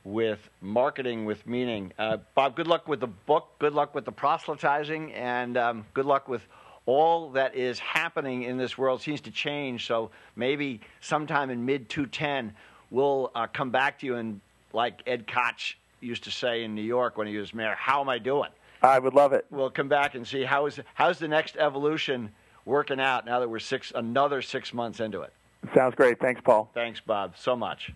with 0.03 0.49
Marketing 0.61 1.25
with 1.25 1.45
Meaning. 1.47 1.91
Uh, 1.97 2.17
Bob, 2.35 2.55
good 2.55 2.67
luck 2.67 2.87
with 2.87 2.99
the 2.99 3.07
book, 3.07 3.49
good 3.59 3.73
luck 3.73 3.95
with 3.95 4.05
the 4.05 4.11
proselytizing, 4.11 5.11
and 5.13 5.57
um, 5.57 5.85
good 5.93 6.05
luck 6.05 6.27
with 6.27 6.47
all 6.85 7.29
that 7.31 7.55
is 7.55 7.79
happening 7.79 8.43
in 8.43 8.57
this 8.57 8.77
world 8.77 9.01
seems 9.01 9.21
to 9.21 9.31
change. 9.31 9.87
So 9.87 10.11
maybe 10.35 10.81
sometime 11.01 11.49
in 11.49 11.65
mid 11.65 11.89
210, 11.89 12.53
we'll 12.91 13.31
uh, 13.35 13.47
come 13.47 13.71
back 13.71 13.99
to 13.99 14.05
you 14.05 14.15
and, 14.15 14.39
like 14.73 15.01
Ed 15.07 15.27
Koch 15.27 15.77
used 16.01 16.23
to 16.25 16.31
say 16.31 16.63
in 16.63 16.75
New 16.75 16.81
York 16.81 17.17
when 17.17 17.27
he 17.27 17.37
was 17.37 17.53
mayor, 17.53 17.75
"How 17.77 18.01
am 18.01 18.09
I 18.09 18.19
doing?" 18.19 18.49
I 18.81 18.99
would 18.99 19.13
love 19.13 19.33
it. 19.33 19.45
We'll 19.49 19.69
come 19.69 19.87
back 19.87 20.15
and 20.15 20.27
see 20.27 20.43
how 20.43 20.65
is 20.65 20.79
how's 20.93 21.17
the 21.17 21.27
next 21.27 21.55
evolution 21.57 22.31
working 22.65 22.99
out 22.99 23.25
now 23.25 23.39
that 23.39 23.49
we're 23.49 23.59
six 23.59 23.91
another 23.95 24.41
six 24.41 24.73
months 24.73 24.99
into 24.99 25.21
it. 25.21 25.33
Sounds 25.73 25.95
great. 25.95 26.19
Thanks, 26.19 26.41
Paul. 26.41 26.69
Thanks, 26.73 26.99
Bob, 26.99 27.35
so 27.37 27.55
much. 27.55 27.91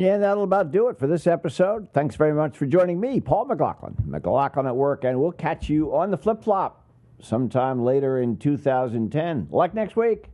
Yeah, 0.00 0.16
that'll 0.16 0.44
about 0.44 0.70
do 0.70 0.88
it 0.88 0.98
for 0.98 1.06
this 1.06 1.26
episode. 1.26 1.88
Thanks 1.92 2.16
very 2.16 2.32
much 2.32 2.56
for 2.56 2.64
joining 2.64 2.98
me, 2.98 3.20
Paul 3.20 3.44
McLaughlin, 3.44 3.94
McLaughlin 4.06 4.66
at 4.66 4.74
Work, 4.74 5.04
and 5.04 5.20
we'll 5.20 5.30
catch 5.30 5.68
you 5.68 5.94
on 5.94 6.10
the 6.10 6.16
flip 6.16 6.42
flop 6.42 6.86
sometime 7.20 7.84
later 7.84 8.22
in 8.22 8.38
2010, 8.38 9.48
like 9.50 9.74
next 9.74 9.96
week. 9.96 10.30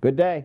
Good 0.00 0.14
day. 0.14 0.44